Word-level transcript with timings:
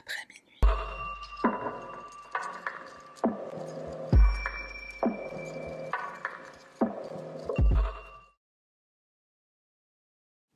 après 0.00 0.22
minuit. 0.28 0.60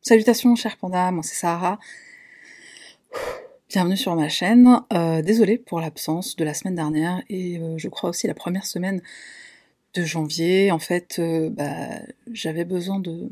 Salutations 0.03 0.57
chers 0.57 0.77
pandas, 0.77 1.11
moi 1.11 1.23
c'est 1.23 1.35
Sarah. 1.35 1.79
Bienvenue 3.69 3.97
sur 3.97 4.15
ma 4.15 4.29
chaîne. 4.29 4.83
Euh, 4.93 5.23
désolée 5.23 5.57
pour 5.57 5.81
l'absence 5.81 6.37
de 6.37 6.45
la 6.45 6.53
semaine 6.53 6.75
dernière 6.75 7.23
et 7.31 7.59
euh, 7.59 7.79
je 7.79 7.89
crois 7.89 8.11
aussi 8.11 8.27
la 8.27 8.35
première 8.35 8.67
semaine 8.67 9.01
de 9.95 10.03
janvier. 10.03 10.71
En 10.71 10.79
fait, 10.79 11.19
euh, 11.19 11.49
bah, 11.49 12.01
j'avais 12.31 12.67
besoin 12.67 13.01
de, 13.01 13.31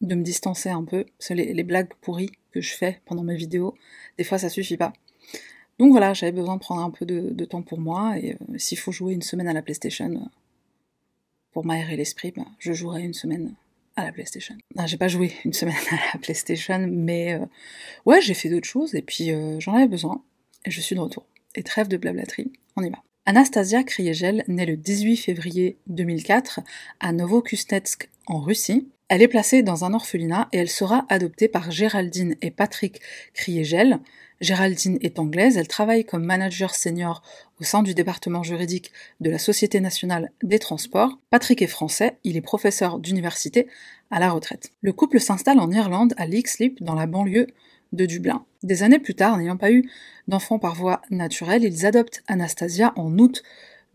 me 0.00 0.22
distancer 0.22 0.70
un 0.70 0.82
peu. 0.84 1.04
Les, 1.30 1.62
blagues 1.62 1.92
pourries 2.00 2.32
que 2.56 2.66
je 2.66 2.74
fais 2.74 3.00
pendant 3.04 3.22
mes 3.22 3.36
vidéos, 3.36 3.74
des 4.18 4.24
fois 4.24 4.38
ça 4.38 4.48
suffit 4.48 4.76
pas. 4.76 4.92
Donc 5.78 5.90
voilà, 5.90 6.14
j'avais 6.14 6.32
besoin 6.32 6.54
de 6.54 6.60
prendre 6.60 6.82
un 6.82 6.90
peu 6.90 7.04
de, 7.04 7.44
temps 7.44 7.62
pour 7.62 7.78
moi 7.78 8.16
et 8.18 8.36
s'il 8.56 8.78
faut 8.78 8.92
jouer 8.92 9.12
une 9.12 9.22
semaine 9.22 9.48
à 9.48 9.52
la 9.52 9.62
PlayStation 9.62 10.30
pour 11.52 11.66
m'aérer 11.66 11.96
l'esprit, 11.96 12.32
bah, 12.34 12.46
je 12.58 12.72
jouerai 12.72 13.02
une 13.02 13.14
semaine 13.14 13.54
à 13.96 14.04
la 14.04 14.12
PlayStation. 14.12 14.56
Non, 14.74 14.86
j'ai 14.86 14.96
pas 14.96 15.08
joué 15.08 15.32
une 15.44 15.52
semaine 15.52 15.74
à 15.90 15.96
la 16.14 16.20
PlayStation, 16.20 16.86
mais 16.88 17.34
euh, 17.34 17.44
ouais, 18.06 18.20
j'ai 18.20 18.34
fait 18.34 18.48
d'autres 18.48 18.68
choses 18.68 18.94
et 18.94 19.02
puis 19.02 19.32
euh, 19.32 19.60
j'en 19.60 19.74
avais 19.74 19.88
besoin 19.88 20.22
et 20.64 20.70
je 20.70 20.80
suis 20.80 20.94
de 20.94 21.00
retour. 21.00 21.26
Et 21.54 21.62
trêve 21.62 21.88
de 21.88 21.96
blablaterie, 21.96 22.52
on 22.76 22.82
y 22.82 22.90
va. 22.90 23.02
Anastasia 23.26 23.82
Kriegel 23.82 24.44
naît 24.48 24.66
le 24.66 24.76
18 24.76 25.16
février 25.16 25.78
2004 25.88 26.60
à 27.00 27.12
Novokustetsk 27.12 28.08
en 28.26 28.40
Russie. 28.40 28.88
Elle 29.08 29.22
est 29.22 29.28
placée 29.28 29.62
dans 29.62 29.84
un 29.84 29.94
orphelinat 29.94 30.48
et 30.52 30.58
elle 30.58 30.68
sera 30.68 31.06
adoptée 31.08 31.48
par 31.48 31.70
Géraldine 31.70 32.36
et 32.42 32.50
Patrick 32.50 33.00
Kriegel, 33.34 34.00
Géraldine 34.40 34.98
est 35.00 35.18
anglaise, 35.18 35.56
elle 35.56 35.68
travaille 35.68 36.04
comme 36.04 36.24
manager 36.24 36.74
senior 36.74 37.22
au 37.58 37.64
sein 37.64 37.82
du 37.82 37.94
département 37.94 38.42
juridique 38.42 38.92
de 39.20 39.30
la 39.30 39.38
Société 39.38 39.80
nationale 39.80 40.30
des 40.42 40.58
transports. 40.58 41.18
Patrick 41.30 41.62
est 41.62 41.66
français, 41.66 42.18
il 42.22 42.36
est 42.36 42.42
professeur 42.42 42.98
d'université 42.98 43.66
à 44.10 44.20
la 44.20 44.30
retraite. 44.30 44.72
Le 44.82 44.92
couple 44.92 45.20
s'installe 45.20 45.58
en 45.58 45.70
Irlande 45.70 46.12
à 46.18 46.26
Leixlip 46.26 46.82
dans 46.82 46.94
la 46.94 47.06
banlieue 47.06 47.46
de 47.92 48.04
Dublin. 48.04 48.44
Des 48.62 48.82
années 48.82 48.98
plus 48.98 49.14
tard, 49.14 49.38
n'ayant 49.38 49.56
pas 49.56 49.72
eu 49.72 49.88
d'enfant 50.28 50.58
par 50.58 50.74
voie 50.74 51.00
naturelle, 51.10 51.64
ils 51.64 51.86
adoptent 51.86 52.22
Anastasia 52.26 52.92
en 52.96 53.18
août 53.18 53.42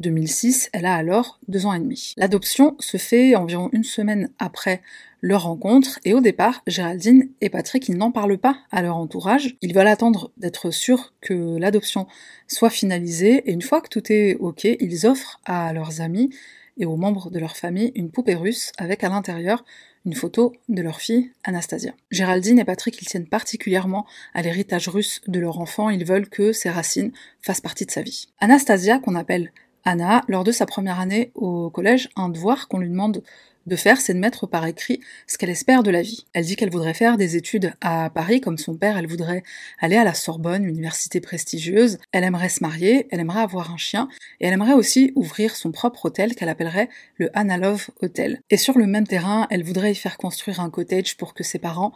2006, 0.01 0.69
elle 0.73 0.85
a 0.85 0.95
alors 0.95 1.39
deux 1.47 1.65
ans 1.65 1.73
et 1.73 1.79
demi. 1.79 2.13
L'adoption 2.17 2.75
se 2.79 2.97
fait 2.97 3.35
environ 3.35 3.69
une 3.71 3.83
semaine 3.83 4.29
après 4.39 4.81
leur 5.21 5.43
rencontre, 5.43 5.99
et 6.03 6.13
au 6.13 6.19
départ, 6.19 6.63
Géraldine 6.67 7.29
et 7.41 7.49
Patrick, 7.49 7.87
n'en 7.89 8.11
parlent 8.11 8.39
pas 8.39 8.57
à 8.71 8.81
leur 8.81 8.97
entourage. 8.97 9.55
Ils 9.61 9.73
veulent 9.73 9.87
attendre 9.87 10.31
d'être 10.37 10.71
sûrs 10.71 11.13
que 11.21 11.57
l'adoption 11.57 12.07
soit 12.47 12.71
finalisée, 12.71 13.43
et 13.45 13.51
une 13.51 13.61
fois 13.61 13.81
que 13.81 13.89
tout 13.89 14.11
est 14.11 14.35
ok, 14.39 14.65
ils 14.65 15.05
offrent 15.05 15.39
à 15.45 15.71
leurs 15.73 16.01
amis 16.01 16.31
et 16.77 16.85
aux 16.85 16.97
membres 16.97 17.29
de 17.29 17.39
leur 17.39 17.55
famille 17.55 17.91
une 17.95 18.11
poupée 18.11 18.35
russe 18.35 18.71
avec 18.77 19.03
à 19.03 19.09
l'intérieur 19.09 19.63
une 20.05 20.15
photo 20.15 20.53
de 20.67 20.81
leur 20.81 20.99
fille, 20.99 21.31
Anastasia. 21.43 21.93
Géraldine 22.09 22.57
et 22.57 22.65
Patrick, 22.65 22.99
ils 23.01 23.05
tiennent 23.05 23.27
particulièrement 23.27 24.07
à 24.33 24.41
l'héritage 24.41 24.87
russe 24.87 25.21
de 25.27 25.39
leur 25.39 25.59
enfant, 25.59 25.89
ils 25.89 26.05
veulent 26.05 26.27
que 26.27 26.53
ses 26.53 26.71
racines 26.71 27.11
fassent 27.39 27.61
partie 27.61 27.85
de 27.85 27.91
sa 27.91 28.01
vie. 28.01 28.27
Anastasia, 28.39 28.97
qu'on 28.97 29.13
appelle 29.13 29.51
Anna, 29.85 30.21
lors 30.27 30.43
de 30.43 30.51
sa 30.51 30.65
première 30.65 30.99
année 30.99 31.31
au 31.35 31.69
collège, 31.69 32.09
un 32.15 32.29
devoir 32.29 32.67
qu'on 32.67 32.79
lui 32.79 32.89
demande 32.89 33.23
de 33.67 33.75
faire, 33.75 34.01
c'est 34.01 34.13
de 34.13 34.19
mettre 34.19 34.47
par 34.47 34.65
écrit 34.65 35.01
ce 35.27 35.37
qu'elle 35.37 35.49
espère 35.49 35.83
de 35.83 35.91
la 35.91 36.01
vie. 36.01 36.25
Elle 36.33 36.45
dit 36.45 36.55
qu'elle 36.55 36.71
voudrait 36.71 36.93
faire 36.93 37.17
des 37.17 37.35
études 37.35 37.73
à 37.81 38.09
Paris, 38.09 38.41
comme 38.41 38.57
son 38.57 38.75
père, 38.75 38.97
elle 38.97 39.07
voudrait 39.07 39.43
aller 39.79 39.97
à 39.97 40.03
la 40.03 40.13
Sorbonne, 40.13 40.65
université 40.65 41.21
prestigieuse, 41.21 41.97
elle 42.11 42.23
aimerait 42.23 42.49
se 42.49 42.63
marier, 42.63 43.07
elle 43.11 43.19
aimerait 43.19 43.41
avoir 43.41 43.71
un 43.71 43.77
chien, 43.77 44.07
et 44.39 44.47
elle 44.47 44.53
aimerait 44.53 44.73
aussi 44.73 45.11
ouvrir 45.15 45.55
son 45.55 45.71
propre 45.71 46.05
hôtel 46.05 46.35
qu'elle 46.35 46.49
appellerait 46.49 46.89
le 47.17 47.29
Anna 47.33 47.57
Love 47.57 47.89
Hotel. 48.01 48.41
Et 48.49 48.57
sur 48.57 48.77
le 48.77 48.87
même 48.87 49.07
terrain, 49.07 49.47
elle 49.49 49.63
voudrait 49.63 49.91
y 49.91 49.95
faire 49.95 50.17
construire 50.17 50.59
un 50.59 50.69
cottage 50.69 51.17
pour 51.17 51.33
que 51.33 51.43
ses 51.43 51.59
parents 51.59 51.93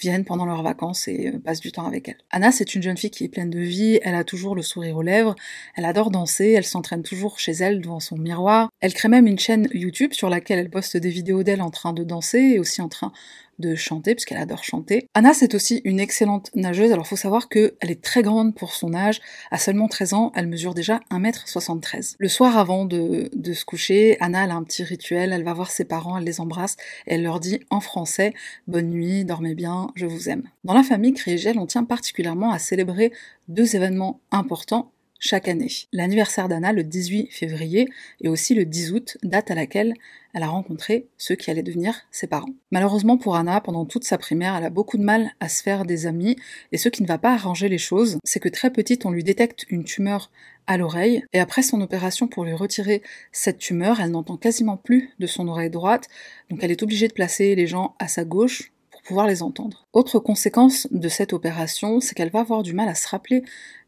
viennent 0.00 0.24
pendant 0.24 0.46
leurs 0.46 0.62
vacances 0.62 1.08
et 1.08 1.28
euh, 1.28 1.38
passent 1.38 1.60
du 1.60 1.72
temps 1.72 1.86
avec 1.86 2.08
elle. 2.08 2.18
Anna, 2.30 2.52
c'est 2.52 2.74
une 2.74 2.82
jeune 2.82 2.96
fille 2.96 3.10
qui 3.10 3.24
est 3.24 3.28
pleine 3.28 3.50
de 3.50 3.60
vie, 3.60 3.98
elle 4.02 4.14
a 4.14 4.24
toujours 4.24 4.54
le 4.54 4.62
sourire 4.62 4.96
aux 4.96 5.02
lèvres, 5.02 5.34
elle 5.76 5.84
adore 5.84 6.10
danser, 6.10 6.52
elle 6.52 6.64
s'entraîne 6.64 7.02
toujours 7.02 7.38
chez 7.38 7.52
elle 7.52 7.80
devant 7.80 8.00
son 8.00 8.16
miroir. 8.16 8.70
Elle 8.80 8.94
crée 8.94 9.08
même 9.08 9.26
une 9.26 9.38
chaîne 9.38 9.68
YouTube 9.72 10.12
sur 10.12 10.30
laquelle 10.30 10.58
elle 10.58 10.70
poste 10.70 10.96
des 10.96 11.10
vidéos 11.10 11.42
d'elle 11.42 11.62
en 11.62 11.70
train 11.70 11.92
de 11.92 12.04
danser 12.04 12.38
et 12.38 12.58
aussi 12.58 12.82
en 12.82 12.88
train 12.88 13.12
de 13.58 13.74
chanter, 13.74 14.14
puisqu'elle 14.14 14.38
adore 14.38 14.64
chanter. 14.64 15.08
Anna, 15.14 15.34
c'est 15.34 15.54
aussi 15.54 15.80
une 15.84 16.00
excellente 16.00 16.50
nageuse, 16.54 16.92
alors 16.92 17.06
faut 17.06 17.16
savoir 17.16 17.48
qu'elle 17.48 17.72
est 17.82 18.02
très 18.02 18.22
grande 18.22 18.54
pour 18.54 18.72
son 18.72 18.94
âge, 18.94 19.20
à 19.50 19.58
seulement 19.58 19.88
13 19.88 20.14
ans, 20.14 20.32
elle 20.34 20.46
mesure 20.46 20.74
déjà 20.74 21.00
1m73. 21.10 22.16
Le 22.18 22.28
soir 22.28 22.58
avant 22.58 22.84
de, 22.84 23.30
se 23.52 23.64
coucher, 23.64 24.16
Anna, 24.20 24.44
elle 24.44 24.50
a 24.50 24.54
un 24.54 24.62
petit 24.64 24.82
rituel, 24.82 25.32
elle 25.32 25.44
va 25.44 25.52
voir 25.52 25.70
ses 25.70 25.84
parents, 25.84 26.18
elle 26.18 26.24
les 26.24 26.40
embrasse, 26.40 26.76
elle 27.06 27.22
leur 27.22 27.40
dit 27.40 27.60
en 27.70 27.80
français 27.80 28.34
«Bonne 28.66 28.90
nuit, 28.90 29.24
dormez 29.24 29.54
bien, 29.54 29.88
je 29.94 30.06
vous 30.06 30.28
aime». 30.28 30.44
Dans 30.64 30.74
la 30.74 30.82
famille 30.82 31.12
Kriegel, 31.12 31.58
on 31.58 31.66
tient 31.66 31.84
particulièrement 31.84 32.50
à 32.50 32.58
célébrer 32.58 33.12
deux 33.48 33.76
événements 33.76 34.20
importants 34.30 34.90
chaque 35.18 35.48
année. 35.48 35.70
L'anniversaire 35.92 36.48
d'Anna 36.48 36.72
le 36.72 36.84
18 36.84 37.30
février 37.32 37.88
et 38.20 38.28
aussi 38.28 38.54
le 38.54 38.64
10 38.64 38.92
août, 38.92 39.18
date 39.22 39.50
à 39.50 39.54
laquelle 39.54 39.94
elle 40.34 40.42
a 40.42 40.48
rencontré 40.48 41.06
ceux 41.16 41.36
qui 41.36 41.50
allaient 41.50 41.62
devenir 41.62 42.02
ses 42.10 42.26
parents. 42.26 42.52
Malheureusement 42.72 43.16
pour 43.16 43.36
Anna, 43.36 43.60
pendant 43.60 43.84
toute 43.84 44.04
sa 44.04 44.18
primaire, 44.18 44.56
elle 44.56 44.64
a 44.64 44.70
beaucoup 44.70 44.98
de 44.98 45.04
mal 45.04 45.30
à 45.40 45.48
se 45.48 45.62
faire 45.62 45.84
des 45.84 46.06
amis 46.06 46.36
et 46.72 46.76
ce 46.76 46.88
qui 46.88 47.02
ne 47.02 47.08
va 47.08 47.18
pas 47.18 47.34
arranger 47.34 47.68
les 47.68 47.78
choses, 47.78 48.18
c'est 48.24 48.40
que 48.40 48.48
très 48.48 48.70
petite, 48.70 49.06
on 49.06 49.10
lui 49.10 49.22
détecte 49.22 49.64
une 49.68 49.84
tumeur 49.84 50.30
à 50.66 50.76
l'oreille 50.76 51.24
et 51.32 51.40
après 51.40 51.62
son 51.62 51.80
opération 51.80 52.26
pour 52.26 52.44
lui 52.44 52.52
retirer 52.52 53.02
cette 53.32 53.58
tumeur, 53.58 54.00
elle 54.00 54.10
n'entend 54.10 54.36
quasiment 54.36 54.76
plus 54.76 55.10
de 55.18 55.26
son 55.26 55.46
oreille 55.46 55.70
droite, 55.70 56.08
donc 56.50 56.60
elle 56.62 56.70
est 56.70 56.82
obligée 56.82 57.08
de 57.08 57.12
placer 57.12 57.54
les 57.54 57.66
gens 57.66 57.94
à 57.98 58.08
sa 58.08 58.24
gauche 58.24 58.72
pour 58.90 59.02
pouvoir 59.02 59.26
les 59.26 59.42
entendre. 59.42 59.86
Autre 59.92 60.18
conséquence 60.18 60.88
de 60.90 61.08
cette 61.08 61.32
opération, 61.32 62.00
c'est 62.00 62.14
qu'elle 62.14 62.30
va 62.30 62.40
avoir 62.40 62.62
du 62.62 62.72
mal 62.72 62.88
à 62.88 62.94
se 62.94 63.08
rappeler 63.08 63.42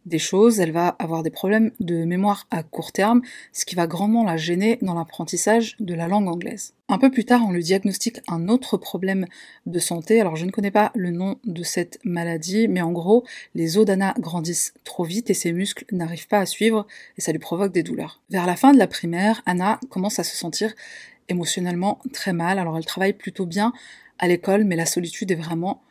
des 0.07 0.19
choses, 0.19 0.61
elle 0.61 0.73
va 0.73 0.89
avoir 0.89 1.23
des 1.23 1.31
problèmes 1.31 1.73
de 1.81 2.05
mémoire 2.05 2.47
à 2.51 2.63
court 2.63 2.93
terme, 2.93 3.23
ce 3.53 3.67
qui 3.67 3.75
va 3.75 3.87
grandement 3.87 4.25
la 4.25 4.37
gêner 4.37 4.79
dans 4.81 4.95
l'apprentissage 4.95 5.77
de 5.81 5.95
la 5.95 6.09
langue 6.09 6.29
anglaise. 6.29 6.73
Un 6.89 6.99
peu 6.99 7.11
plus 7.11 7.25
tard, 7.25 7.43
on 7.47 7.51
lui 7.51 7.65
diagnostique 7.65 8.21
un 8.29 8.49
autre 8.49 8.77
problème 8.77 9.27
de 9.67 9.79
santé, 9.81 10.21
alors 10.21 10.37
je 10.37 10.47
ne 10.47 10.53
connais 10.53 10.71
pas 10.71 10.93
le 10.95 11.11
nom 11.11 11.37
de 11.45 11.65
cette 11.65 11.99
maladie, 12.05 12.69
mais 12.69 12.81
en 12.81 12.93
gros, 12.93 13.25
les 13.57 13.77
os 13.77 13.85
d'Anna 13.85 14.15
grandissent 14.19 14.73
trop 14.85 15.03
vite 15.03 15.29
et 15.29 15.35
ses 15.35 15.53
muscles 15.53 15.85
n'arrivent 15.91 16.29
pas 16.29 16.39
à 16.39 16.47
suivre 16.47 16.87
et 17.19 17.21
ça 17.21 17.33
lui 17.33 17.41
provoque 17.41 17.73
des 17.73 17.83
douleurs. 17.83 18.23
Vers 18.31 18.47
la 18.47 18.55
fin 18.55 18.73
de 18.73 18.79
la 18.79 18.87
primaire, 18.87 19.43
Anna 19.47 19.81
commence 19.91 20.21
à 20.21 20.25
se 20.25 20.37
sentir 20.37 20.73
émotionnellement 21.29 21.99
très 22.13 22.33
mal, 22.33 22.61
alors 22.61 22.79
elle 22.79 22.87
travaille 22.87 23.13
plutôt 23.13 23.47
bien 23.47 23.73
à 24.21 24.29
l'école, 24.29 24.65
mais 24.65 24.77
la 24.77 24.87
solitude 24.87 25.33
est 25.33 25.37
vraiment 25.37 25.83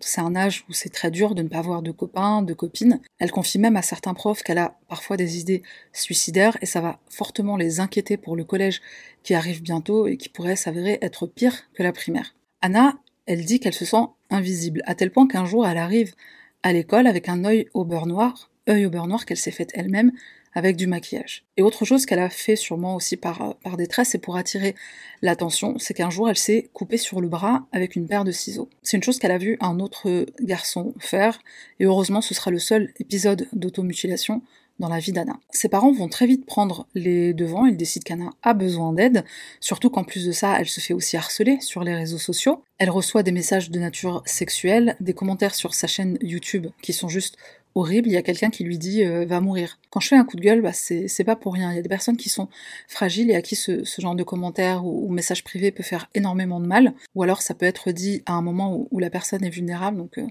C'est 0.00 0.20
un 0.20 0.36
âge 0.36 0.64
où 0.68 0.72
c'est 0.72 0.88
très 0.88 1.10
dur 1.10 1.34
de 1.34 1.42
ne 1.42 1.48
pas 1.48 1.58
avoir 1.58 1.82
de 1.82 1.90
copains, 1.90 2.42
de 2.42 2.54
copines. 2.54 3.00
Elle 3.18 3.30
confie 3.30 3.58
même 3.58 3.76
à 3.76 3.82
certains 3.82 4.14
profs 4.14 4.42
qu'elle 4.42 4.58
a 4.58 4.78
parfois 4.88 5.16
des 5.16 5.38
idées 5.38 5.62
suicidaires 5.92 6.56
et 6.62 6.66
ça 6.66 6.80
va 6.80 6.98
fortement 7.08 7.56
les 7.56 7.80
inquiéter 7.80 8.16
pour 8.16 8.36
le 8.36 8.44
collège 8.44 8.80
qui 9.22 9.34
arrive 9.34 9.62
bientôt 9.62 10.06
et 10.06 10.16
qui 10.16 10.28
pourrait 10.28 10.56
s'avérer 10.56 10.98
être 11.02 11.26
pire 11.26 11.70
que 11.74 11.82
la 11.82 11.92
primaire. 11.92 12.34
Anna, 12.62 12.94
elle 13.26 13.44
dit 13.44 13.60
qu'elle 13.60 13.74
se 13.74 13.84
sent 13.84 14.06
invisible, 14.30 14.82
à 14.86 14.94
tel 14.94 15.10
point 15.10 15.26
qu'un 15.26 15.44
jour 15.44 15.66
elle 15.66 15.78
arrive 15.78 16.14
à 16.62 16.72
l'école 16.72 17.06
avec 17.06 17.28
un 17.28 17.44
œil 17.44 17.68
au 17.74 17.84
beurre 17.84 18.06
noir, 18.06 18.50
œil 18.68 18.86
au 18.86 18.90
beurre 18.90 19.06
noir 19.06 19.26
qu'elle 19.26 19.36
s'est 19.36 19.50
faite 19.50 19.70
elle-même, 19.74 20.12
avec 20.54 20.76
du 20.76 20.86
maquillage. 20.86 21.44
Et 21.56 21.62
autre 21.62 21.84
chose 21.84 22.06
qu'elle 22.06 22.18
a 22.18 22.30
fait 22.30 22.56
sûrement 22.56 22.96
aussi 22.96 23.16
par, 23.16 23.42
euh, 23.42 23.52
par 23.62 23.76
détresse, 23.76 24.08
c'est 24.10 24.18
pour 24.18 24.36
attirer 24.36 24.74
l'attention, 25.22 25.78
c'est 25.78 25.94
qu'un 25.94 26.10
jour 26.10 26.28
elle 26.28 26.38
s'est 26.38 26.70
coupée 26.72 26.96
sur 26.96 27.20
le 27.20 27.28
bras 27.28 27.66
avec 27.72 27.96
une 27.96 28.08
paire 28.08 28.24
de 28.24 28.32
ciseaux. 28.32 28.68
C'est 28.82 28.96
une 28.96 29.02
chose 29.02 29.18
qu'elle 29.18 29.30
a 29.30 29.38
vu 29.38 29.56
un 29.60 29.80
autre 29.80 30.26
garçon 30.40 30.94
faire, 30.98 31.40
et 31.78 31.84
heureusement 31.84 32.20
ce 32.20 32.34
sera 32.34 32.50
le 32.50 32.58
seul 32.58 32.92
épisode 32.98 33.48
d'automutilation 33.52 34.42
dans 34.80 34.88
la 34.88 34.98
vie 34.98 35.12
d'Anna. 35.12 35.38
Ses 35.50 35.68
parents 35.68 35.92
vont 35.92 36.08
très 36.08 36.26
vite 36.26 36.46
prendre 36.46 36.88
les 36.94 37.34
devants, 37.34 37.66
ils 37.66 37.76
décident 37.76 38.02
qu'Anna 38.04 38.30
a 38.42 38.54
besoin 38.54 38.92
d'aide, 38.92 39.24
surtout 39.60 39.90
qu'en 39.90 40.04
plus 40.04 40.26
de 40.26 40.32
ça, 40.32 40.56
elle 40.58 40.68
se 40.68 40.80
fait 40.80 40.94
aussi 40.94 41.16
harceler 41.16 41.60
sur 41.60 41.84
les 41.84 41.94
réseaux 41.94 42.18
sociaux. 42.18 42.64
Elle 42.78 42.90
reçoit 42.90 43.22
des 43.22 43.30
messages 43.30 43.70
de 43.70 43.78
nature 43.78 44.22
sexuelle, 44.24 44.96
des 44.98 45.12
commentaires 45.12 45.54
sur 45.54 45.74
sa 45.74 45.86
chaîne 45.86 46.18
YouTube 46.22 46.66
qui 46.82 46.94
sont 46.94 47.08
juste 47.08 47.36
horrible, 47.74 48.08
il 48.08 48.12
y 48.12 48.16
a 48.16 48.22
quelqu'un 48.22 48.50
qui 48.50 48.64
lui 48.64 48.78
dit 48.78 49.04
euh, 49.04 49.24
va 49.24 49.40
mourir. 49.40 49.78
Quand 49.90 50.00
je 50.00 50.08
fais 50.08 50.16
un 50.16 50.24
coup 50.24 50.36
de 50.36 50.42
gueule, 50.42 50.62
bah, 50.62 50.72
c'est 50.72 51.24
pas 51.24 51.36
pour 51.36 51.54
rien. 51.54 51.72
Il 51.72 51.76
y 51.76 51.78
a 51.78 51.82
des 51.82 51.88
personnes 51.88 52.16
qui 52.16 52.28
sont 52.28 52.48
fragiles 52.88 53.30
et 53.30 53.34
à 53.34 53.42
qui 53.42 53.56
ce, 53.56 53.84
ce 53.84 54.00
genre 54.00 54.14
de 54.14 54.22
commentaire 54.22 54.84
ou, 54.84 55.06
ou, 55.06 55.12
message 55.12 55.44
privé 55.44 55.70
peut 55.70 55.82
faire 55.82 56.08
énormément 56.14 56.60
de 56.60 56.66
mal. 56.66 56.94
Ou 57.14 57.22
alors 57.22 57.42
ça 57.42 57.54
peut 57.54 57.66
être 57.66 57.92
dit 57.92 58.22
à 58.26 58.32
un 58.32 58.42
moment 58.42 58.86
où, 58.90 58.98
la 58.98 59.10
personne 59.10 59.44
est 59.44 59.50
vulnérable. 59.50 59.96
Donc 59.96 60.18
euh, 60.18 60.26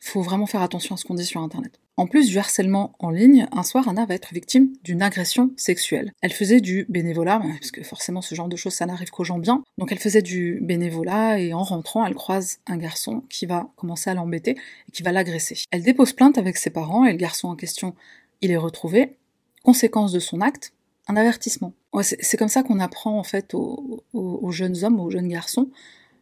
faut 0.00 0.22
vraiment 0.22 0.46
faire 0.46 0.62
attention 0.62 0.94
à 0.94 0.98
ce 0.98 1.04
qu'on 1.04 1.14
dit 1.14 1.26
sur 1.26 1.42
Internet. 1.42 1.78
En 1.96 2.06
plus 2.06 2.28
du 2.28 2.38
harcèlement 2.38 2.94
en 2.98 3.10
ligne, 3.10 3.46
un 3.52 3.62
soir, 3.62 3.86
Anna 3.86 4.06
va 4.06 4.14
être 4.14 4.32
victime 4.32 4.72
d'une 4.82 5.02
agression 5.02 5.52
sexuelle. 5.56 6.12
Elle 6.22 6.32
faisait 6.32 6.62
du 6.62 6.86
bénévolat, 6.88 7.42
parce 7.60 7.70
que 7.70 7.82
forcément 7.82 8.22
ce 8.22 8.34
genre 8.34 8.48
de 8.48 8.56
choses, 8.56 8.72
ça 8.72 8.86
n'arrive 8.86 9.10
qu'aux 9.10 9.24
gens 9.24 9.38
bien. 9.38 9.62
Donc 9.76 9.92
elle 9.92 9.98
faisait 9.98 10.22
du 10.22 10.60
bénévolat 10.62 11.38
et 11.38 11.52
en 11.52 11.62
rentrant, 11.62 12.06
elle 12.06 12.14
croise 12.14 12.58
un 12.66 12.78
garçon 12.78 13.22
qui 13.28 13.44
va 13.44 13.68
commencer 13.76 14.08
à 14.08 14.14
l'embêter 14.14 14.52
et 14.88 14.92
qui 14.92 15.02
va 15.02 15.12
l'agresser. 15.12 15.58
Elle 15.70 15.82
dépose 15.82 16.14
plainte 16.14 16.38
avec 16.38 16.56
ses 16.56 16.70
parents 16.70 17.04
et 17.04 17.12
le 17.12 17.18
garçon 17.18 17.48
en 17.48 17.56
question, 17.56 17.94
il 18.40 18.50
est 18.50 18.56
retrouvé. 18.56 19.18
Conséquence 19.62 20.12
de 20.12 20.20
son 20.20 20.40
acte, 20.40 20.72
un 21.06 21.16
avertissement. 21.16 21.74
c'est 22.00 22.38
comme 22.38 22.48
ça 22.48 22.62
qu'on 22.62 22.80
apprend 22.80 23.18
en 23.18 23.24
fait 23.24 23.52
aux 23.52 24.50
jeunes 24.50 24.84
hommes, 24.84 25.00
aux 25.00 25.10
jeunes 25.10 25.28
garçons, 25.28 25.68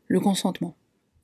le 0.09 0.19
consentement, 0.19 0.75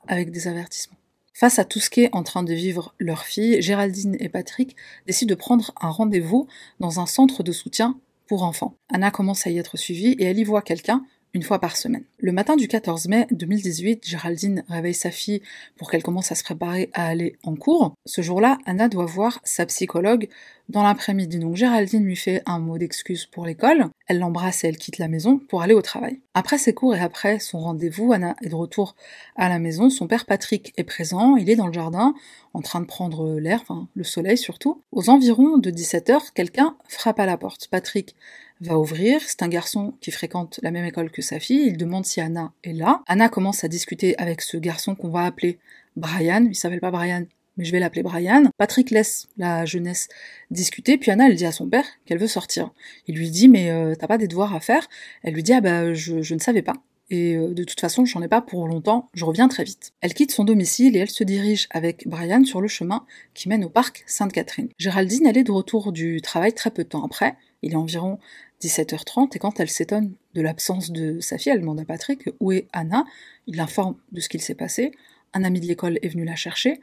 avec 0.06 0.30
des 0.30 0.46
avertissements. 0.46 0.96
Face 1.36 1.58
à 1.58 1.64
tout 1.64 1.80
ce 1.80 1.90
qu'est 1.90 2.10
en 2.12 2.22
train 2.22 2.44
de 2.44 2.54
vivre 2.54 2.94
leur 3.00 3.24
fille, 3.24 3.60
Géraldine 3.60 4.16
et 4.20 4.28
Patrick 4.28 4.76
décident 5.04 5.30
de 5.30 5.34
prendre 5.34 5.72
un 5.80 5.90
rendez-vous 5.90 6.46
dans 6.78 7.00
un 7.00 7.06
centre 7.06 7.42
de 7.42 7.50
soutien 7.50 7.98
pour 8.28 8.44
enfants. 8.44 8.76
Anna 8.88 9.10
commence 9.10 9.44
à 9.44 9.50
y 9.50 9.58
être 9.58 9.76
suivie 9.76 10.12
et 10.12 10.24
elle 10.24 10.38
y 10.38 10.44
voit 10.44 10.62
quelqu'un 10.62 11.04
une 11.34 11.42
fois 11.42 11.58
par 11.58 11.76
semaine. 11.76 12.04
Le 12.18 12.32
matin 12.32 12.56
du 12.56 12.68
14 12.68 13.08
mai 13.08 13.26
2018, 13.32 14.06
Géraldine 14.06 14.64
réveille 14.68 14.94
sa 14.94 15.10
fille 15.10 15.42
pour 15.76 15.90
qu'elle 15.90 16.02
commence 16.02 16.30
à 16.30 16.36
se 16.36 16.44
préparer 16.44 16.90
à 16.94 17.06
aller 17.06 17.36
en 17.42 17.56
cours. 17.56 17.94
Ce 18.06 18.22
jour-là, 18.22 18.58
Anna 18.66 18.88
doit 18.88 19.04
voir 19.04 19.40
sa 19.42 19.66
psychologue 19.66 20.28
dans 20.68 20.84
l'après-midi. 20.84 21.38
Donc 21.38 21.56
Géraldine 21.56 22.04
lui 22.04 22.16
fait 22.16 22.42
un 22.46 22.60
mot 22.60 22.78
d'excuse 22.78 23.26
pour 23.26 23.44
l'école, 23.44 23.88
elle 24.06 24.20
l'embrasse 24.20 24.64
et 24.64 24.68
elle 24.68 24.78
quitte 24.78 24.98
la 24.98 25.08
maison 25.08 25.38
pour 25.38 25.60
aller 25.60 25.74
au 25.74 25.82
travail. 25.82 26.20
Après 26.34 26.56
ses 26.56 26.72
cours 26.72 26.94
et 26.94 27.00
après 27.00 27.38
son 27.40 27.58
rendez-vous, 27.58 28.12
Anna 28.12 28.36
est 28.42 28.48
de 28.48 28.54
retour 28.54 28.94
à 29.36 29.48
la 29.48 29.58
maison, 29.58 29.90
son 29.90 30.06
père 30.06 30.26
Patrick 30.26 30.72
est 30.76 30.84
présent, 30.84 31.36
il 31.36 31.50
est 31.50 31.56
dans 31.56 31.66
le 31.66 31.72
jardin 31.72 32.14
en 32.54 32.62
train 32.62 32.80
de 32.80 32.86
prendre 32.86 33.38
l'air, 33.40 33.62
le 33.94 34.04
soleil 34.04 34.38
surtout. 34.38 34.82
Aux 34.92 35.10
environs 35.10 35.58
de 35.58 35.70
17h, 35.70 36.32
quelqu'un 36.34 36.76
frappe 36.88 37.18
à 37.18 37.26
la 37.26 37.36
porte. 37.36 37.68
Patrick 37.68 38.14
va 38.60 38.78
ouvrir, 38.78 39.20
c'est 39.26 39.42
un 39.42 39.48
garçon 39.48 39.94
qui 40.00 40.10
fréquente 40.10 40.60
la 40.62 40.70
même 40.70 40.84
école 40.84 41.10
que 41.10 41.22
sa 41.22 41.40
fille, 41.40 41.66
il 41.66 41.76
demande 41.76 42.06
si 42.06 42.20
Anna 42.20 42.52
est 42.62 42.72
là. 42.72 43.02
Anna 43.06 43.28
commence 43.28 43.64
à 43.64 43.68
discuter 43.68 44.16
avec 44.18 44.40
ce 44.40 44.56
garçon 44.56 44.94
qu'on 44.94 45.10
va 45.10 45.24
appeler 45.24 45.58
Brian, 45.96 46.46
il 46.46 46.54
s'appelle 46.54 46.80
pas 46.80 46.90
Brian, 46.90 47.24
mais 47.56 47.64
je 47.64 47.72
vais 47.72 47.78
l'appeler 47.78 48.02
Brian. 48.02 48.44
Patrick 48.56 48.90
laisse 48.90 49.28
la 49.36 49.64
jeunesse 49.64 50.08
discuter, 50.50 50.98
puis 50.98 51.10
Anna, 51.10 51.28
elle 51.28 51.36
dit 51.36 51.46
à 51.46 51.52
son 51.52 51.68
père 51.68 51.86
qu'elle 52.04 52.18
veut 52.18 52.26
sortir. 52.26 52.70
Il 53.06 53.16
lui 53.16 53.30
dit, 53.30 53.48
mais 53.48 53.70
euh, 53.70 53.94
t'as 53.94 54.06
pas 54.06 54.18
des 54.18 54.28
devoirs 54.28 54.54
à 54.54 54.60
faire? 54.60 54.88
Elle 55.22 55.34
lui 55.34 55.42
dit, 55.42 55.52
ah 55.52 55.60
bah 55.60 55.94
je, 55.94 56.22
je 56.22 56.34
ne 56.34 56.40
savais 56.40 56.62
pas. 56.62 56.74
Et 57.10 57.36
euh, 57.36 57.52
de 57.52 57.64
toute 57.64 57.80
façon, 57.80 58.04
j'en 58.04 58.22
ai 58.22 58.28
pas 58.28 58.40
pour 58.40 58.66
longtemps, 58.66 59.08
je 59.14 59.24
reviens 59.24 59.48
très 59.48 59.64
vite. 59.64 59.92
Elle 60.00 60.14
quitte 60.14 60.32
son 60.32 60.44
domicile 60.44 60.96
et 60.96 61.00
elle 61.00 61.10
se 61.10 61.24
dirige 61.24 61.68
avec 61.70 62.08
Brian 62.08 62.44
sur 62.44 62.60
le 62.60 62.68
chemin 62.68 63.04
qui 63.34 63.48
mène 63.48 63.64
au 63.64 63.68
parc 63.68 64.04
Sainte-Catherine. 64.06 64.68
Géraldine, 64.78 65.26
elle 65.26 65.36
est 65.36 65.44
de 65.44 65.52
retour 65.52 65.92
du 65.92 66.20
travail 66.22 66.54
très 66.54 66.70
peu 66.70 66.84
de 66.84 66.88
temps 66.88 67.04
après. 67.04 67.36
Il 67.62 67.72
est 67.72 67.76
environ 67.76 68.18
17h30 68.62 69.36
et 69.36 69.38
quand 69.38 69.60
elle 69.60 69.70
s'étonne 69.70 70.14
de 70.34 70.40
l'absence 70.40 70.90
de 70.90 71.20
sa 71.20 71.38
fille, 71.38 71.52
elle 71.52 71.60
demande 71.60 71.80
à 71.80 71.84
Patrick 71.84 72.28
où 72.40 72.52
est 72.52 72.68
Anna? 72.72 73.04
Il 73.46 73.56
l'informe 73.56 73.96
de 74.12 74.20
ce 74.20 74.28
qu'il 74.28 74.40
s'est 74.40 74.54
passé. 74.54 74.92
Un 75.34 75.44
ami 75.44 75.60
de 75.60 75.66
l'école 75.66 75.98
est 76.02 76.08
venu 76.08 76.24
la 76.24 76.36
chercher. 76.36 76.80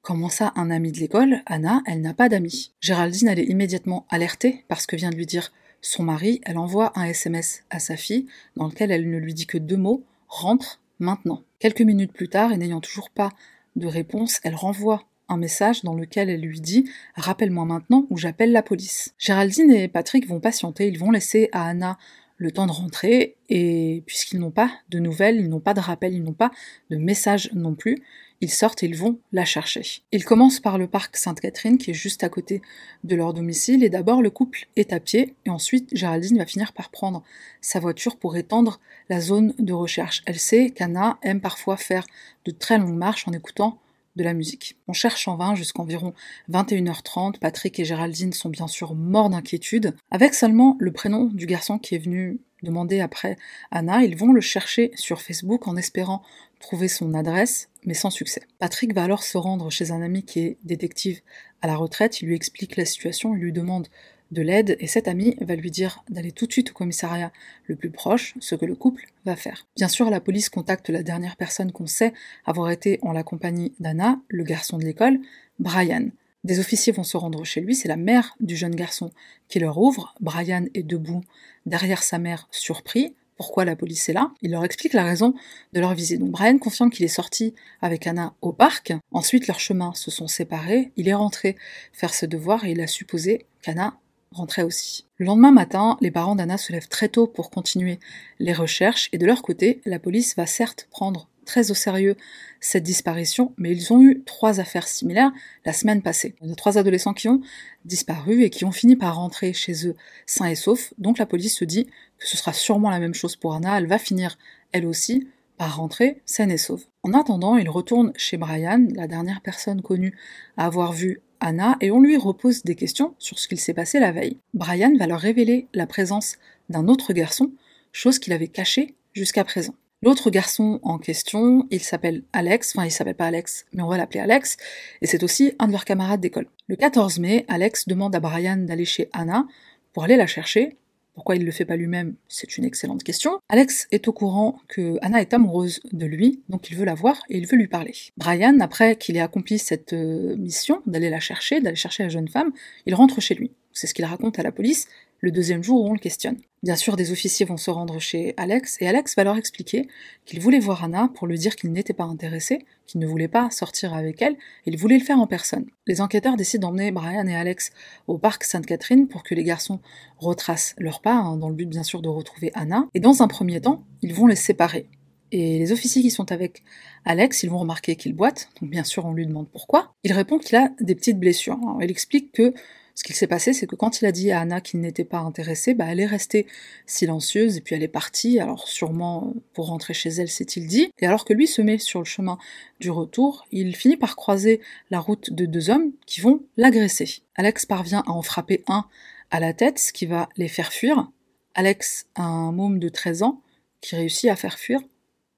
Comment 0.00 0.30
ça, 0.30 0.52
un 0.56 0.70
ami 0.70 0.90
de 0.90 0.98
l'école? 0.98 1.42
Anna, 1.46 1.82
elle 1.86 2.00
n'a 2.00 2.14
pas 2.14 2.28
d'amis. 2.28 2.72
Géraldine, 2.80 3.28
elle 3.28 3.38
est 3.38 3.44
immédiatement 3.44 4.06
alertée 4.08 4.64
par 4.68 4.80
ce 4.80 4.86
que 4.86 4.96
vient 4.96 5.10
de 5.10 5.16
lui 5.16 5.26
dire 5.26 5.52
son 5.82 6.04
mari. 6.04 6.40
Elle 6.44 6.56
envoie 6.56 6.98
un 6.98 7.04
SMS 7.04 7.64
à 7.68 7.78
sa 7.78 7.96
fille 7.96 8.26
dans 8.56 8.68
lequel 8.68 8.90
elle 8.90 9.10
ne 9.10 9.18
lui 9.18 9.34
dit 9.34 9.46
que 9.46 9.58
deux 9.58 9.76
mots 9.76 10.02
rentre 10.28 10.80
maintenant. 10.98 11.42
Quelques 11.58 11.82
minutes 11.82 12.12
plus 12.12 12.28
tard, 12.28 12.52
et 12.52 12.56
n'ayant 12.56 12.80
toujours 12.80 13.10
pas 13.10 13.30
de 13.76 13.86
réponse, 13.86 14.40
elle 14.44 14.54
renvoie 14.54 15.04
un 15.28 15.36
message 15.36 15.82
dans 15.82 15.94
lequel 15.94 16.30
elle 16.30 16.40
lui 16.40 16.60
dit 16.60 16.88
Rappelle-moi 17.16 17.64
maintenant 17.64 18.06
ou 18.10 18.16
j'appelle 18.16 18.52
la 18.52 18.62
police. 18.62 19.14
Géraldine 19.18 19.70
et 19.70 19.88
Patrick 19.88 20.26
vont 20.26 20.40
patienter, 20.40 20.88
ils 20.88 20.98
vont 20.98 21.10
laisser 21.10 21.48
à 21.52 21.68
Anna 21.68 21.98
le 22.36 22.50
temps 22.50 22.66
de 22.66 22.72
rentrer, 22.72 23.36
et 23.50 24.02
puisqu'ils 24.04 24.40
n'ont 24.40 24.50
pas 24.50 24.70
de 24.88 24.98
nouvelles, 24.98 25.36
ils 25.36 25.48
n'ont 25.48 25.60
pas 25.60 25.74
de 25.74 25.80
rappel, 25.80 26.12
ils 26.12 26.24
n'ont 26.24 26.32
pas 26.32 26.50
de 26.90 26.96
message 26.96 27.50
non 27.54 27.74
plus, 27.74 28.02
ils 28.42 28.50
sortent 28.50 28.82
et 28.82 28.86
ils 28.86 28.96
vont 28.96 29.18
la 29.32 29.44
chercher. 29.44 30.02
Ils 30.10 30.24
commencent 30.24 30.60
par 30.60 30.76
le 30.76 30.88
parc 30.88 31.16
Sainte-Catherine 31.16 31.78
qui 31.78 31.92
est 31.92 31.94
juste 31.94 32.24
à 32.24 32.28
côté 32.28 32.60
de 33.04 33.14
leur 33.14 33.32
domicile 33.32 33.84
et 33.84 33.88
d'abord 33.88 34.20
le 34.20 34.30
couple 34.30 34.66
est 34.76 34.92
à 34.92 35.00
pied 35.00 35.36
et 35.46 35.50
ensuite 35.50 35.88
Géraldine 35.96 36.38
va 36.38 36.44
finir 36.44 36.72
par 36.72 36.90
prendre 36.90 37.22
sa 37.60 37.78
voiture 37.78 38.16
pour 38.16 38.36
étendre 38.36 38.80
la 39.08 39.20
zone 39.20 39.54
de 39.60 39.72
recherche. 39.72 40.22
Elle 40.26 40.40
sait 40.40 40.70
qu'Anna 40.70 41.18
aime 41.22 41.40
parfois 41.40 41.76
faire 41.76 42.04
de 42.44 42.50
très 42.50 42.78
longues 42.78 42.98
marches 42.98 43.28
en 43.28 43.32
écoutant 43.32 43.78
de 44.16 44.24
la 44.24 44.34
musique. 44.34 44.76
On 44.88 44.92
cherche 44.92 45.28
en 45.28 45.36
vain 45.36 45.54
jusqu'environ 45.54 46.12
21h30. 46.50 47.38
Patrick 47.38 47.78
et 47.78 47.84
Géraldine 47.84 48.32
sont 48.32 48.50
bien 48.50 48.66
sûr 48.66 48.94
morts 48.94 49.30
d'inquiétude. 49.30 49.94
Avec 50.10 50.34
seulement 50.34 50.76
le 50.80 50.92
prénom 50.92 51.26
du 51.26 51.46
garçon 51.46 51.78
qui 51.78 51.94
est 51.94 52.04
venu 52.04 52.40
demander 52.62 53.00
après 53.00 53.36
Anna, 53.70 54.02
ils 54.02 54.16
vont 54.16 54.32
le 54.32 54.40
chercher 54.40 54.90
sur 54.94 55.20
Facebook 55.20 55.66
en 55.66 55.76
espérant 55.76 56.22
trouver 56.62 56.88
son 56.88 57.12
adresse, 57.12 57.68
mais 57.84 57.92
sans 57.92 58.10
succès. 58.10 58.42
Patrick 58.58 58.94
va 58.94 59.04
alors 59.04 59.22
se 59.22 59.36
rendre 59.36 59.70
chez 59.70 59.90
un 59.90 60.00
ami 60.00 60.22
qui 60.22 60.40
est 60.40 60.58
détective 60.64 61.20
à 61.60 61.66
la 61.66 61.76
retraite, 61.76 62.22
il 62.22 62.28
lui 62.28 62.34
explique 62.34 62.76
la 62.76 62.86
situation, 62.86 63.36
il 63.36 63.42
lui 63.42 63.52
demande 63.52 63.88
de 64.30 64.42
l'aide 64.42 64.76
et 64.80 64.86
cet 64.86 65.08
ami 65.08 65.36
va 65.40 65.54
lui 65.54 65.70
dire 65.70 66.02
d'aller 66.08 66.32
tout 66.32 66.46
de 66.46 66.52
suite 66.52 66.70
au 66.70 66.74
commissariat 66.74 67.30
le 67.66 67.76
plus 67.76 67.90
proche, 67.90 68.34
ce 68.40 68.54
que 68.54 68.64
le 68.64 68.74
couple 68.74 69.04
va 69.26 69.36
faire. 69.36 69.66
Bien 69.76 69.88
sûr, 69.88 70.08
la 70.08 70.20
police 70.20 70.48
contacte 70.48 70.88
la 70.88 71.02
dernière 71.02 71.36
personne 71.36 71.70
qu'on 71.70 71.86
sait 71.86 72.14
avoir 72.46 72.70
été 72.70 72.98
en 73.02 73.12
la 73.12 73.22
compagnie 73.22 73.74
d'Anna, 73.78 74.20
le 74.28 74.42
garçon 74.42 74.78
de 74.78 74.84
l'école, 74.84 75.20
Brian. 75.58 76.08
Des 76.44 76.58
officiers 76.58 76.92
vont 76.92 77.04
se 77.04 77.16
rendre 77.16 77.44
chez 77.44 77.60
lui, 77.60 77.76
c'est 77.76 77.88
la 77.88 77.96
mère 77.96 78.34
du 78.40 78.56
jeune 78.56 78.74
garçon 78.74 79.12
qui 79.48 79.60
leur 79.60 79.78
ouvre. 79.78 80.14
Brian 80.20 80.64
est 80.74 80.82
debout 80.82 81.20
derrière 81.66 82.02
sa 82.02 82.18
mère, 82.18 82.48
surpris. 82.50 83.14
Pourquoi 83.36 83.64
la 83.64 83.76
police 83.76 84.08
est 84.08 84.12
là 84.12 84.30
Il 84.42 84.50
leur 84.50 84.64
explique 84.64 84.92
la 84.92 85.04
raison 85.04 85.34
de 85.72 85.80
leur 85.80 85.94
visite. 85.94 86.20
Donc 86.20 86.30
Brian 86.30 86.58
confirme 86.58 86.90
qu'il 86.90 87.04
est 87.04 87.08
sorti 87.08 87.54
avec 87.80 88.06
Anna 88.06 88.34
au 88.40 88.52
parc. 88.52 88.92
Ensuite, 89.10 89.46
leurs 89.46 89.60
chemins 89.60 89.94
se 89.94 90.10
sont 90.10 90.28
séparés. 90.28 90.92
Il 90.96 91.08
est 91.08 91.14
rentré 91.14 91.56
faire 91.92 92.14
ses 92.14 92.26
devoirs 92.26 92.64
et 92.64 92.72
il 92.72 92.80
a 92.80 92.86
supposé 92.86 93.46
qu'Anna 93.62 93.98
rentrait 94.32 94.62
aussi. 94.62 95.06
Le 95.16 95.26
lendemain 95.26 95.52
matin, 95.52 95.96
les 96.00 96.10
parents 96.10 96.34
d'Anna 96.34 96.58
se 96.58 96.72
lèvent 96.72 96.88
très 96.88 97.08
tôt 97.08 97.26
pour 97.26 97.50
continuer 97.50 97.98
les 98.38 98.52
recherches 98.52 99.08
et 99.12 99.18
de 99.18 99.26
leur 99.26 99.42
côté, 99.42 99.80
la 99.84 99.98
police 99.98 100.36
va 100.36 100.46
certes 100.46 100.88
prendre 100.90 101.28
très 101.44 101.70
au 101.70 101.74
sérieux 101.74 102.16
cette 102.60 102.84
disparition, 102.84 103.52
mais 103.58 103.72
ils 103.72 103.92
ont 103.92 104.02
eu 104.02 104.22
trois 104.24 104.60
affaires 104.60 104.86
similaires 104.86 105.32
la 105.64 105.72
semaine 105.72 106.02
passée. 106.02 106.34
Il 106.42 106.48
y 106.48 106.52
a 106.52 106.54
trois 106.54 106.78
adolescents 106.78 107.14
qui 107.14 107.28
ont 107.28 107.40
disparu 107.84 108.44
et 108.44 108.50
qui 108.50 108.64
ont 108.64 108.72
fini 108.72 108.96
par 108.96 109.16
rentrer 109.16 109.52
chez 109.52 109.86
eux 109.86 109.96
sains 110.26 110.46
et 110.46 110.54
saufs, 110.54 110.94
donc 110.98 111.18
la 111.18 111.26
police 111.26 111.56
se 111.56 111.64
dit 111.64 111.86
que 112.18 112.28
ce 112.28 112.36
sera 112.36 112.52
sûrement 112.52 112.90
la 112.90 113.00
même 113.00 113.14
chose 113.14 113.36
pour 113.36 113.54
Anna, 113.54 113.78
elle 113.78 113.88
va 113.88 113.98
finir 113.98 114.38
elle 114.70 114.86
aussi 114.86 115.28
par 115.58 115.76
rentrer 115.76 116.22
saine 116.24 116.50
et 116.50 116.58
sauve. 116.58 116.84
En 117.02 117.12
attendant, 117.12 117.56
il 117.56 117.68
retourne 117.68 118.12
chez 118.16 118.36
Brian, 118.36 118.86
la 118.94 119.06
dernière 119.06 119.40
personne 119.40 119.82
connue 119.82 120.16
à 120.56 120.66
avoir 120.66 120.92
vu 120.92 121.20
Anna 121.40 121.76
et 121.80 121.90
on 121.90 122.00
lui 122.00 122.16
repose 122.16 122.62
des 122.62 122.76
questions 122.76 123.14
sur 123.18 123.38
ce 123.38 123.48
qu'il 123.48 123.58
s'est 123.60 123.74
passé 123.74 123.98
la 123.98 124.12
veille. 124.12 124.38
Brian 124.54 124.96
va 124.96 125.06
leur 125.06 125.20
révéler 125.20 125.66
la 125.74 125.86
présence 125.86 126.36
d'un 126.68 126.88
autre 126.88 127.12
garçon, 127.12 127.50
chose 127.92 128.18
qu'il 128.18 128.32
avait 128.32 128.48
cachée 128.48 128.94
jusqu'à 129.12 129.44
présent. 129.44 129.74
L'autre 130.02 130.30
garçon 130.30 130.80
en 130.82 130.98
question, 130.98 131.66
il 131.70 131.80
s'appelle 131.80 132.24
Alex, 132.32 132.72
enfin 132.74 132.86
il 132.86 132.90
s'appelle 132.90 133.14
pas 133.14 133.26
Alex, 133.26 133.66
mais 133.72 133.82
on 133.82 133.88
va 133.88 133.96
l'appeler 133.96 134.18
Alex, 134.18 134.56
et 135.00 135.06
c'est 135.06 135.22
aussi 135.22 135.54
un 135.60 135.68
de 135.68 135.72
leurs 135.72 135.84
camarades 135.84 136.20
d'école. 136.20 136.48
Le 136.66 136.74
14 136.74 137.20
mai, 137.20 137.44
Alex 137.46 137.86
demande 137.86 138.16
à 138.16 138.18
Brian 138.18 138.56
d'aller 138.56 138.84
chez 138.84 139.08
Anna 139.12 139.46
pour 139.92 140.02
aller 140.02 140.16
la 140.16 140.26
chercher, 140.26 140.76
pourquoi 141.14 141.36
il 141.36 141.42
ne 141.42 141.46
le 141.46 141.52
fait 141.52 141.64
pas 141.64 141.76
lui-même 141.76 142.14
C'est 142.26 142.56
une 142.56 142.64
excellente 142.64 143.04
question. 143.04 143.38
Alex 143.48 143.86
est 143.92 144.08
au 144.08 144.12
courant 144.12 144.58
que 144.66 144.98
Anna 145.02 145.20
est 145.20 145.34
amoureuse 145.34 145.80
de 145.92 146.06
lui, 146.06 146.40
donc 146.48 146.70
il 146.70 146.76
veut 146.76 146.86
la 146.86 146.94
voir 146.94 147.22
et 147.28 147.36
il 147.36 147.46
veut 147.46 147.56
lui 147.56 147.68
parler. 147.68 147.94
Brian, 148.16 148.58
après 148.60 148.96
qu'il 148.96 149.16
ait 149.16 149.20
accompli 149.20 149.58
cette 149.58 149.92
euh, 149.92 150.36
mission 150.36 150.80
d'aller 150.86 151.10
la 151.10 151.20
chercher, 151.20 151.60
d'aller 151.60 151.76
chercher 151.76 152.04
la 152.04 152.08
jeune 152.08 152.28
femme, 152.28 152.52
il 152.86 152.94
rentre 152.94 153.20
chez 153.20 153.34
lui. 153.34 153.52
C'est 153.72 153.86
ce 153.86 153.94
qu'il 153.94 154.04
raconte 154.04 154.38
à 154.38 154.42
la 154.42 154.52
police 154.52 154.88
le 155.22 155.30
deuxième 155.30 155.62
jour 155.62 155.80
où 155.80 155.88
on 155.88 155.92
le 155.92 155.98
questionne. 155.98 156.36
Bien 156.64 156.76
sûr, 156.76 156.96
des 156.96 157.12
officiers 157.12 157.46
vont 157.46 157.56
se 157.56 157.70
rendre 157.70 157.98
chez 158.00 158.34
Alex, 158.36 158.76
et 158.80 158.88
Alex 158.88 159.16
va 159.16 159.24
leur 159.24 159.36
expliquer 159.36 159.88
qu'il 160.26 160.40
voulait 160.40 160.58
voir 160.58 160.84
Anna 160.84 161.10
pour 161.14 161.26
lui 161.26 161.38
dire 161.38 161.56
qu'il 161.56 161.72
n'était 161.72 161.92
pas 161.92 162.04
intéressé, 162.04 162.64
qu'il 162.86 163.00
ne 163.00 163.06
voulait 163.06 163.28
pas 163.28 163.48
sortir 163.50 163.94
avec 163.94 164.20
elle, 164.20 164.34
et 164.34 164.70
il 164.70 164.76
voulait 164.76 164.98
le 164.98 165.04
faire 165.04 165.18
en 165.18 165.28
personne. 165.28 165.66
Les 165.86 166.00
enquêteurs 166.00 166.36
décident 166.36 166.68
d'emmener 166.68 166.90
Brian 166.90 167.26
et 167.26 167.36
Alex 167.36 167.70
au 168.08 168.18
parc 168.18 168.44
Sainte-Catherine 168.44 169.06
pour 169.08 169.22
que 169.22 169.34
les 169.34 169.44
garçons 169.44 169.80
retracent 170.18 170.74
leur 170.76 171.00
pas, 171.00 171.14
hein, 171.14 171.36
dans 171.36 171.48
le 171.48 171.54
but 171.54 171.68
bien 171.68 171.84
sûr 171.84 172.02
de 172.02 172.08
retrouver 172.08 172.50
Anna, 172.54 172.88
et 172.94 173.00
dans 173.00 173.22
un 173.22 173.28
premier 173.28 173.60
temps, 173.60 173.84
ils 174.02 174.14
vont 174.14 174.26
les 174.26 174.36
séparer. 174.36 174.88
Et 175.30 175.58
les 175.58 175.72
officiers 175.72 176.02
qui 176.02 176.10
sont 176.10 176.30
avec 176.30 176.62
Alex, 177.04 177.42
ils 177.42 177.50
vont 177.50 177.58
remarquer 177.58 177.96
qu'il 177.96 178.12
boite, 178.12 178.50
donc 178.60 178.70
bien 178.70 178.84
sûr 178.84 179.06
on 179.06 179.14
lui 179.14 179.26
demande 179.26 179.48
pourquoi. 179.48 179.94
Il 180.04 180.12
répond 180.12 180.38
qu'il 180.38 180.56
a 180.56 180.70
des 180.80 180.94
petites 180.94 181.18
blessures. 181.18 181.58
il 181.80 181.90
explique 181.90 182.32
que 182.32 182.52
Ce 182.94 183.04
qu'il 183.04 183.14
s'est 183.14 183.26
passé, 183.26 183.52
c'est 183.52 183.66
que 183.66 183.74
quand 183.74 184.00
il 184.00 184.06
a 184.06 184.12
dit 184.12 184.30
à 184.32 184.40
Anna 184.40 184.60
qu'il 184.60 184.80
n'était 184.80 185.04
pas 185.04 185.18
intéressé, 185.18 185.74
bah, 185.74 185.86
elle 185.88 186.00
est 186.00 186.06
restée 186.06 186.46
silencieuse 186.86 187.56
et 187.56 187.60
puis 187.60 187.74
elle 187.74 187.82
est 187.82 187.88
partie, 187.88 188.38
alors 188.38 188.68
sûrement 188.68 189.34
pour 189.54 189.68
rentrer 189.68 189.94
chez 189.94 190.10
elle, 190.10 190.28
s'est-il 190.28 190.66
dit. 190.66 190.90
Et 191.00 191.06
alors 191.06 191.24
que 191.24 191.32
lui 191.32 191.46
se 191.46 191.62
met 191.62 191.78
sur 191.78 192.00
le 192.00 192.04
chemin 192.04 192.38
du 192.80 192.90
retour, 192.90 193.46
il 193.50 193.74
finit 193.74 193.96
par 193.96 194.16
croiser 194.16 194.60
la 194.90 195.00
route 195.00 195.32
de 195.32 195.46
deux 195.46 195.70
hommes 195.70 195.92
qui 196.06 196.20
vont 196.20 196.42
l'agresser. 196.56 197.22
Alex 197.36 197.66
parvient 197.66 198.02
à 198.06 198.10
en 198.10 198.22
frapper 198.22 198.62
un 198.68 198.84
à 199.30 199.40
la 199.40 199.54
tête, 199.54 199.78
ce 199.78 199.92
qui 199.92 200.06
va 200.06 200.28
les 200.36 200.48
faire 200.48 200.72
fuir. 200.72 201.10
Alex 201.54 202.06
un 202.16 202.52
môme 202.52 202.78
de 202.78 202.88
13 202.88 203.22
ans 203.22 203.40
qui 203.80 203.96
réussit 203.96 204.30
à 204.30 204.36
faire 204.36 204.58
fuir 204.58 204.80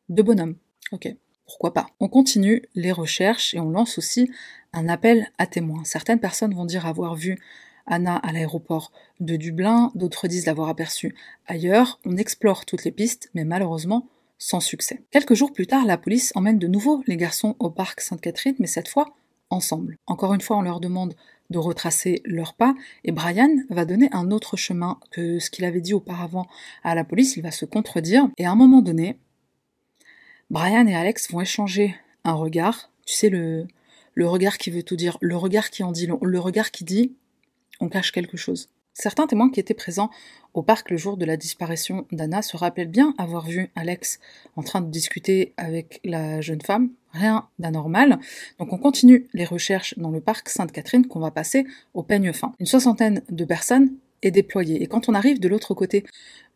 deux 0.09 0.23
bonhommes. 0.23 0.57
Pourquoi 1.47 1.73
pas? 1.73 1.87
On 2.01 2.09
continue 2.09 2.63
les 2.75 2.93
recherches 2.93 3.55
et 3.55 3.61
on 3.61 3.71
lance 3.71 3.99
aussi 3.99 4.31
un 4.73 4.89
appel 4.89 5.31
à 5.39 5.47
témoins. 5.47 5.85
Certaines 5.85 6.21
personnes 6.21 6.55
vont 6.55 6.65
dire 6.65 6.87
avoir 6.87 7.15
vu 7.15 7.39
Anna 7.87 8.17
à 8.17 8.33
l'aéroport 8.33 8.93
de 9.21 9.37
Dublin, 9.37 9.93
d'autres 9.95 10.27
disent 10.27 10.47
l'avoir 10.47 10.69
aperçue 10.69 11.15
ailleurs. 11.47 12.01
On 12.05 12.17
explore 12.17 12.65
toutes 12.65 12.85
les 12.85 12.93
pistes, 12.93 13.31
mais 13.35 13.45
malheureusement 13.45 14.09
sans 14.39 14.61
succès. 14.61 15.03
Quelques 15.11 15.35
jours 15.35 15.53
plus 15.53 15.67
tard, 15.67 15.87
la 15.87 15.97
police 15.97 16.33
emmène 16.35 16.59
de 16.59 16.67
nouveau 16.67 17.03
les 17.07 17.17
garçons 17.17 17.57
au 17.59 17.71
parc 17.71 18.01
Sainte-Catherine, 18.01 18.57
mais 18.59 18.67
cette 18.67 18.89
fois 18.89 19.15
ensemble. 19.51 19.97
Encore 20.07 20.35
une 20.35 20.41
fois, 20.41 20.57
on 20.57 20.63
leur 20.63 20.81
demande 20.81 21.15
de 21.51 21.59
retracer 21.59 22.21
leurs 22.25 22.55
pas, 22.55 22.75
et 23.05 23.13
Brian 23.13 23.51
va 23.71 23.85
donner 23.85 24.09
un 24.13 24.31
autre 24.31 24.57
chemin 24.57 24.99
que 25.11 25.39
ce 25.39 25.51
qu'il 25.51 25.65
avait 25.65 25.81
dit 25.81 25.95
auparavant 25.95 26.47
à 26.83 26.95
la 26.95 27.05
police, 27.05 27.37
il 27.37 27.43
va 27.43 27.51
se 27.51 27.65
contredire, 27.65 28.29
et 28.39 28.47
à 28.47 28.51
un 28.51 28.57
moment 28.57 28.83
donné, 28.83 29.19
Brian 30.55 30.87
et 30.87 30.95
Alex 30.95 31.33
vont 31.33 31.41
échanger 31.41 31.97
un 32.23 32.35
regard, 32.35 32.93
tu 33.07 33.15
sais, 33.15 33.29
le, 33.29 33.67
regard 34.17 34.57
qui 34.57 34.71
veut 34.71 34.85
tout 34.85 34.95
dire, 34.95 35.19
le 35.21 35.37
regard 35.37 35.69
qui 35.69 35.83
en 35.83 35.91
dit 35.91 36.07
long, 36.07 36.21
le 36.23 36.39
regard 36.39 36.71
qui 36.71 36.85
dit 36.85 37.13
on 37.81 37.89
cache 37.89 38.13
quelque 38.13 38.37
chose. 38.37 38.69
Certains 38.93 39.27
témoins 39.27 39.51
qui 39.51 39.59
étaient 39.59 39.75
présents 39.75 40.11
au 40.53 40.63
parc 40.63 40.93
le 40.93 40.97
jour 40.97 41.17
de 41.17 41.25
la 41.25 41.37
disparition 41.37 42.07
d'Anna 42.13 42.41
se 42.41 42.57
rappellent 42.57 42.87
bien 42.87 43.17
avoir 43.19 43.47
vu 43.49 43.73
Alex 43.75 44.21
en 44.55 44.63
train 44.63 44.81
de 44.81 44.89
discuter 44.89 45.55
avec 45.57 45.99
la 46.05 46.41
jeune 46.41 46.63
femme, 46.63 46.91
rien 47.11 47.49
d'anormal. 47.59 48.21
Donc 48.61 48.73
on 48.73 48.79
continue 48.79 49.27
les 49.35 49.45
recherches 49.45 49.99
dans 49.99 50.13
le 50.13 50.21
parc 50.21 50.49
Sainte-Catherine 50.49 51.09
qu'on 51.09 51.19
va 51.19 51.33
passer 51.33 51.67
au 51.95 52.05
peigne 52.05 52.33
fin. 52.33 52.53
Une 52.61 52.67
soixantaine 52.67 53.23
de 53.29 53.45
personnes 53.45 53.91
est 54.27 54.31
déployée. 54.31 54.83
Et 54.83 54.87
quand 54.87 55.09
on 55.09 55.15
arrive 55.15 55.41
de 55.41 55.49
l'autre 55.49 55.75
côté 55.75 56.05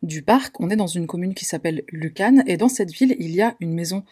du 0.03 0.21
parc, 0.21 0.59
on 0.59 0.69
est 0.69 0.75
dans 0.75 0.87
une 0.87 1.07
commune 1.07 1.33
qui 1.33 1.45
s'appelle 1.45 1.83
Lucan, 1.89 2.43
et 2.47 2.57
dans 2.57 2.69
cette 2.69 2.91
ville, 2.91 3.15
il 3.19 3.31
y 3.31 3.41
a 3.41 3.55
une 3.59 3.73
maison 3.73 4.03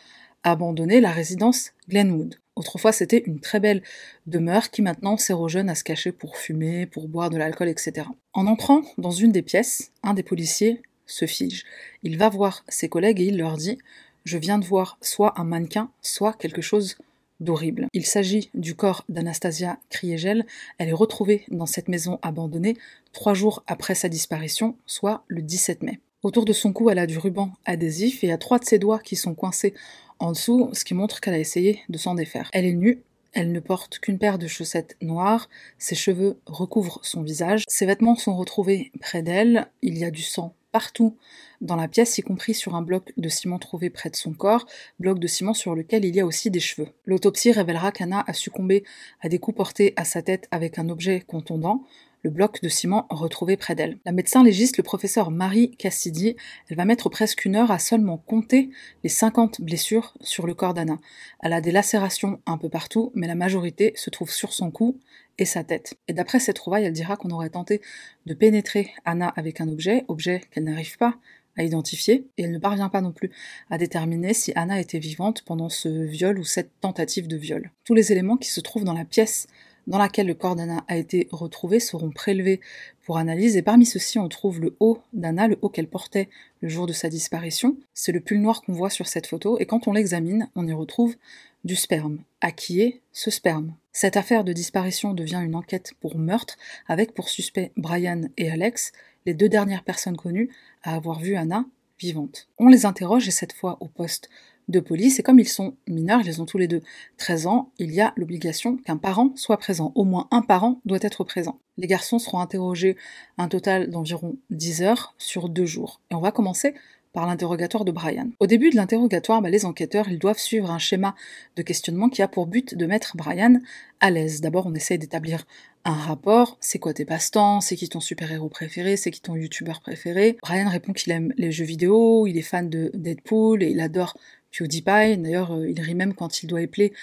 abandonnée, 0.44 1.02
la 1.02 1.12
résidence 1.12 1.72
Glenwood. 1.90 2.36
Autrefois, 2.56 2.92
c'était 2.92 3.24
une 3.26 3.40
très 3.40 3.60
belle 3.60 3.84
demeure 4.26 4.72
qui 4.72 4.82
maintenant 4.82 5.18
sert 5.18 5.40
aux 5.40 5.48
jeunes 5.48 5.70
à 5.70 5.76
se 5.76 5.84
cacher 5.84 6.12
pour 6.12 6.38
fumer, 6.38 6.88
pour 6.88 7.08
boire 7.08 7.30
de 7.30 7.38
l'alcool, 7.38 7.70
etc. 7.70 8.08
En 8.34 8.48
entrant 8.48 8.82
dans 8.98 9.12
une 9.12 9.32
des 9.32 9.44
pièces, 9.44 9.92
un 10.04 10.14
des 10.14 10.24
policiers 10.24 10.82
se 11.06 11.26
fige. 11.26 11.66
Il 12.04 12.18
va 12.18 12.30
voir 12.30 12.64
ses 12.68 12.90
collègues 12.90 13.22
et 13.22 13.26
il 13.26 13.38
leur 13.38 13.58
dit 13.58 13.78
Je 14.26 14.38
viens 14.38 14.58
de 14.58 14.66
voir 14.66 14.98
soit 15.02 15.40
un 15.40 15.44
mannequin, 15.44 15.92
soit 16.02 16.34
quelque 16.34 16.62
chose 16.62 16.98
d'horrible. 17.40 17.88
Il 17.94 18.06
s'agit 18.06 18.50
du 18.54 18.76
corps 18.76 19.04
d'Anastasia 19.10 19.80
Kriegel. 19.90 20.46
Elle 20.78 20.90
est 20.90 20.94
retrouvée 20.94 21.46
dans 21.50 21.66
cette 21.66 21.88
maison 21.88 22.20
abandonnée 22.22 22.76
trois 23.14 23.34
jours 23.34 23.64
après 23.68 23.96
sa 23.96 24.10
disparition, 24.10 24.76
soit 24.86 25.24
le 25.28 25.42
17 25.42 25.84
mai. 25.84 26.00
Autour 26.24 26.46
de 26.46 26.54
son 26.54 26.74
cou, 26.74 26.90
elle 26.90 27.00
a 27.00 27.08
du 27.08 27.18
ruban 27.18 27.52
adhésif 27.66 28.24
et 28.24 28.32
a 28.32 28.38
trois 28.38 28.60
de 28.60 28.66
ses 28.66 28.80
doigts 28.80 29.00
qui 29.00 29.16
sont 29.16 29.36
coincés 29.36 29.74
en 30.20 30.32
dessous, 30.32 30.70
ce 30.74 30.84
qui 30.84 30.94
montre 30.94 31.22
qu'elle 31.22 31.36
a 31.36 31.40
essayé 31.40 31.82
de 31.90 31.98
s'en 31.98 32.16
défaire. 32.16 32.50
Elle 32.54 32.66
est 32.66 32.74
nue, 32.74 33.04
elle 33.34 33.52
ne 33.52 33.60
porte 33.60 34.00
qu'une 34.00 34.20
paire 34.20 34.38
de 34.38 34.48
chaussettes 34.48 34.98
noires, 35.02 35.50
ses 35.78 35.96
cheveux 35.96 36.40
recouvrent 36.46 37.00
son 37.04 37.22
visage, 37.22 37.64
ses 37.68 37.86
vêtements 37.86 38.16
sont 38.16 38.36
retrouvés 38.36 38.92
près 39.00 39.22
d'elle, 39.22 39.68
il 39.82 39.98
y 39.98 40.06
a 40.06 40.12
du 40.12 40.22
sang 40.22 40.56
partout 40.72 41.18
dans 41.62 41.76
la 41.76 41.88
pièce, 41.88 42.18
y 42.18 42.22
compris 42.22 42.54
sur 42.54 42.76
un 42.76 42.82
bloc 42.82 43.12
de 43.18 43.30
ciment 43.30 43.58
trouvé 43.58 43.90
près 43.90 44.10
de 44.10 44.16
son 44.16 44.34
corps, 44.34 44.68
bloc 45.00 45.18
de 45.18 45.26
ciment 45.26 45.54
sur 45.54 45.74
lequel 45.74 46.06
il 46.06 46.16
y 46.16 46.20
a 46.20 46.26
aussi 46.26 46.52
des 46.52 46.60
cheveux. 46.60 46.90
L'autopsie 47.06 47.52
révélera 47.52 47.92
qu'Anna 47.92 48.24
a 48.28 48.34
succombé 48.34 48.84
à 49.22 49.30
des 49.30 49.40
coups 49.40 49.58
portés 49.58 49.94
à 49.96 50.06
sa 50.06 50.22
tête 50.22 50.48
avec 50.52 50.78
un 50.78 50.90
objet 50.90 51.22
contondant, 51.22 51.84
bloc 52.30 52.62
de 52.62 52.70
ciment 52.70 53.08
retrouvé 53.10 53.58
près 53.58 53.76
d'elle. 53.76 53.98
La 54.06 54.12
médecin 54.12 54.44
légiste, 54.44 54.78
le 54.78 54.84
professeur 54.84 55.32
Marie 55.32 55.72
Cassidy, 55.72 56.36
elle 56.70 56.78
va 56.78 56.86
mettre 56.86 57.10
presque 57.10 57.46
une 57.46 57.56
heure 57.56 57.72
à 57.72 57.80
seulement 57.80 58.18
compter 58.18 58.70
les 59.04 59.10
50 59.10 59.62
blessures 59.62 60.14
sur 60.22 60.48
le 60.48 60.54
corps 60.54 60.74
d'Anna. 60.74 60.98
Elle 61.42 61.54
a 61.54 61.62
des 61.62 61.72
lacérations 61.72 62.40
un 62.46 62.58
peu 62.58 62.70
partout, 62.70 63.12
mais 63.16 63.28
la 63.28 63.36
majorité 63.36 63.94
se 63.96 64.10
trouve 64.10 64.32
sur 64.32 64.54
son 64.54 64.72
cou 64.72 65.00
et 65.38 65.46
sa 65.46 65.64
tête. 65.64 65.98
Et 66.08 66.14
d'après 66.14 66.40
cette 66.40 66.56
trouvaille, 66.56 66.86
elle 66.86 66.94
dira 66.94 67.16
qu'on 67.16 67.30
aurait 67.30 67.50
tenté 67.50 67.82
de 68.26 68.34
pénétrer 68.34 68.92
Anna 69.06 69.28
avec 69.36 69.62
un 69.62 69.68
objet, 69.68 70.06
objet 70.08 70.42
qu'elle 70.52 70.64
n'arrive 70.64 70.98
pas 70.98 71.16
à 71.58 71.64
identifier, 71.64 72.28
et 72.38 72.44
elle 72.44 72.52
ne 72.52 72.60
parvient 72.60 72.90
pas 72.90 73.02
non 73.02 73.12
plus 73.12 73.32
à 73.70 73.78
déterminer 73.78 74.34
si 74.34 74.54
Anna 74.56 74.80
était 74.80 75.00
vivante 75.00 75.42
pendant 75.42 75.70
ce 75.70 75.90
viol 75.90 76.38
ou 76.38 76.44
cette 76.44 76.80
tentative 76.82 77.28
de 77.28 77.36
viol. 77.36 77.72
Tous 77.84 77.96
les 77.96 78.12
éléments 78.12 78.38
qui 78.38 78.50
se 78.50 78.62
trouvent 78.62 78.84
dans 78.84 78.94
la 78.94 79.06
pièce 79.06 79.48
dans 79.88 79.98
laquelle 79.98 80.28
le 80.28 80.34
corps 80.34 80.56
d'Anna 80.56 80.84
a 80.88 80.98
été 80.98 81.28
retrouvé 81.32 81.80
seront 81.80 82.12
prélevés 82.12 82.60
pour 83.06 83.18
analyse 83.18 83.58
et 83.58 83.62
parmi 83.62 83.86
ceux-ci 83.86 84.20
on 84.20 84.28
trouve 84.28 84.60
le 84.60 84.76
haut 84.80 85.00
d'Anna, 85.14 85.48
le 85.48 85.58
haut 85.62 85.70
qu'elle 85.70 85.88
portait 85.88 86.30
le 86.62 86.70
jour 86.70 86.86
de 86.86 86.94
sa 86.94 87.10
disparition. 87.10 87.78
C'est 87.94 88.12
le 88.12 88.20
pull 88.20 88.40
noir 88.40 88.62
qu'on 88.62 88.74
voit 88.74 88.90
sur 88.90 89.08
cette 89.08 89.28
photo 89.28 89.58
et 89.60 89.66
quand 89.66 89.88
on 89.88 89.94
l'examine, 89.94 90.50
on 90.56 90.68
y 90.68 90.74
retrouve 90.74 91.16
du 91.64 91.76
sperme. 91.76 92.20
À 92.42 92.52
qui 92.52 92.82
est 92.82 93.02
ce 93.14 93.32
sperme? 93.32 93.74
Cette 93.92 94.18
affaire 94.18 94.44
de 94.44 94.54
disparition 94.54 95.14
devient 95.14 95.42
une 95.44 95.56
enquête 95.56 95.94
pour 96.00 96.18
meurtre 96.18 96.58
avec 96.88 97.14
pour 97.14 97.30
suspects 97.30 97.72
Brian 97.78 98.30
et 98.38 98.52
Alex, 98.52 98.92
les 99.26 99.34
deux 99.34 99.50
dernières 99.50 99.84
personnes 99.84 100.18
connues 100.18 100.50
à 100.84 100.96
avoir 100.96 101.20
vu 101.20 101.36
Anna 101.36 101.66
vivante. 102.00 102.48
On 102.60 102.68
les 102.68 102.86
interroge 102.86 103.28
et 103.28 103.32
cette 103.32 103.54
fois 103.54 103.78
au 103.80 103.88
poste 103.88 104.30
de 104.68 104.80
police, 104.80 105.20
et 105.20 105.24
comme 105.24 105.40
ils 105.40 105.48
sont 105.48 105.76
mineurs, 105.88 106.22
ils 106.26 106.42
ont 106.42 106.46
tous 106.46 106.58
les 106.58 106.68
deux 106.68 106.82
13 107.18 107.48
ans, 107.48 107.72
il 107.80 107.94
y 107.94 108.02
a 108.02 108.14
l'obligation 108.18 108.78
qu'un 108.78 108.98
parent 108.98 109.32
soit 109.36 109.58
présent. 109.58 109.92
Au 109.96 110.04
moins 110.04 110.28
un 110.32 110.42
parent 110.42 110.82
doit 110.86 111.00
être 111.02 111.24
présent. 111.24 111.60
Les 111.78 111.88
garçons 111.88 112.20
seront 112.20 112.40
interrogés 112.40 112.98
un 113.38 113.48
total 113.48 113.90
d'environ 113.90 114.38
10 114.50 114.82
heures 114.82 115.14
sur 115.18 115.50
deux 115.50 115.66
jours. 115.66 116.02
Et 116.12 116.16
on 116.16 116.22
va 116.22 116.32
commencer 116.32 116.74
par 117.14 117.26
l'interrogatoire 117.26 117.86
de 117.86 117.92
Brian. 117.92 118.30
Au 118.40 118.46
début 118.46 118.70
de 118.70 118.76
l'interrogatoire, 118.76 119.42
bah, 119.42 119.50
les 119.50 119.66
enquêteurs 119.66 120.08
ils 120.10 120.20
doivent 120.20 120.38
suivre 120.38 120.70
un 120.70 120.78
schéma 120.78 121.16
de 121.56 121.64
questionnement 121.64 122.10
qui 122.10 122.22
a 122.22 122.28
pour 122.28 122.46
but 122.46 122.76
de 122.76 122.86
mettre 122.86 123.18
Brian 123.18 123.60
à 124.00 124.12
l'aise. 124.12 124.40
D'abord, 124.42 124.68
on 124.68 124.76
essaye 124.76 125.00
d'établir 125.00 125.46
un 125.84 125.94
rapport, 125.94 126.58
c'est 126.60 126.80
quoi 126.80 126.94
tes 126.94 127.06
passe-temps, 127.06 127.62
c'est 127.62 127.76
qui 127.76 127.90
ton 127.90 128.02
super-héros 128.02 128.50
préféré, 128.50 128.98
c'est 128.98 129.10
qui 129.10 129.22
ton 129.22 129.36
youtubeur 129.36 129.80
préféré? 129.80 130.38
Brian 130.44 130.70
répond 130.70 130.94
qu'il 130.94 131.12
aime 131.12 131.34
les 131.38 131.52
jeux 131.52 131.66
vidéo, 131.66 132.28
il 132.28 132.38
est 132.38 132.42
fan 132.42 132.70
de 132.70 132.92
Deadpool 132.94 133.64
et 133.64 133.72
il 133.72 133.80
adore 133.80 134.16
PewDiePie. 134.58 135.18
D'ailleurs, 135.18 135.54
euh, 135.54 135.70
il 135.70 135.80
rit 135.80 135.96
même 135.96 136.14
quand 136.14 136.42
il 136.44 136.48
doit 136.48 136.62
épeler 136.62 136.94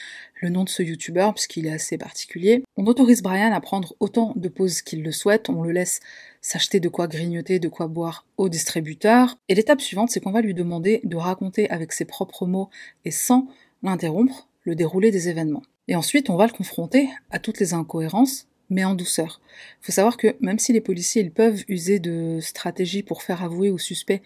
le 0.41 0.49
nom 0.49 0.65
de 0.65 0.69
ce 0.69 0.83
youtubeur, 0.83 1.35
puisqu'il 1.35 1.67
est 1.67 1.73
assez 1.73 1.97
particulier. 1.97 2.63
On 2.77 2.87
autorise 2.87 3.23
Brian 3.23 3.53
à 3.53 3.61
prendre 3.61 3.95
autant 4.01 4.33
de 4.37 4.49
pauses 4.49 4.83
qu'il 4.83 5.03
le 5.03 5.13
souhaite, 5.13 5.49
on 5.49 5.63
le 5.63 5.73
laisse 5.73 6.01
s'acheter 6.41 6.81
de 6.81 6.89
quoi 6.89 7.07
grignoter, 7.07 7.59
de 7.59 7.69
quoi 7.69 7.87
boire 7.87 8.27
au 8.37 8.49
distributeur. 8.49 9.37
Et 9.49 9.55
l'étape 9.55 9.81
suivante, 9.81 10.11
c'est 10.11 10.21
qu'on 10.21 10.33
va 10.33 10.43
lui 10.43 10.55
demander 10.55 11.01
de 11.05 11.17
raconter 11.17 11.71
avec 11.71 11.93
ses 11.93 12.05
propres 12.05 12.47
mots 12.47 12.69
et 13.05 13.11
sans 13.11 13.49
l'interrompre 13.83 14.49
le 14.65 14.75
déroulé 14.75 15.11
des 15.11 15.29
événements. 15.29 15.63
Et 15.89 15.97
ensuite, 15.97 16.31
on 16.31 16.37
va 16.37 16.47
le 16.47 16.53
confronter 16.53 17.09
à 17.31 17.39
toutes 17.39 17.61
les 17.61 17.75
incohérences, 17.75 18.47
mais 18.71 18.85
en 18.85 18.95
douceur. 18.95 19.41
Il 19.83 19.87
faut 19.87 19.93
savoir 19.93 20.17
que 20.17 20.37
même 20.41 20.59
si 20.59 20.73
les 20.73 20.81
policiers 20.81 21.29
peuvent 21.31 21.65
user 21.69 21.99
de 21.99 22.39
stratégies 22.41 23.03
pour 23.03 23.23
faire 23.23 23.43
avouer 23.43 23.71
au 23.71 23.79
suspect 23.79 24.23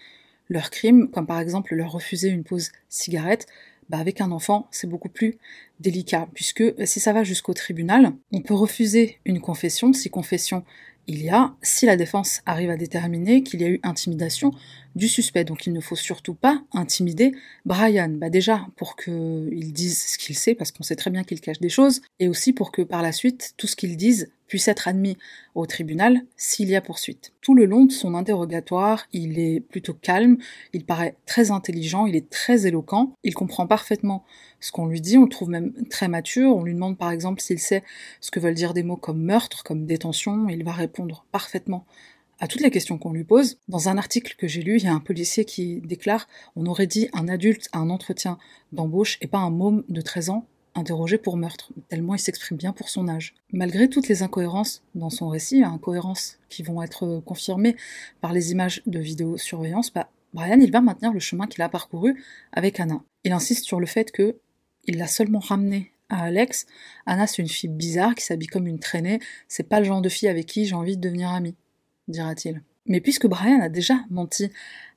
leurs 0.49 0.69
crimes, 0.69 1.09
comme 1.09 1.27
par 1.27 1.39
exemple 1.39 1.75
leur 1.75 1.91
refuser 1.91 2.29
une 2.29 2.43
pause 2.43 2.71
cigarette, 2.89 3.47
bah 3.89 3.97
avec 3.97 4.21
un 4.21 4.31
enfant, 4.31 4.67
c'est 4.71 4.87
beaucoup 4.87 5.09
plus 5.09 5.37
délicat, 5.79 6.27
puisque 6.33 6.63
si 6.85 6.99
ça 6.99 7.13
va 7.13 7.23
jusqu'au 7.23 7.53
tribunal, 7.53 8.13
on 8.31 8.41
peut 8.41 8.53
refuser 8.53 9.19
une 9.25 9.41
confession 9.41 9.93
si 9.93 10.09
confession 10.09 10.63
il 11.07 11.23
y 11.23 11.29
a, 11.29 11.55
si 11.63 11.87
la 11.87 11.95
défense 11.95 12.41
arrive 12.45 12.69
à 12.69 12.77
déterminer 12.77 13.41
qu'il 13.41 13.61
y 13.61 13.63
a 13.63 13.69
eu 13.69 13.79
intimidation 13.81 14.51
du 14.99 15.07
suspect. 15.07 15.43
Donc 15.43 15.65
il 15.65 15.73
ne 15.73 15.79
faut 15.79 15.95
surtout 15.95 16.35
pas 16.35 16.61
intimider 16.73 17.31
Brian. 17.65 18.09
Bah 18.09 18.29
déjà 18.29 18.67
pour 18.75 18.95
qu'il 18.95 19.73
dise 19.73 19.99
ce 19.99 20.17
qu'il 20.19 20.35
sait, 20.35 20.53
parce 20.53 20.71
qu'on 20.71 20.83
sait 20.83 20.95
très 20.95 21.09
bien 21.09 21.23
qu'il 21.23 21.41
cache 21.41 21.59
des 21.59 21.69
choses, 21.69 22.01
et 22.19 22.27
aussi 22.27 22.53
pour 22.53 22.71
que 22.71 22.83
par 22.83 23.01
la 23.01 23.11
suite, 23.11 23.53
tout 23.57 23.65
ce 23.65 23.75
qu'il 23.75 23.97
dise 23.97 24.31
puisse 24.47 24.67
être 24.67 24.87
admis 24.87 25.15
au 25.55 25.65
tribunal 25.65 26.21
s'il 26.35 26.69
y 26.69 26.75
a 26.75 26.81
poursuite. 26.81 27.33
Tout 27.39 27.53
le 27.53 27.65
long 27.65 27.85
de 27.85 27.91
son 27.91 28.15
interrogatoire, 28.15 29.05
il 29.13 29.39
est 29.39 29.59
plutôt 29.59 29.93
calme, 29.93 30.37
il 30.73 30.85
paraît 30.85 31.15
très 31.25 31.51
intelligent, 31.51 32.07
il 32.07 32.15
est 32.15 32.29
très 32.29 32.65
éloquent, 32.65 33.13
il 33.23 33.35
comprend 33.35 33.67
parfaitement 33.67 34.25
ce 34.59 34.71
qu'on 34.71 34.87
lui 34.87 35.01
dit, 35.01 35.17
on 35.17 35.23
le 35.23 35.29
trouve 35.29 35.49
même 35.49 35.71
très 35.89 36.07
mature, 36.07 36.55
on 36.55 36.63
lui 36.63 36.73
demande 36.73 36.97
par 36.97 37.11
exemple 37.11 37.41
s'il 37.41 37.59
sait 37.59 37.83
ce 38.19 38.31
que 38.31 38.39
veulent 38.39 38.55
dire 38.55 38.73
des 38.73 38.83
mots 38.83 38.97
comme 38.97 39.21
meurtre, 39.21 39.63
comme 39.63 39.85
détention, 39.85 40.49
il 40.49 40.63
va 40.63 40.73
répondre 40.73 41.25
parfaitement 41.31 41.85
à 42.39 42.47
toutes 42.47 42.61
les 42.61 42.71
questions 42.71 42.97
qu'on 42.97 43.13
lui 43.13 43.23
pose. 43.23 43.57
Dans 43.67 43.89
un 43.89 43.97
article 43.97 44.35
que 44.37 44.47
j'ai 44.47 44.61
lu, 44.61 44.77
il 44.77 44.83
y 44.83 44.87
a 44.87 44.93
un 44.93 44.99
policier 44.99 45.45
qui 45.45 45.81
déclare 45.81 46.27
on 46.55 46.65
aurait 46.65 46.87
dit 46.87 47.09
un 47.13 47.27
adulte 47.27 47.67
à 47.71 47.79
un 47.79 47.89
entretien 47.89 48.37
d'embauche 48.71 49.17
et 49.21 49.27
pas 49.27 49.39
un 49.39 49.49
môme 49.49 49.83
de 49.89 50.01
13 50.01 50.29
ans 50.29 50.47
interrogé 50.75 51.17
pour 51.17 51.37
meurtre, 51.37 51.71
tellement 51.89 52.15
il 52.15 52.19
s'exprime 52.19 52.57
bien 52.57 52.73
pour 52.73 52.89
son 52.89 53.07
âge. 53.07 53.35
Malgré 53.51 53.89
toutes 53.89 54.07
les 54.07 54.23
incohérences 54.23 54.83
dans 54.95 55.09
son 55.09 55.27
récit, 55.27 55.63
incohérences 55.63 56.37
qui 56.49 56.63
vont 56.63 56.81
être 56.81 57.21
confirmées 57.25 57.75
par 58.21 58.33
les 58.33 58.51
images 58.51 58.81
de 58.85 58.99
vidéosurveillance, 58.99 59.91
bah, 59.91 60.09
Brian 60.33 60.59
il 60.59 60.71
va 60.71 60.81
maintenir 60.81 61.11
le 61.11 61.19
chemin 61.19 61.47
qu'il 61.47 61.61
a 61.63 61.69
parcouru 61.69 62.23
avec 62.51 62.79
Anna. 62.79 63.01
Il 63.23 63.31
insiste 63.31 63.65
sur 63.65 63.79
le 63.79 63.87
fait 63.87 64.11
que 64.11 64.37
il 64.85 64.97
l'a 64.97 65.07
seulement 65.07 65.39
ramené 65.39 65.91
à 66.07 66.23
Alex. 66.23 66.65
Anna 67.05 67.27
c'est 67.27 67.41
une 67.41 67.49
fille 67.49 67.69
bizarre 67.69 68.15
qui 68.15 68.23
s'habille 68.23 68.47
comme 68.47 68.67
une 68.67 68.79
traînée, 68.79 69.19
c'est 69.47 69.67
pas 69.67 69.79
le 69.79 69.85
genre 69.85 70.01
de 70.01 70.09
fille 70.09 70.29
avec 70.29 70.45
qui 70.45 70.65
j'ai 70.65 70.75
envie 70.75 70.97
de 70.97 71.01
devenir 71.01 71.29
amie, 71.29 71.55
dira-t-il. 72.09 72.61
Mais 72.85 73.01
puisque 73.01 73.27
Brian 73.27 73.61
a 73.61 73.69
déjà 73.69 73.95
menti 74.09 74.49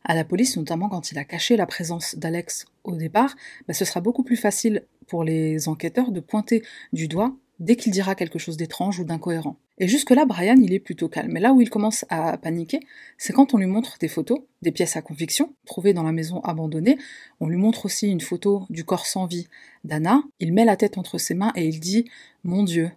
à 0.04 0.14
la 0.14 0.24
police, 0.24 0.56
notamment 0.56 0.88
quand 0.88 1.12
il 1.12 1.18
a 1.18 1.24
caché 1.24 1.56
la 1.56 1.66
présence 1.66 2.16
d'Alex 2.16 2.66
au 2.84 2.96
départ, 2.96 3.36
bah, 3.68 3.74
ce 3.74 3.84
sera 3.84 4.00
beaucoup 4.00 4.24
plus 4.24 4.36
facile 4.36 4.84
pour 5.06 5.24
les 5.24 5.68
enquêteurs 5.68 6.10
de 6.10 6.20
pointer 6.20 6.64
du 6.92 7.06
doigt 7.06 7.36
dès 7.60 7.76
qu'il 7.76 7.92
dira 7.92 8.14
quelque 8.14 8.38
chose 8.38 8.56
d'étrange 8.56 8.98
ou 8.98 9.04
d'incohérent. 9.04 9.56
Et 9.78 9.88
jusque-là, 9.88 10.26
Brian, 10.26 10.56
il 10.60 10.72
est 10.72 10.80
plutôt 10.80 11.08
calme. 11.08 11.32
Mais 11.32 11.40
là 11.40 11.52
où 11.52 11.60
il 11.60 11.70
commence 11.70 12.04
à 12.08 12.36
paniquer, 12.36 12.80
c'est 13.18 13.32
quand 13.32 13.54
on 13.54 13.58
lui 13.58 13.66
montre 13.66 13.98
des 14.00 14.08
photos, 14.08 14.40
des 14.62 14.72
pièces 14.72 14.96
à 14.96 15.02
conviction, 15.02 15.54
trouvées 15.64 15.92
dans 15.92 16.02
la 16.02 16.12
maison 16.12 16.40
abandonnée. 16.40 16.98
On 17.40 17.48
lui 17.48 17.56
montre 17.56 17.86
aussi 17.86 18.08
une 18.08 18.20
photo 18.20 18.64
du 18.68 18.84
corps 18.84 19.06
sans 19.06 19.26
vie 19.26 19.48
d'Anna. 19.84 20.22
Il 20.40 20.52
met 20.52 20.64
la 20.64 20.76
tête 20.76 20.98
entre 20.98 21.18
ses 21.18 21.34
mains 21.34 21.52
et 21.56 21.66
il 21.66 21.80
dit 21.80 22.10
Mon 22.44 22.64
Dieu, 22.64 22.90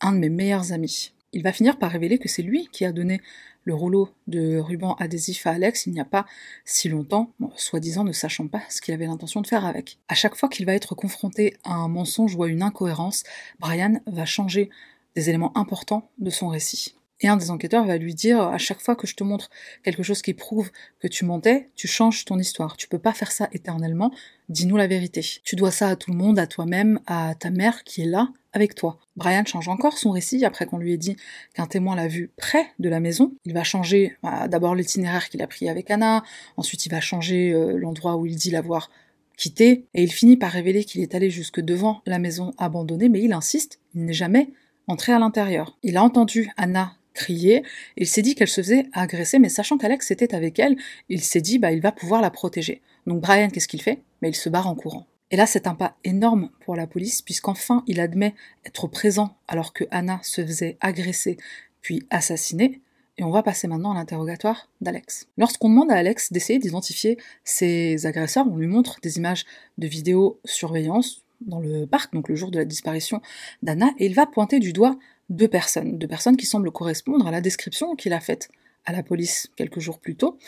un 0.00 0.12
de 0.12 0.18
mes 0.18 0.30
meilleurs 0.30 0.72
amis. 0.72 1.12
Il 1.32 1.42
va 1.42 1.52
finir 1.52 1.78
par 1.78 1.90
révéler 1.90 2.18
que 2.18 2.28
c'est 2.28 2.42
lui 2.42 2.68
qui 2.72 2.84
a 2.84 2.92
donné 2.92 3.20
le 3.64 3.74
rouleau 3.74 4.08
de 4.26 4.58
ruban 4.58 4.94
adhésif 4.94 5.46
à 5.46 5.52
Alex 5.52 5.86
il 5.86 5.92
n'y 5.92 6.00
a 6.00 6.04
pas 6.04 6.26
si 6.64 6.88
longtemps, 6.88 7.32
soi-disant 7.56 8.04
ne 8.04 8.12
sachant 8.12 8.48
pas 8.48 8.62
ce 8.68 8.80
qu'il 8.80 8.94
avait 8.94 9.06
l'intention 9.06 9.40
de 9.40 9.46
faire 9.46 9.64
avec. 9.64 9.98
À 10.08 10.14
chaque 10.14 10.34
fois 10.34 10.48
qu'il 10.48 10.66
va 10.66 10.74
être 10.74 10.94
confronté 10.94 11.56
à 11.64 11.74
un 11.74 11.88
mensonge 11.88 12.34
ou 12.34 12.42
à 12.42 12.48
une 12.48 12.62
incohérence, 12.62 13.24
Brian 13.60 14.00
va 14.06 14.24
changer 14.24 14.70
des 15.14 15.28
éléments 15.28 15.56
importants 15.56 16.10
de 16.18 16.30
son 16.30 16.48
récit. 16.48 16.94
Et 17.22 17.28
un 17.28 17.36
des 17.36 17.50
enquêteurs 17.50 17.86
va 17.86 17.96
lui 17.96 18.14
dire 18.14 18.40
à 18.40 18.58
chaque 18.58 18.80
fois 18.80 18.96
que 18.96 19.06
je 19.06 19.14
te 19.14 19.22
montre 19.22 19.48
quelque 19.84 20.02
chose 20.02 20.22
qui 20.22 20.34
prouve 20.34 20.70
que 20.98 21.06
tu 21.06 21.24
mentais, 21.24 21.70
tu 21.76 21.86
changes 21.86 22.24
ton 22.24 22.38
histoire. 22.38 22.76
Tu 22.76 22.88
peux 22.88 22.98
pas 22.98 23.12
faire 23.12 23.30
ça 23.30 23.48
éternellement. 23.52 24.10
Dis-nous 24.48 24.76
la 24.76 24.88
vérité. 24.88 25.24
Tu 25.44 25.54
dois 25.54 25.70
ça 25.70 25.88
à 25.88 25.96
tout 25.96 26.10
le 26.10 26.16
monde, 26.16 26.38
à 26.40 26.48
toi-même, 26.48 26.98
à 27.06 27.34
ta 27.36 27.50
mère 27.50 27.84
qui 27.84 28.02
est 28.02 28.06
là 28.06 28.28
avec 28.52 28.74
toi. 28.74 28.98
Brian 29.16 29.44
change 29.46 29.68
encore 29.68 29.96
son 29.96 30.10
récit 30.10 30.44
après 30.44 30.66
qu'on 30.66 30.78
lui 30.78 30.92
ait 30.92 30.98
dit 30.98 31.16
qu'un 31.54 31.66
témoin 31.66 31.94
l'a 31.94 32.08
vu 32.08 32.32
près 32.36 32.66
de 32.80 32.88
la 32.88 33.00
maison. 33.00 33.32
Il 33.44 33.54
va 33.54 33.62
changer 33.62 34.16
bah, 34.22 34.48
d'abord 34.48 34.74
l'itinéraire 34.74 35.28
qu'il 35.28 35.42
a 35.42 35.46
pris 35.46 35.68
avec 35.68 35.90
Anna, 35.90 36.22
ensuite 36.56 36.84
il 36.84 36.90
va 36.90 37.00
changer 37.00 37.52
euh, 37.52 37.78
l'endroit 37.78 38.16
où 38.16 38.26
il 38.26 38.36
dit 38.36 38.50
l'avoir 38.50 38.90
quitté, 39.38 39.86
et 39.94 40.02
il 40.02 40.12
finit 40.12 40.36
par 40.36 40.50
révéler 40.50 40.84
qu'il 40.84 41.00
est 41.00 41.14
allé 41.14 41.30
jusque 41.30 41.60
devant 41.60 42.02
la 42.04 42.18
maison 42.18 42.52
abandonnée, 42.58 43.08
mais 43.08 43.22
il 43.22 43.32
insiste, 43.32 43.80
il 43.94 44.04
n'est 44.04 44.12
jamais 44.12 44.50
entré 44.86 45.12
à 45.12 45.18
l'intérieur. 45.18 45.78
Il 45.82 45.96
a 45.96 46.02
entendu 46.02 46.50
Anna 46.58 46.96
crier, 47.14 47.62
il 47.96 48.06
s'est 48.06 48.22
dit 48.22 48.34
qu'elle 48.34 48.48
se 48.48 48.60
faisait 48.60 48.86
agresser, 48.92 49.38
mais 49.38 49.48
sachant 49.48 49.78
qu'Alex 49.78 50.10
était 50.10 50.34
avec 50.34 50.58
elle, 50.58 50.76
il 51.08 51.22
s'est 51.22 51.40
dit 51.40 51.58
bah 51.58 51.72
il 51.72 51.80
va 51.80 51.92
pouvoir 51.92 52.20
la 52.20 52.30
protéger. 52.30 52.82
Donc 53.06 53.20
Brian, 53.20 53.48
qu'est-ce 53.48 53.68
qu'il 53.68 53.82
fait? 53.82 54.00
Mais 54.20 54.30
il 54.30 54.34
se 54.34 54.48
barre 54.48 54.68
en 54.68 54.74
courant. 54.74 55.06
Et 55.30 55.36
là, 55.36 55.46
c'est 55.46 55.66
un 55.66 55.74
pas 55.74 55.96
énorme 56.04 56.50
pour 56.60 56.76
la 56.76 56.86
police, 56.86 57.22
puisqu'enfin 57.22 57.82
il 57.86 58.00
admet 58.00 58.34
être 58.66 58.86
présent 58.86 59.36
alors 59.48 59.72
que 59.72 59.84
Anna 59.90 60.20
se 60.22 60.44
faisait 60.44 60.76
agresser 60.80 61.38
puis 61.80 62.06
assassiner. 62.10 62.80
Et 63.18 63.24
on 63.24 63.30
va 63.30 63.42
passer 63.42 63.68
maintenant 63.68 63.92
à 63.92 63.94
l'interrogatoire 63.94 64.68
d'Alex. 64.80 65.28
Lorsqu'on 65.36 65.68
demande 65.68 65.90
à 65.90 65.96
Alex 65.96 66.32
d'essayer 66.32 66.58
d'identifier 66.58 67.18
ses 67.44 68.06
agresseurs, 68.06 68.46
on 68.50 68.56
lui 68.56 68.66
montre 68.66 69.00
des 69.02 69.18
images 69.18 69.44
de 69.78 69.86
vidéosurveillance 69.86 71.22
dans 71.46 71.60
le 71.60 71.86
parc, 71.86 72.12
donc 72.14 72.28
le 72.28 72.36
jour 72.36 72.50
de 72.50 72.58
la 72.58 72.64
disparition 72.64 73.20
d'Anna, 73.62 73.90
et 73.98 74.06
il 74.06 74.14
va 74.14 74.26
pointer 74.26 74.60
du 74.60 74.72
doigt 74.72 74.96
deux 75.28 75.48
personnes, 75.48 75.98
deux 75.98 76.08
personnes 76.08 76.36
qui 76.36 76.46
semblent 76.46 76.70
correspondre 76.70 77.26
à 77.26 77.30
la 77.30 77.40
description 77.40 77.94
qu'il 77.96 78.12
a 78.12 78.20
faite 78.20 78.50
à 78.84 78.92
la 78.92 79.02
police 79.02 79.50
quelques 79.56 79.80
jours 79.80 79.98
plus 79.98 80.16
tôt. 80.16 80.38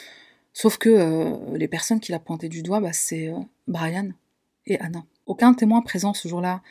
Sauf 0.52 0.78
que 0.78 0.88
euh, 0.88 1.56
les 1.56 1.68
personnes 1.68 2.00
qu'il 2.00 2.14
a 2.14 2.18
pointées 2.18 2.48
du 2.48 2.62
doigt, 2.62 2.80
bah, 2.80 2.92
c'est 2.92 3.28
euh, 3.28 3.38
Brian 3.66 4.10
et 4.66 4.78
Anna. 4.80 5.04
Aucun 5.26 5.54
témoin 5.54 5.82
présent 5.82 6.14
ce 6.14 6.28
jour-là 6.28 6.62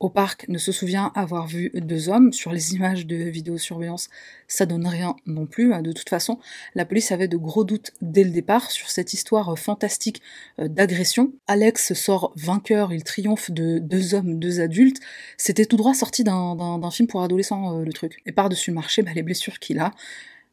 au 0.00 0.08
parc 0.08 0.48
ne 0.48 0.56
se 0.56 0.72
souvient 0.72 1.12
avoir 1.14 1.46
vu 1.46 1.70
deux 1.74 2.08
hommes. 2.08 2.32
Sur 2.32 2.52
les 2.52 2.74
images 2.74 3.06
de 3.06 3.16
vidéosurveillance, 3.16 4.08
ça 4.48 4.64
donne 4.64 4.86
rien 4.86 5.14
non 5.26 5.46
plus. 5.46 5.72
De 5.82 5.92
toute 5.92 6.08
façon, 6.08 6.38
la 6.74 6.86
police 6.86 7.12
avait 7.12 7.28
de 7.28 7.36
gros 7.36 7.64
doutes 7.64 7.92
dès 8.00 8.24
le 8.24 8.30
départ 8.30 8.70
sur 8.70 8.90
cette 8.90 9.12
histoire 9.12 9.58
fantastique 9.58 10.22
euh, 10.58 10.68
d'agression. 10.68 11.32
Alex 11.46 11.92
sort 11.92 12.32
vainqueur, 12.34 12.92
il 12.92 13.04
triomphe 13.04 13.50
de 13.50 13.78
deux 13.78 14.14
hommes, 14.14 14.38
deux 14.38 14.60
adultes. 14.60 15.00
C'était 15.36 15.66
tout 15.66 15.76
droit 15.76 15.94
sorti 15.94 16.24
d'un 16.24 16.90
film 16.90 17.06
pour 17.06 17.22
adolescents, 17.22 17.78
euh, 17.78 17.84
le 17.84 17.92
truc. 17.92 18.22
Et 18.24 18.32
par-dessus 18.32 18.70
le 18.70 18.76
marché, 18.76 19.02
bah, 19.02 19.12
les 19.14 19.22
blessures 19.22 19.58
qu'il 19.58 19.78
a, 19.78 19.92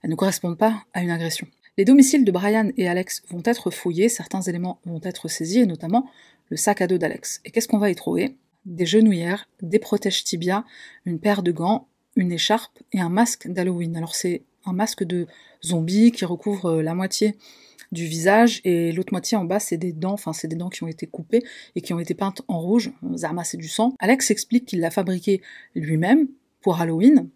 elles 0.03 0.09
ne 0.09 0.15
correspondent 0.15 0.57
pas 0.57 0.83
à 0.93 1.01
une 1.01 1.09
agression. 1.09 1.47
Les 1.77 1.85
domiciles 1.85 2.25
de 2.25 2.31
Brian 2.31 2.69
et 2.75 2.89
Alex 2.89 3.23
vont 3.29 3.43
être 3.45 3.71
fouillés, 3.71 4.09
certains 4.09 4.41
éléments 4.41 4.79
vont 4.85 4.99
être 5.03 5.27
saisis, 5.29 5.59
et 5.59 5.65
notamment 5.65 6.09
le 6.49 6.57
sac 6.57 6.81
à 6.81 6.87
dos 6.87 6.97
d'Alex. 6.97 7.39
Et 7.45 7.51
qu'est-ce 7.51 7.67
qu'on 7.67 7.77
va 7.77 7.89
y 7.89 7.95
trouver? 7.95 8.35
Des 8.67 8.85
genouillères, 8.85 9.47
des 9.61 9.79
protèges 9.79 10.25
tibia, 10.25 10.65
une 11.05 11.19
paire 11.19 11.41
de 11.41 11.53
gants, 11.53 11.87
une 12.17 12.33
écharpe 12.33 12.77
et 12.91 12.99
un 12.99 13.07
masque 13.07 13.47
d'Halloween. 13.47 13.95
Alors 13.95 14.13
c'est 14.13 14.43
un 14.65 14.73
masque 14.73 15.05
de 15.05 15.25
zombie 15.63 16.11
qui 16.11 16.25
recouvre 16.25 16.65
euh, 16.65 16.81
la 16.83 16.93
moitié 16.93 17.37
du 17.93 18.05
visage 18.05 18.59
et 18.65 18.91
l'autre 18.91 19.13
moitié 19.13 19.37
en 19.37 19.45
bas 19.45 19.61
c'est 19.61 19.77
des 19.77 19.93
dents, 19.93 20.11
enfin 20.11 20.33
c'est 20.33 20.49
des 20.49 20.57
dents 20.57 20.67
qui 20.67 20.83
ont 20.83 20.89
été 20.89 21.07
coupées 21.07 21.43
et 21.75 21.81
qui 21.81 21.93
ont 21.93 21.99
été 21.99 22.13
peintes 22.13 22.41
en 22.49 22.59
rouge, 22.59 22.91
Zarma 23.15 23.45
c'est 23.45 23.55
du 23.55 23.69
sang. 23.69 23.93
Alex 23.99 24.29
explique 24.29 24.65
qu'il 24.65 24.81
l'a 24.81 24.91
fabriqué 24.91 25.41
lui-même 25.73 26.27
pour 26.59 26.81
Halloween, 26.81 27.29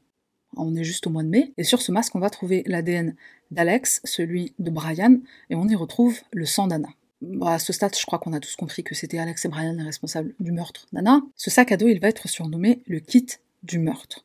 on 0.58 0.76
est 0.76 0.84
juste 0.84 1.08
au 1.08 1.10
mois 1.10 1.24
de 1.24 1.30
mai, 1.30 1.54
et 1.58 1.64
sur 1.64 1.82
ce 1.82 1.94
masque 1.94 2.14
on 2.16 2.20
va 2.20 2.30
trouver 2.30 2.64
l'ADN 2.66 3.16
d'Alex, 3.52 4.02
celui 4.04 4.54
de 4.60 4.70
Brian, 4.70 5.20
et 5.50 5.56
on 5.56 5.70
y 5.70 5.76
retrouve 5.76 6.20
le 6.34 6.46
sang 6.46 6.68
d'Anna. 6.68 6.90
Bah, 7.22 7.54
à 7.54 7.60
ce 7.60 7.72
stade, 7.72 7.96
je 7.96 8.06
crois 8.06 8.18
qu'on 8.18 8.34
a 8.34 8.40
tous 8.40 8.56
compris 8.56 8.84
que 8.84 8.96
c'était 8.96 9.20
Alex 9.20 9.46
et 9.46 9.48
Brian 9.48 9.74
les 9.74 9.84
responsables 9.84 10.34
du 10.40 10.52
meurtre 10.52 10.88
d'Anna. 10.92 11.22
Ce 11.36 11.52
sac 11.52 11.72
à 11.72 11.78
dos, 11.78 11.88
il 11.88 12.00
va 12.00 12.08
être 12.08 12.28
surnommé 12.28 12.82
le 12.88 13.00
kit 13.00 13.28
du 13.64 13.78
meurtre. 13.78 14.24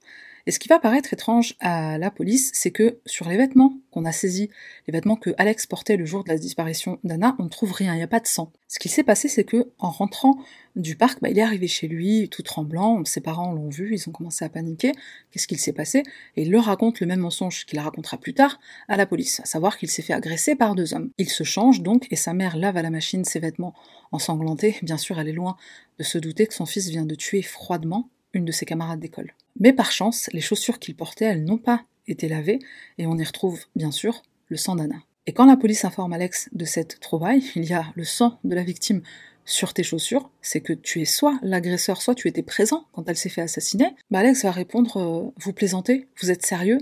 Et 0.49 0.53
ce 0.53 0.61
qui 0.61 0.69
va 0.69 0.79
paraître 0.79 1.13
étrange 1.13 1.57
à 1.59 1.99
la 1.99 2.09
police, 2.13 2.53
c'est 2.55 2.71
que 2.71 3.01
sur 3.05 3.29
les 3.29 3.37
vêtements 3.37 3.81
qu'on 3.91 4.05
a 4.05 4.13
saisis, 4.13 4.49
les 4.87 4.93
vêtements 4.93 5.17
que 5.17 5.31
Alex 5.39 5.67
portait 5.67 5.97
le 5.97 6.05
jour 6.05 6.23
de 6.23 6.29
la 6.29 6.39
disparition 6.39 7.01
d'Anna, 7.03 7.35
on 7.41 7.45
ne 7.45 7.49
trouve 7.49 7.73
rien, 7.73 7.95
il 7.95 7.97
n'y 7.97 8.05
a 8.05 8.09
pas 8.09 8.21
de 8.21 8.29
sang. 8.29 8.53
Ce 8.69 8.79
qui 8.79 8.89
s'est 8.89 9.03
passé, 9.03 9.27
c'est 9.27 9.43
que 9.43 9.73
en 9.81 9.91
rentrant 9.91 10.39
du 10.77 10.95
parc, 10.95 11.21
bah, 11.21 11.31
il 11.31 11.39
est 11.41 11.43
arrivé 11.43 11.67
chez 11.67 11.89
lui 11.89 12.29
tout 12.29 12.43
tremblant, 12.43 13.05
ses 13.05 13.21
parents 13.21 13.53
l'ont 13.53 13.71
vu, 13.71 13.93
ils 13.93 14.09
ont 14.09 14.13
commencé 14.13 14.45
à 14.45 14.49
paniquer, 14.49 14.93
qu'est-ce 15.33 15.49
qu'il 15.49 15.59
s'est 15.59 15.73
passé? 15.73 16.05
Et 16.37 16.43
il 16.43 16.53
leur 16.53 16.67
raconte 16.67 17.01
le 17.01 17.09
même 17.09 17.21
mensonge 17.21 17.67
qu'il 17.67 17.81
racontera 17.81 18.17
plus 18.17 18.35
tard 18.35 18.61
à 18.87 18.97
la 18.97 19.07
police, 19.07 19.41
à 19.41 19.47
savoir 19.47 19.79
qu'il 19.79 19.91
s'est 19.91 20.03
fait 20.03 20.13
agresser 20.13 20.55
par 20.55 20.77
deux 20.77 20.95
hommes. 20.95 21.11
Il 21.19 21.29
se 21.29 21.43
change 21.43 21.83
donc, 21.83 22.07
et 22.13 22.17
sa 22.17 22.35
mère 22.35 22.57
lave 22.57 22.77
à 22.77 22.83
la 22.83 22.91
machine 22.91 23.25
ses 23.25 23.41
vêtements 23.41 23.75
ensanglantés, 24.13 24.77
bien 24.83 24.97
sûr 24.97 25.19
elle 25.19 25.29
est 25.29 25.33
loin 25.33 25.57
de 25.99 26.05
se 26.05 26.19
douter 26.19 26.47
que 26.47 26.55
son 26.55 26.67
fils 26.67 26.89
vient 26.89 27.07
de 27.07 27.17
tuer 27.17 27.43
froidement 27.43 28.11
une 28.37 28.45
de 28.45 28.53
ses 28.53 28.67
camarades 28.67 29.01
d'école. 29.01 29.35
Mais 29.59 29.73
par 29.73 29.91
chance, 29.91 30.29
les 30.33 30.41
chaussures 30.41 30.79
qu'il 30.79 30.95
portait, 30.95 31.25
elles 31.25 31.45
n'ont 31.45 31.59
pas 31.59 31.85
été 32.07 32.29
lavées, 32.29 32.61
et 32.99 33.07
on 33.07 33.17
y 33.17 33.25
retrouve, 33.25 33.65
bien 33.75 33.91
sûr, 33.91 34.23
le 34.49 34.57
sang 34.57 34.77
d'Anna. 34.77 34.97
Et 35.27 35.33
quand 35.33 35.47
la 35.47 35.57
police 35.57 35.85
informe 35.85 36.13
Alex 36.13 36.49
de 36.53 36.65
cette 36.65 37.01
trouvaille, 37.01 37.43
il 37.57 37.65
y 37.65 37.75
a 37.75 37.87
le 37.95 38.05
sang 38.05 38.39
de 38.45 38.55
la 38.55 38.63
victime 38.63 39.03
sur 39.45 39.75
tes 39.75 39.83
chaussures, 39.83 40.31
c'est 40.43 40.61
que 40.61 40.73
tu 40.73 41.01
es 41.01 41.05
soit 41.05 41.39
l'agresseur, 41.43 42.03
soit 42.03 42.15
tu 42.15 42.29
étais 42.29 42.43
présent 42.43 42.87
quand 42.93 43.09
elle 43.09 43.17
s'est 43.17 43.29
fait 43.29 43.43
assassiner. 43.43 43.95
Bah 44.11 44.19
Alex 44.21 44.43
va 44.43 44.51
répondre 44.51 44.97
euh, 44.97 45.31
Vous 45.39 45.53
plaisantez 45.53 46.09
Vous 46.21 46.31
êtes 46.31 46.45
sérieux 46.45 46.79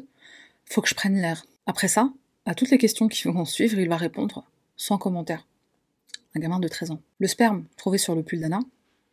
Faut 0.65 0.81
que 0.81 0.89
je 0.89 0.95
prenne 0.95 1.21
l'air. 1.21 1.47
Après 1.67 1.89
ça, 1.89 2.11
à 2.47 2.55
toutes 2.55 2.71
les 2.71 2.79
questions 2.79 3.09
qui 3.09 3.29
vont 3.29 3.45
suivre, 3.45 3.79
il 3.79 3.89
va 3.89 3.99
répondre 3.99 4.45
sans 4.77 4.97
commentaire. 4.97 5.47
Un 6.35 6.41
gamin 6.41 6.59
de 6.59 6.69
13 6.69 6.91
ans. 6.93 7.01
Le 7.19 7.29
sperme 7.29 7.65
trouvé 7.77 7.99
sur 7.99 8.15
le 8.15 8.23
pull 8.23 8.41
d'Anna, 8.41 8.61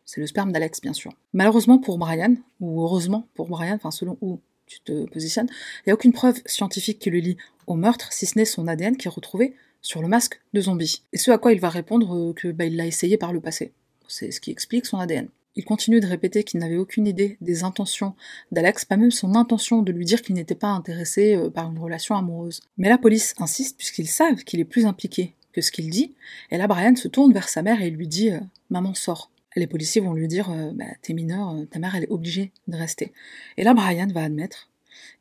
c'est 0.04 0.20
le 0.20 0.26
sperme 0.26 0.52
d'Alex, 0.52 0.80
bien 0.80 0.92
sûr. 0.92 1.12
Malheureusement 1.32 1.78
pour 1.78 1.98
Brian, 1.98 2.34
ou 2.60 2.82
heureusement 2.82 3.26
pour 3.34 3.48
Brian, 3.48 3.74
enfin 3.74 3.90
selon 3.90 4.18
où 4.20 4.40
tu 4.66 4.80
te 4.80 5.04
positionnes, 5.06 5.48
il 5.50 5.88
n'y 5.88 5.90
a 5.90 5.94
aucune 5.94 6.12
preuve 6.12 6.40
scientifique 6.46 6.98
qui 6.98 7.10
le 7.10 7.18
lie 7.18 7.36
au 7.66 7.74
meurtre, 7.74 8.12
si 8.12 8.26
ce 8.26 8.38
n'est 8.38 8.44
son 8.44 8.66
ADN 8.66 8.96
qui 8.96 9.08
est 9.08 9.10
retrouvé 9.10 9.54
sur 9.80 10.00
le 10.00 10.08
masque 10.08 10.40
de 10.52 10.60
zombie. 10.60 11.02
Et 11.12 11.18
ce 11.18 11.30
à 11.30 11.38
quoi 11.38 11.52
il 11.52 11.60
va 11.60 11.68
répondre 11.68 12.16
euh, 12.16 12.32
que 12.32 12.48
bah, 12.48 12.64
il 12.64 12.76
l'a 12.76 12.86
essayé 12.86 13.16
par 13.16 13.32
le 13.32 13.40
passé. 13.40 13.72
C'est 14.08 14.30
ce 14.30 14.40
qui 14.40 14.50
explique 14.50 14.86
son 14.86 14.98
ADN. 14.98 15.28
Il 15.54 15.64
continue 15.64 16.00
de 16.00 16.06
répéter 16.06 16.44
qu'il 16.44 16.60
n'avait 16.60 16.76
aucune 16.76 17.06
idée 17.06 17.36
des 17.42 17.62
intentions 17.62 18.14
d'Alex, 18.52 18.86
pas 18.86 18.96
même 18.96 19.10
son 19.10 19.34
intention 19.34 19.82
de 19.82 19.92
lui 19.92 20.06
dire 20.06 20.22
qu'il 20.22 20.34
n'était 20.34 20.54
pas 20.54 20.68
intéressé 20.68 21.34
euh, 21.34 21.50
par 21.50 21.70
une 21.70 21.78
relation 21.78 22.14
amoureuse. 22.14 22.60
Mais 22.78 22.88
la 22.88 22.98
police 22.98 23.34
insiste 23.38 23.76
puisqu'ils 23.76 24.08
savent 24.08 24.44
qu'il 24.44 24.60
est 24.60 24.64
plus 24.64 24.86
impliqué 24.86 25.34
que 25.52 25.60
ce 25.60 25.70
qu'il 25.70 25.90
dit, 25.90 26.14
et 26.50 26.56
là 26.56 26.66
Brian 26.66 26.96
se 26.96 27.08
tourne 27.08 27.34
vers 27.34 27.50
sa 27.50 27.60
mère 27.60 27.82
et 27.82 27.90
lui 27.90 28.08
dit 28.08 28.30
euh, 28.30 28.40
Maman 28.70 28.94
sort 28.94 29.30
les 29.56 29.66
policiers 29.66 30.00
vont 30.00 30.14
lui 30.14 30.28
dire 30.28 30.50
euh, 30.50 30.70
bah, 30.72 30.84
T'es 31.02 31.12
mineur, 31.12 31.50
euh, 31.50 31.64
ta 31.64 31.78
mère 31.78 31.94
elle 31.94 32.04
est 32.04 32.10
obligée 32.10 32.52
de 32.68 32.76
rester. 32.76 33.12
Et 33.56 33.64
là, 33.64 33.74
Brian 33.74 34.08
va 34.08 34.24
admettre 34.24 34.70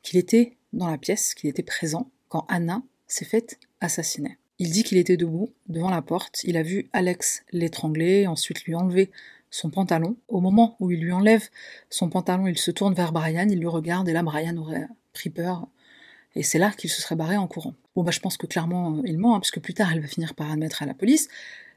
qu'il 0.01 0.19
était 0.19 0.57
dans 0.73 0.87
la 0.87 0.97
pièce, 0.97 1.33
qu'il 1.33 1.49
était 1.49 1.63
présent 1.63 2.09
quand 2.29 2.45
Anna 2.47 2.81
s'est 3.07 3.25
faite 3.25 3.59
assassiner. 3.81 4.37
Il 4.59 4.71
dit 4.71 4.83
qu'il 4.83 4.97
était 4.97 5.17
debout 5.17 5.49
devant 5.67 5.89
la 5.89 6.01
porte, 6.01 6.43
il 6.43 6.55
a 6.55 6.63
vu 6.63 6.87
Alex 6.93 7.43
l'étrangler, 7.51 8.27
ensuite 8.27 8.63
lui 8.63 8.75
enlever 8.75 9.09
son 9.49 9.69
pantalon. 9.69 10.15
Au 10.27 10.39
moment 10.39 10.77
où 10.79 10.91
il 10.91 11.01
lui 11.01 11.11
enlève 11.11 11.49
son 11.89 12.09
pantalon, 12.09 12.47
il 12.47 12.57
se 12.57 12.71
tourne 12.71 12.93
vers 12.93 13.11
Brian, 13.11 13.47
il 13.49 13.59
le 13.59 13.67
regarde, 13.67 14.07
et 14.07 14.13
là, 14.13 14.23
Brian 14.23 14.55
aurait 14.57 14.87
pris 15.13 15.29
peur. 15.29 15.67
Et 16.35 16.43
c'est 16.43 16.59
là 16.59 16.71
qu'il 16.71 16.89
se 16.89 17.01
serait 17.01 17.15
barré 17.15 17.37
en 17.37 17.47
courant. 17.47 17.73
Bon, 17.95 18.03
bah, 18.03 18.11
je 18.11 18.19
pense 18.19 18.37
que 18.37 18.45
clairement, 18.45 18.95
euh, 18.95 19.01
il 19.05 19.17
ment, 19.17 19.35
hein, 19.35 19.39
puisque 19.39 19.59
plus 19.59 19.73
tard, 19.73 19.91
elle 19.91 19.99
va 19.99 20.07
finir 20.07 20.33
par 20.33 20.49
admettre 20.49 20.81
à 20.81 20.85
la 20.85 20.93
police 20.93 21.27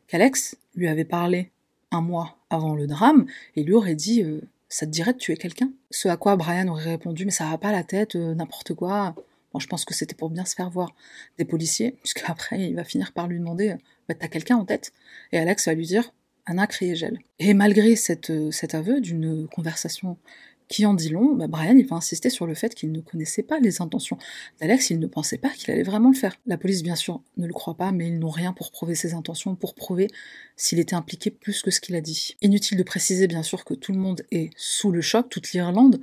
qu'Alex 0.06 0.56
lui 0.76 0.86
avait 0.86 1.04
parlé 1.04 1.50
un 1.94 2.00
mois 2.00 2.38
avant 2.50 2.74
le 2.74 2.86
drame, 2.86 3.26
et 3.56 3.62
lui 3.62 3.74
aurait 3.74 3.94
dit 3.94 4.22
euh, 4.22 4.40
Ça 4.68 4.86
te 4.86 4.90
dirait 4.90 5.12
de 5.12 5.18
tuer 5.18 5.36
quelqu'un? 5.36 5.70
Ce 5.90 6.08
à 6.08 6.16
quoi 6.16 6.36
Brian 6.36 6.68
aurait 6.68 6.90
répondu 6.90 7.24
Mais 7.24 7.30
ça 7.30 7.48
va 7.48 7.58
pas 7.58 7.72
la 7.72 7.84
tête, 7.84 8.16
euh, 8.16 8.34
n'importe 8.34 8.74
quoi. 8.74 9.14
Bon, 9.52 9.60
je 9.60 9.68
pense 9.68 9.84
que 9.84 9.94
c'était 9.94 10.14
pour 10.14 10.30
bien 10.30 10.44
se 10.44 10.54
faire 10.54 10.70
voir 10.70 10.94
des 11.38 11.44
policiers, 11.44 11.92
puisque 12.02 12.22
après, 12.28 12.60
il 12.68 12.76
va 12.76 12.84
finir 12.84 13.12
par 13.12 13.28
lui 13.28 13.38
demander 13.38 13.76
bah, 14.08 14.14
T'as 14.18 14.28
quelqu'un 14.28 14.56
en 14.56 14.64
tête? 14.64 14.92
Et 15.32 15.38
Alex 15.38 15.66
va 15.66 15.74
lui 15.74 15.86
dire 15.86 16.12
Anna 16.46 16.68
gel. 16.70 17.18
Et 17.38 17.54
malgré 17.54 17.96
cet 17.96 18.74
aveu 18.74 19.00
d'une 19.00 19.48
conversation 19.48 20.18
qui 20.68 20.86
en 20.86 20.94
dit 20.94 21.10
long, 21.10 21.34
bah, 21.34 21.46
Brian 21.46 21.76
il 21.76 21.86
va 21.86 21.96
insister 21.96 22.30
sur 22.30 22.46
le 22.46 22.54
fait 22.54 22.74
qu'il 22.74 22.92
ne 22.92 23.00
connaissait 23.00 23.42
pas 23.42 23.60
les 23.60 23.82
intentions 23.82 24.18
d'Alex, 24.60 24.90
il 24.90 24.98
ne 24.98 25.06
pensait 25.06 25.38
pas 25.38 25.50
qu'il 25.50 25.70
allait 25.70 25.82
vraiment 25.82 26.10
le 26.10 26.16
faire. 26.16 26.36
La 26.46 26.56
police 26.56 26.82
bien 26.82 26.96
sûr 26.96 27.22
ne 27.36 27.46
le 27.46 27.52
croit 27.52 27.76
pas, 27.76 27.92
mais 27.92 28.08
ils 28.08 28.18
n'ont 28.18 28.30
rien 28.30 28.52
pour 28.52 28.70
prouver 28.70 28.94
ses 28.94 29.14
intentions, 29.14 29.54
pour 29.54 29.74
prouver 29.74 30.08
s'il 30.56 30.78
était 30.78 30.96
impliqué 30.96 31.30
plus 31.30 31.62
que 31.62 31.70
ce 31.70 31.80
qu'il 31.80 31.96
a 31.96 32.00
dit. 32.00 32.36
Inutile 32.40 32.78
de 32.78 32.82
préciser 32.82 33.26
bien 33.26 33.42
sûr 33.42 33.64
que 33.64 33.74
tout 33.74 33.92
le 33.92 33.98
monde 33.98 34.22
est 34.30 34.50
sous 34.56 34.90
le 34.90 35.00
choc, 35.00 35.28
toute 35.28 35.52
l'Irlande 35.52 36.00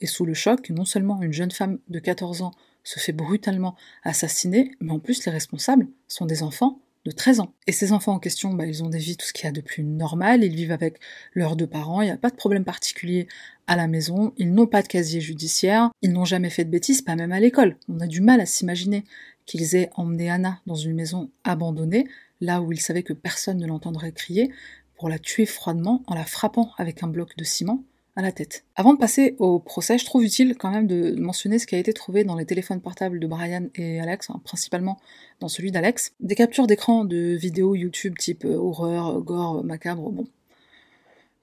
est 0.00 0.06
sous 0.06 0.24
le 0.24 0.34
choc, 0.34 0.70
non 0.70 0.84
seulement 0.84 1.22
une 1.22 1.32
jeune 1.32 1.50
femme 1.50 1.78
de 1.88 1.98
14 1.98 2.42
ans 2.42 2.52
se 2.84 2.98
fait 2.98 3.12
brutalement 3.12 3.76
assassiner, 4.02 4.72
mais 4.80 4.92
en 4.92 4.98
plus 4.98 5.24
les 5.26 5.32
responsables 5.32 5.88
sont 6.06 6.24
des 6.24 6.42
enfants 6.42 6.80
de 7.08 7.14
13 7.14 7.40
ans. 7.40 7.54
Et 7.66 7.72
ces 7.72 7.92
enfants 7.92 8.12
en 8.12 8.18
question, 8.18 8.52
bah, 8.52 8.66
ils 8.66 8.84
ont 8.84 8.88
des 8.88 8.98
vies, 8.98 9.16
tout 9.16 9.26
ce 9.26 9.32
qu'il 9.32 9.46
y 9.46 9.48
a 9.48 9.52
de 9.52 9.60
plus 9.60 9.82
normal, 9.82 10.44
ils 10.44 10.54
vivent 10.54 10.72
avec 10.72 10.98
leurs 11.32 11.56
deux 11.56 11.66
parents, 11.66 12.02
il 12.02 12.06
n'y 12.06 12.12
a 12.12 12.16
pas 12.16 12.30
de 12.30 12.36
problème 12.36 12.64
particulier 12.64 13.26
à 13.66 13.76
la 13.76 13.88
maison, 13.88 14.32
ils 14.36 14.52
n'ont 14.52 14.66
pas 14.66 14.82
de 14.82 14.88
casier 14.88 15.20
judiciaire, 15.20 15.90
ils 16.02 16.12
n'ont 16.12 16.24
jamais 16.24 16.50
fait 16.50 16.64
de 16.64 16.70
bêtises, 16.70 17.02
pas 17.02 17.16
même 17.16 17.32
à 17.32 17.40
l'école. 17.40 17.76
On 17.88 18.00
a 18.00 18.06
du 18.06 18.20
mal 18.20 18.40
à 18.40 18.46
s'imaginer 18.46 19.04
qu'ils 19.46 19.74
aient 19.74 19.90
emmené 19.96 20.30
Anna 20.30 20.60
dans 20.66 20.74
une 20.74 20.94
maison 20.94 21.30
abandonnée, 21.44 22.06
là 22.40 22.60
où 22.60 22.72
ils 22.72 22.80
savaient 22.80 23.02
que 23.02 23.14
personne 23.14 23.58
ne 23.58 23.66
l'entendrait 23.66 24.12
crier, 24.12 24.52
pour 24.98 25.08
la 25.08 25.18
tuer 25.18 25.46
froidement 25.46 26.02
en 26.06 26.14
la 26.14 26.24
frappant 26.24 26.72
avec 26.76 27.02
un 27.02 27.08
bloc 27.08 27.36
de 27.36 27.44
ciment 27.44 27.84
la 28.22 28.32
tête. 28.32 28.64
Avant 28.74 28.94
de 28.94 28.98
passer 28.98 29.36
au 29.38 29.58
procès, 29.58 29.98
je 29.98 30.04
trouve 30.04 30.24
utile 30.24 30.56
quand 30.58 30.70
même 30.70 30.86
de 30.86 31.14
mentionner 31.18 31.58
ce 31.58 31.66
qui 31.66 31.74
a 31.74 31.78
été 31.78 31.92
trouvé 31.92 32.24
dans 32.24 32.36
les 32.36 32.46
téléphones 32.46 32.80
portables 32.80 33.20
de 33.20 33.26
Brian 33.26 33.68
et 33.74 34.00
Alex, 34.00 34.28
principalement 34.44 34.98
dans 35.40 35.48
celui 35.48 35.70
d'Alex. 35.70 36.12
Des 36.20 36.34
captures 36.34 36.66
d'écran 36.66 37.04
de 37.04 37.36
vidéos 37.36 37.74
YouTube 37.74 38.16
type 38.18 38.44
euh, 38.44 38.56
horreur, 38.56 39.20
gore, 39.20 39.62
macabre, 39.64 40.10
bon. 40.10 40.26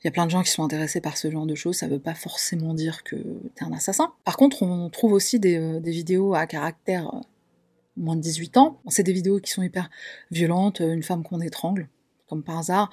Il 0.03 0.07
y 0.07 0.09
a 0.09 0.11
plein 0.11 0.25
de 0.25 0.31
gens 0.31 0.43
qui 0.43 0.51
sont 0.51 0.63
intéressés 0.63 1.01
par 1.01 1.17
ce 1.17 1.31
genre 1.31 1.47
de 1.47 1.55
choses, 1.55 1.77
ça 1.77 1.87
veut 1.87 1.99
pas 1.99 2.13
forcément 2.13 2.73
dire 2.73 3.03
que 3.03 3.15
t'es 3.55 3.63
un 3.63 3.71
assassin. 3.71 4.13
Par 4.23 4.37
contre, 4.37 4.61
on 4.61 4.89
trouve 4.89 5.13
aussi 5.13 5.39
des, 5.39 5.57
euh, 5.57 5.79
vidéos 5.79 6.35
à 6.35 6.45
caractère 6.45 7.07
euh, 7.13 7.19
moins 7.97 8.15
de 8.15 8.21
18 8.21 8.57
ans. 8.57 8.81
C'est 8.89 9.03
des 9.03 9.13
vidéos 9.13 9.39
qui 9.39 9.51
sont 9.51 9.63
hyper 9.63 9.89
violentes, 10.29 10.81
une 10.81 11.03
femme 11.03 11.23
qu'on 11.23 11.41
étrangle, 11.41 11.87
comme 12.27 12.43
par 12.43 12.59
hasard, 12.59 12.91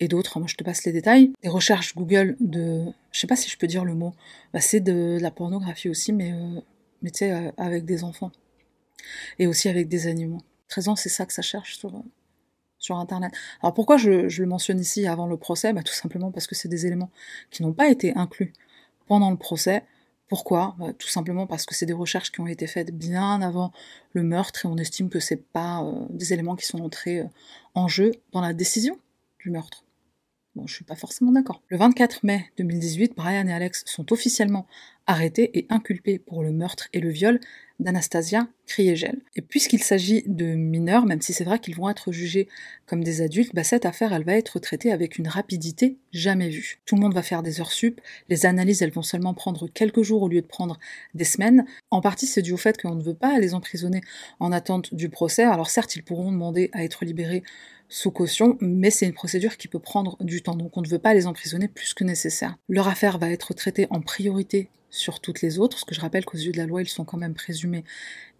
et 0.00 0.08
d'autres, 0.08 0.38
moi 0.38 0.48
je 0.48 0.56
te 0.56 0.64
passe 0.64 0.84
les 0.84 0.92
détails. 0.92 1.32
Des 1.42 1.48
recherches 1.48 1.94
Google 1.94 2.36
de, 2.40 2.86
je 3.12 3.20
sais 3.20 3.26
pas 3.26 3.36
si 3.36 3.48
je 3.50 3.58
peux 3.58 3.66
dire 3.66 3.84
le 3.84 3.94
mot, 3.94 4.14
bah, 4.52 4.60
c'est 4.60 4.80
de, 4.80 5.18
la 5.20 5.30
pornographie 5.30 5.90
aussi, 5.90 6.12
mais, 6.12 6.32
euh, 6.32 6.60
tu 7.04 7.10
sais, 7.14 7.32
euh, 7.32 7.52
avec 7.58 7.84
des 7.84 8.02
enfants. 8.02 8.32
Et 9.38 9.46
aussi 9.46 9.68
avec 9.68 9.88
des 9.88 10.06
animaux. 10.06 10.40
13 10.68 10.88
ans, 10.88 10.96
c'est 10.96 11.08
ça 11.08 11.26
que 11.26 11.32
ça 11.32 11.42
cherche 11.42 11.76
sur, 11.76 11.94
euh, 11.94 12.02
sur 12.78 12.96
Internet. 12.96 13.32
Alors 13.62 13.74
pourquoi 13.74 13.98
je, 13.98 14.10
le 14.10 14.46
mentionne 14.46 14.80
ici 14.80 15.06
avant 15.06 15.26
le 15.26 15.36
procès? 15.36 15.72
Bah, 15.72 15.82
Tout 15.82 15.92
simplement 15.94 16.32
parce 16.32 16.46
que 16.46 16.54
c'est 16.54 16.68
des 16.68 16.86
éléments 16.86 17.10
qui 17.50 17.62
n'ont 17.62 17.74
pas 17.74 17.88
été 17.90 18.14
inclus 18.16 18.52
pendant 19.06 19.30
le 19.30 19.36
procès. 19.36 19.84
Pourquoi? 20.28 20.76
Bah, 20.78 20.92
Tout 20.94 21.08
simplement 21.08 21.46
parce 21.46 21.66
que 21.66 21.74
c'est 21.74 21.86
des 21.86 21.92
recherches 21.92 22.32
qui 22.32 22.40
ont 22.40 22.46
été 22.46 22.66
faites 22.66 22.96
bien 22.96 23.42
avant 23.42 23.72
le 24.12 24.22
meurtre 24.22 24.64
et 24.64 24.68
on 24.68 24.76
estime 24.78 25.10
que 25.10 25.20
c'est 25.20 25.44
pas 25.52 25.84
des 26.10 26.32
éléments 26.32 26.56
qui 26.56 26.66
sont 26.66 26.80
entrés 26.80 27.24
en 27.74 27.88
jeu 27.88 28.12
dans 28.32 28.40
la 28.40 28.54
décision 28.54 28.98
du 29.40 29.50
meurtre. 29.50 29.84
Bon, 30.56 30.66
je 30.66 30.74
suis 30.74 30.84
pas 30.84 30.96
forcément 30.96 31.30
d'accord. 31.30 31.62
Le 31.68 31.78
24 31.78 32.24
mai 32.24 32.50
2018, 32.58 33.14
Brian 33.16 33.46
et 33.46 33.52
Alex 33.52 33.84
sont 33.86 34.12
officiellement 34.12 34.66
arrêtés 35.06 35.56
et 35.56 35.66
inculpés 35.70 36.18
pour 36.18 36.42
le 36.42 36.50
meurtre 36.50 36.88
et 36.92 36.98
le 36.98 37.08
viol 37.08 37.38
d'Anastasia 37.78 38.48
Kriegel. 38.66 39.20
Et 39.36 39.42
puisqu'il 39.42 39.80
s'agit 39.80 40.24
de 40.26 40.54
mineurs, 40.54 41.06
même 41.06 41.20
si 41.20 41.32
c'est 41.32 41.44
vrai 41.44 41.60
qu'ils 41.60 41.76
vont 41.76 41.88
être 41.88 42.10
jugés 42.10 42.48
comme 42.86 43.04
des 43.04 43.22
adultes, 43.22 43.54
bah 43.54 43.62
cette 43.62 43.86
affaire, 43.86 44.12
elle 44.12 44.24
va 44.24 44.34
être 44.34 44.58
traitée 44.58 44.90
avec 44.90 45.18
une 45.18 45.28
rapidité 45.28 45.98
jamais 46.12 46.48
vue. 46.48 46.80
Tout 46.84 46.96
le 46.96 47.00
monde 47.00 47.14
va 47.14 47.22
faire 47.22 47.44
des 47.44 47.60
heures 47.60 47.70
sup, 47.72 48.00
les 48.28 48.44
analyses, 48.44 48.82
elles 48.82 48.92
vont 48.92 49.02
seulement 49.02 49.34
prendre 49.34 49.68
quelques 49.68 50.02
jours 50.02 50.22
au 50.22 50.28
lieu 50.28 50.42
de 50.42 50.46
prendre 50.46 50.80
des 51.14 51.24
semaines. 51.24 51.64
En 51.92 52.00
partie, 52.00 52.26
c'est 52.26 52.42
dû 52.42 52.52
au 52.52 52.56
fait 52.56 52.80
qu'on 52.80 52.96
ne 52.96 53.02
veut 53.04 53.14
pas 53.14 53.38
les 53.38 53.54
emprisonner 53.54 54.00
en 54.40 54.50
attente 54.50 54.94
du 54.94 55.08
procès. 55.10 55.44
Alors 55.44 55.70
certes, 55.70 55.94
ils 55.94 56.02
pourront 56.02 56.32
demander 56.32 56.70
à 56.72 56.82
être 56.82 57.04
libérés 57.04 57.44
sous 57.90 58.12
caution, 58.12 58.56
mais 58.60 58.90
c'est 58.90 59.04
une 59.04 59.12
procédure 59.12 59.56
qui 59.56 59.68
peut 59.68 59.80
prendre 59.80 60.16
du 60.20 60.42
temps, 60.42 60.54
donc 60.54 60.76
on 60.76 60.80
ne 60.80 60.88
veut 60.88 60.98
pas 60.98 61.12
les 61.12 61.26
emprisonner 61.26 61.68
plus 61.68 61.92
que 61.92 62.04
nécessaire. 62.04 62.56
Leur 62.68 62.88
affaire 62.88 63.18
va 63.18 63.28
être 63.28 63.52
traitée 63.52 63.88
en 63.90 64.00
priorité 64.00 64.70
sur 64.90 65.20
toutes 65.20 65.42
les 65.42 65.58
autres, 65.58 65.76
parce 65.76 65.84
que 65.84 65.94
je 65.94 66.00
rappelle 66.00 66.24
qu'aux 66.24 66.38
yeux 66.38 66.52
de 66.52 66.56
la 66.56 66.66
loi, 66.66 66.82
ils 66.82 66.88
sont 66.88 67.04
quand 67.04 67.18
même 67.18 67.34
présumés 67.34 67.84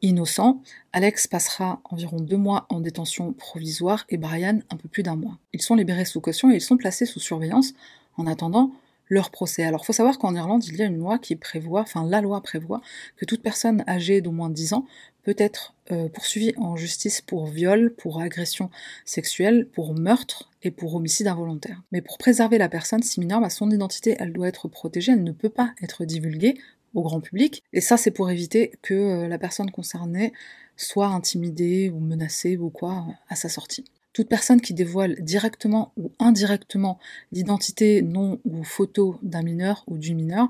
innocents. 0.03 0.63
Alex 0.93 1.27
passera 1.27 1.81
environ 1.85 2.21
deux 2.21 2.37
mois 2.37 2.67
en 2.71 2.81
détention 2.81 3.33
provisoire 3.33 4.05
et 4.09 4.17
Brian 4.17 4.61
un 4.71 4.77
peu 4.77 4.89
plus 4.89 5.03
d'un 5.03 5.17
mois. 5.17 5.39
Ils 5.53 5.63
sont 5.63 5.75
libérés 5.75 6.05
sous 6.05 6.21
caution 6.21 6.51
et 6.51 6.55
ils 6.55 6.61
sont 6.61 6.77
placés 6.77 7.07
sous 7.07 7.21
surveillance 7.21 7.75
en 8.17 8.27
attendant 8.27 8.73
leur 9.11 9.31
procès. 9.31 9.65
Alors, 9.65 9.85
faut 9.85 9.93
savoir 9.93 10.19
qu'en 10.19 10.35
Irlande, 10.35 10.65
il 10.67 10.77
y 10.77 10.83
a 10.83 10.87
une 10.87 10.99
loi 10.99 11.19
qui 11.19 11.35
prévoit, 11.37 11.81
enfin, 11.81 12.07
la 12.07 12.21
loi 12.21 12.41
prévoit 12.41 12.81
que 13.17 13.25
toute 13.25 13.43
personne 13.43 13.85
âgée 13.89 14.21
d'au 14.21 14.31
moins 14.31 14.51
10 14.51 14.73
ans 14.73 14.87
peut 15.23 15.35
être 15.39 15.75
euh, 15.93 16.09
poursuivie 16.09 16.53
en 16.57 16.77
justice 16.77 17.21
pour 17.21 17.47
viol, 17.47 17.93
pour 17.97 18.21
agression 18.21 18.71
sexuelle, 19.05 19.67
pour 19.67 19.95
meurtre 19.95 20.51
et 20.63 20.71
pour 20.71 20.95
homicide 20.95 21.27
involontaire. 21.27 21.83
Mais 21.93 22.01
pour 22.01 22.19
préserver 22.19 22.59
la 22.59 22.69
personne, 22.69 23.03
si 23.03 23.21
mineure, 23.21 23.41
bah, 23.41 23.51
son 23.51 23.71
identité, 23.71 24.17
elle 24.19 24.33
doit 24.33 24.49
être 24.49 24.69
protégée, 24.69 25.13
elle 25.13 25.25
ne 25.25 25.33
peut 25.33 25.49
pas 25.49 25.73
être 25.83 26.05
divulguée 26.05 26.59
au 26.95 27.03
grand 27.03 27.21
public. 27.21 27.63
Et 27.73 27.81
ça, 27.81 27.97
c'est 27.97 28.11
pour 28.11 28.31
éviter 28.31 28.73
que 28.83 28.95
euh, 28.95 29.29
la 29.29 29.39
personne 29.39 29.71
concernée 29.71 30.33
soit 30.77 31.09
intimidée 31.09 31.91
ou 31.91 32.01
menacée 32.01 32.57
ou 32.57 32.71
quoi 32.71 33.07
à 33.29 33.37
sa 33.37 33.49
sortie. 33.49 33.85
Toute 34.13 34.29
personne 34.29 34.61
qui 34.61 34.75
dévoile 34.75 35.17
directement 35.21 35.93
ou 35.97 36.11
indirectement 36.19 36.99
l'identité, 37.31 38.03
nom 38.03 38.41
ou 38.45 38.65
photo 38.65 39.17
d'un 39.23 39.43
mineur 39.43 39.85
ou 39.87 39.99
du 39.99 40.15
mineur 40.15 40.49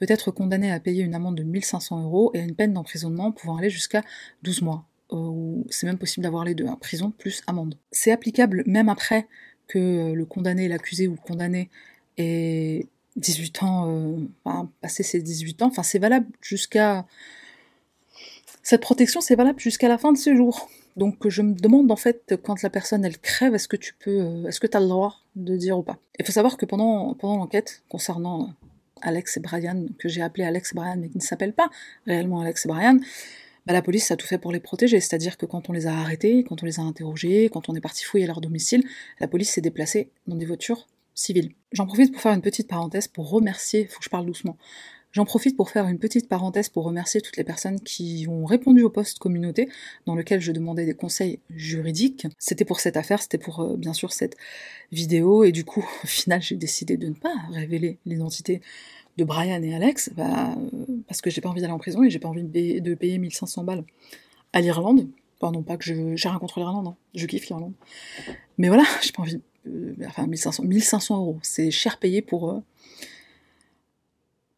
peut 0.00 0.06
être 0.08 0.30
condamnée 0.30 0.72
à 0.72 0.80
payer 0.80 1.04
une 1.04 1.14
amende 1.14 1.36
de 1.36 1.42
1500 1.42 2.02
euros 2.02 2.30
et 2.34 2.40
à 2.40 2.42
une 2.42 2.54
peine 2.54 2.72
d'emprisonnement 2.72 3.30
pouvant 3.32 3.56
aller 3.56 3.70
jusqu'à 3.70 4.02
12 4.42 4.62
mois. 4.62 4.86
Euh, 5.12 5.62
c'est 5.68 5.86
même 5.86 5.98
possible 5.98 6.24
d'avoir 6.24 6.44
les 6.44 6.54
deux, 6.54 6.66
hein, 6.66 6.78
prison 6.80 7.10
plus 7.10 7.42
amende. 7.46 7.76
C'est 7.92 8.10
applicable 8.10 8.64
même 8.66 8.88
après 8.88 9.28
que 9.68 10.12
le 10.12 10.24
condamné, 10.24 10.68
l'accusé 10.68 11.06
ou 11.06 11.12
le 11.12 11.18
condamné 11.18 11.68
ait 12.16 12.86
18 13.16 13.62
ans, 13.62 13.88
euh, 13.88 14.16
enfin, 14.44 14.70
passé 14.80 15.02
ses 15.02 15.20
18 15.20 15.62
ans, 15.62 15.66
enfin 15.66 15.82
c'est 15.82 15.98
valable 15.98 16.26
jusqu'à... 16.40 17.06
Cette 18.62 18.82
protection, 18.82 19.20
c'est 19.20 19.36
valable 19.36 19.58
jusqu'à 19.58 19.88
la 19.88 19.98
fin 19.98 20.12
de 20.12 20.18
ses 20.18 20.36
jours. 20.36 20.68
Donc 20.96 21.28
je 21.28 21.42
me 21.42 21.54
demande 21.54 21.90
en 21.90 21.96
fait, 21.96 22.36
quand 22.42 22.62
la 22.62 22.70
personne 22.70 23.04
elle 23.04 23.18
crève, 23.18 23.54
est-ce 23.54 23.68
que 23.68 23.76
tu 23.76 23.94
peux, 23.94 24.20
euh, 24.20 24.48
est-ce 24.48 24.60
que 24.60 24.66
tu 24.66 24.76
as 24.76 24.80
le 24.80 24.88
droit 24.88 25.16
de 25.36 25.56
dire 25.56 25.78
ou 25.78 25.82
pas? 25.82 25.98
Il 26.18 26.24
faut 26.24 26.32
savoir 26.32 26.56
que 26.56 26.66
pendant, 26.66 27.14
pendant 27.14 27.36
l'enquête 27.36 27.82
concernant 27.88 28.54
Alex 29.02 29.36
et 29.36 29.40
Brian, 29.40 29.86
que 29.98 30.08
j'ai 30.08 30.22
appelé 30.22 30.44
Alex 30.44 30.72
et 30.72 30.74
Brian, 30.74 30.96
mais 30.98 31.08
qui 31.08 31.18
ne 31.18 31.22
s'appelle 31.22 31.52
pas 31.52 31.70
réellement 32.06 32.40
Alex 32.40 32.66
et 32.66 32.68
Brian, 32.68 32.98
bah, 33.66 33.72
la 33.72 33.82
police 33.82 34.10
a 34.10 34.16
tout 34.16 34.26
fait 34.26 34.38
pour 34.38 34.52
les 34.52 34.60
protéger. 34.60 35.00
C'est-à-dire 35.00 35.36
que 35.36 35.46
quand 35.46 35.68
on 35.68 35.72
les 35.72 35.86
a 35.86 35.92
arrêtés, 35.92 36.44
quand 36.44 36.62
on 36.62 36.66
les 36.66 36.80
a 36.80 36.82
interrogés, 36.82 37.50
quand 37.52 37.68
on 37.68 37.74
est 37.74 37.80
parti 37.80 38.04
fouiller 38.04 38.26
leur 38.26 38.40
domicile, 38.40 38.84
la 39.20 39.28
police 39.28 39.50
s'est 39.50 39.60
déplacée 39.60 40.10
dans 40.26 40.36
des 40.36 40.46
voitures 40.46 40.86
civiles. 41.14 41.52
J'en 41.72 41.86
profite 41.86 42.12
pour 42.12 42.22
faire 42.22 42.32
une 42.32 42.42
petite 42.42 42.68
parenthèse 42.68 43.08
pour 43.08 43.30
remercier, 43.30 43.86
faut 43.86 43.98
que 43.98 44.04
je 44.04 44.10
parle 44.10 44.26
doucement, 44.26 44.56
J'en 45.12 45.24
profite 45.24 45.56
pour 45.56 45.70
faire 45.70 45.88
une 45.88 45.98
petite 45.98 46.28
parenthèse 46.28 46.68
pour 46.68 46.84
remercier 46.84 47.20
toutes 47.20 47.36
les 47.36 47.42
personnes 47.42 47.80
qui 47.80 48.26
ont 48.28 48.44
répondu 48.44 48.82
au 48.82 48.90
post 48.90 49.18
communauté 49.18 49.68
dans 50.06 50.14
lequel 50.14 50.40
je 50.40 50.52
demandais 50.52 50.86
des 50.86 50.94
conseils 50.94 51.40
juridiques. 51.50 52.28
C'était 52.38 52.64
pour 52.64 52.78
cette 52.78 52.96
affaire, 52.96 53.20
c'était 53.20 53.38
pour 53.38 53.60
euh, 53.60 53.76
bien 53.76 53.92
sûr 53.92 54.12
cette 54.12 54.36
vidéo 54.92 55.42
et 55.42 55.50
du 55.50 55.64
coup 55.64 55.84
au 56.04 56.06
final 56.06 56.40
j'ai 56.40 56.56
décidé 56.56 56.96
de 56.96 57.08
ne 57.08 57.14
pas 57.14 57.34
révéler 57.50 57.98
l'identité 58.06 58.60
de 59.18 59.24
Brian 59.24 59.60
et 59.62 59.74
Alex 59.74 60.10
bah, 60.14 60.54
euh, 60.56 60.86
parce 61.08 61.20
que 61.20 61.28
j'ai 61.28 61.40
pas 61.40 61.48
envie 61.48 61.60
d'aller 61.60 61.72
en 61.72 61.78
prison 61.78 62.04
et 62.04 62.10
j'ai 62.10 62.20
pas 62.20 62.28
envie 62.28 62.44
de 62.44 62.94
payer, 62.94 63.18
1500 63.18 63.64
balles 63.64 63.84
à 64.52 64.60
l'Irlande. 64.60 65.08
Pardon, 65.40 65.62
pas 65.62 65.76
que 65.76 65.84
je 65.84 66.14
j'ai 66.14 66.28
rien 66.28 66.38
contre 66.38 66.60
l'Irlande, 66.60 66.86
hein. 66.86 66.96
je 67.16 67.26
kiffe 67.26 67.48
l'Irlande. 67.48 67.72
Mais 68.58 68.68
voilà, 68.68 68.84
j'ai 69.02 69.10
pas 69.10 69.22
envie. 69.22 69.40
Euh, 69.66 69.94
enfin 70.06 70.26
1500, 70.26 70.62
1500 70.62 71.16
euros, 71.18 71.38
c'est 71.42 71.70
cher 71.72 71.98
payé 71.98 72.22
pour 72.22 72.62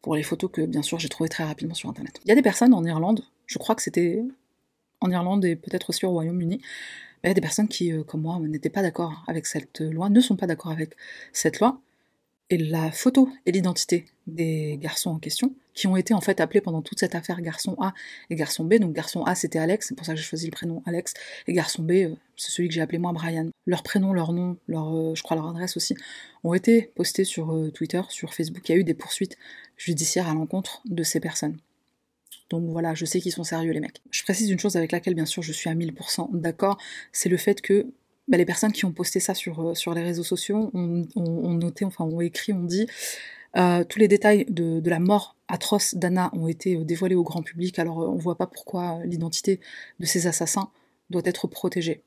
pour 0.03 0.15
les 0.15 0.21
photos 0.21 0.51
que 0.51 0.61
bien 0.61 0.83
sûr 0.83 0.99
j'ai 0.99 1.09
trouvées 1.09 1.29
très 1.29 1.43
rapidement 1.43 1.73
sur 1.73 1.89
internet. 1.89 2.19
Il 2.25 2.29
y 2.29 2.31
a 2.31 2.35
des 2.35 2.43
personnes 2.43 2.75
en 2.75 2.83
Irlande, 2.83 3.23
je 3.47 3.57
crois 3.57 3.73
que 3.73 3.81
c'était 3.81 4.23
en 5.01 5.09
Irlande 5.09 5.43
et 5.45 5.55
peut-être 5.55 5.89
aussi 5.89 6.05
au 6.05 6.11
Royaume-Uni, 6.11 6.61
il 7.23 7.27
y 7.27 7.31
a 7.31 7.33
des 7.33 7.41
personnes 7.41 7.69
qui, 7.69 7.91
euh, 7.91 8.03
comme 8.03 8.21
moi, 8.21 8.37
n'étaient 8.39 8.69
pas 8.69 8.81
d'accord 8.81 9.23
avec 9.27 9.45
cette 9.45 9.79
loi, 9.79 10.09
ne 10.09 10.19
sont 10.19 10.35
pas 10.35 10.45
d'accord 10.45 10.71
avec 10.71 10.95
cette 11.31 11.59
loi, 11.59 11.79
et 12.49 12.57
la 12.57 12.91
photo 12.91 13.29
et 13.45 13.51
l'identité 13.51 14.05
des 14.27 14.77
garçons 14.79 15.11
en 15.11 15.19
question, 15.19 15.55
qui 15.73 15.87
ont 15.87 15.97
été 15.97 16.13
en 16.13 16.21
fait 16.21 16.39
appelés 16.39 16.61
pendant 16.61 16.81
toute 16.81 16.99
cette 16.99 17.15
affaire 17.15 17.41
garçon 17.41 17.75
A 17.79 17.93
et 18.29 18.35
garçon 18.35 18.63
B. 18.63 18.75
Donc 18.75 18.93
garçon 18.93 19.23
A 19.23 19.35
c'était 19.35 19.59
Alex, 19.59 19.87
c'est 19.87 19.95
pour 19.95 20.05
ça 20.05 20.13
que 20.13 20.19
j'ai 20.19 20.25
choisi 20.25 20.45
le 20.45 20.51
prénom 20.51 20.83
Alex, 20.85 21.13
et 21.47 21.53
garçon 21.53 21.83
B 21.83 21.91
euh, 21.91 22.15
c'est 22.35 22.51
celui 22.51 22.67
que 22.69 22.73
j'ai 22.73 22.81
appelé 22.81 22.99
moi 22.99 23.11
Brian. 23.13 23.49
Leurs 23.65 23.83
prénoms, 23.83 24.13
leurs 24.13 24.33
noms, 24.33 24.57
leur, 24.67 24.95
euh, 24.95 25.15
je 25.15 25.23
crois 25.23 25.35
leur 25.35 25.47
adresse 25.47 25.77
aussi, 25.77 25.95
ont 26.43 26.53
été 26.53 26.91
postés 26.95 27.23
sur 27.23 27.53
euh, 27.53 27.71
Twitter, 27.71 28.01
sur 28.09 28.33
Facebook. 28.33 28.67
Il 28.69 28.71
y 28.71 28.75
a 28.75 28.77
eu 28.77 28.83
des 28.83 28.93
poursuites 28.93 29.37
judiciaires 29.77 30.29
à 30.29 30.33
l'encontre 30.33 30.81
de 30.85 31.03
ces 31.03 31.19
personnes. 31.19 31.57
Donc 32.49 32.69
voilà, 32.69 32.93
je 32.93 33.05
sais 33.05 33.19
qu'ils 33.19 33.31
sont 33.31 33.43
sérieux 33.43 33.71
les 33.71 33.79
mecs. 33.79 34.01
Je 34.11 34.21
précise 34.23 34.49
une 34.49 34.59
chose 34.59 34.75
avec 34.75 34.91
laquelle 34.91 35.15
bien 35.15 35.25
sûr 35.25 35.41
je 35.41 35.51
suis 35.51 35.69
à 35.69 35.75
1000% 35.75 36.29
d'accord, 36.33 36.77
c'est 37.11 37.29
le 37.29 37.37
fait 37.37 37.61
que 37.61 37.87
bah, 38.27 38.37
les 38.37 38.45
personnes 38.45 38.71
qui 38.71 38.85
ont 38.85 38.93
posté 38.93 39.19
ça 39.19 39.33
sur, 39.33 39.61
euh, 39.61 39.75
sur 39.75 39.93
les 39.93 40.01
réseaux 40.01 40.23
sociaux 40.23 40.71
ont, 40.73 41.53
noté, 41.53 41.83
enfin 41.83 42.05
ont 42.05 42.21
écrit, 42.21 42.53
ont 42.53 42.63
dit 42.63 42.87
euh, 43.57 43.83
tous 43.83 43.99
les 43.99 44.07
détails 44.07 44.45
de, 44.49 44.81
la 44.89 44.99
mort 44.99 45.35
atroce 45.49 45.95
d'Anna 45.95 46.31
ont 46.33 46.47
été 46.47 46.75
euh, 46.77 46.85
dévoilés 46.85 47.15
au 47.15 47.23
grand 47.23 47.43
public, 47.43 47.79
alors 47.79 47.97
on 47.97 48.15
voit 48.15 48.37
pas 48.37 48.47
pourquoi 48.47 48.99
l'identité 49.03 49.59
de 49.99 50.05
ces 50.05 50.27
assassins 50.27 50.69
doit 51.09 51.21
être 51.25 51.47
protégée. 51.47 52.01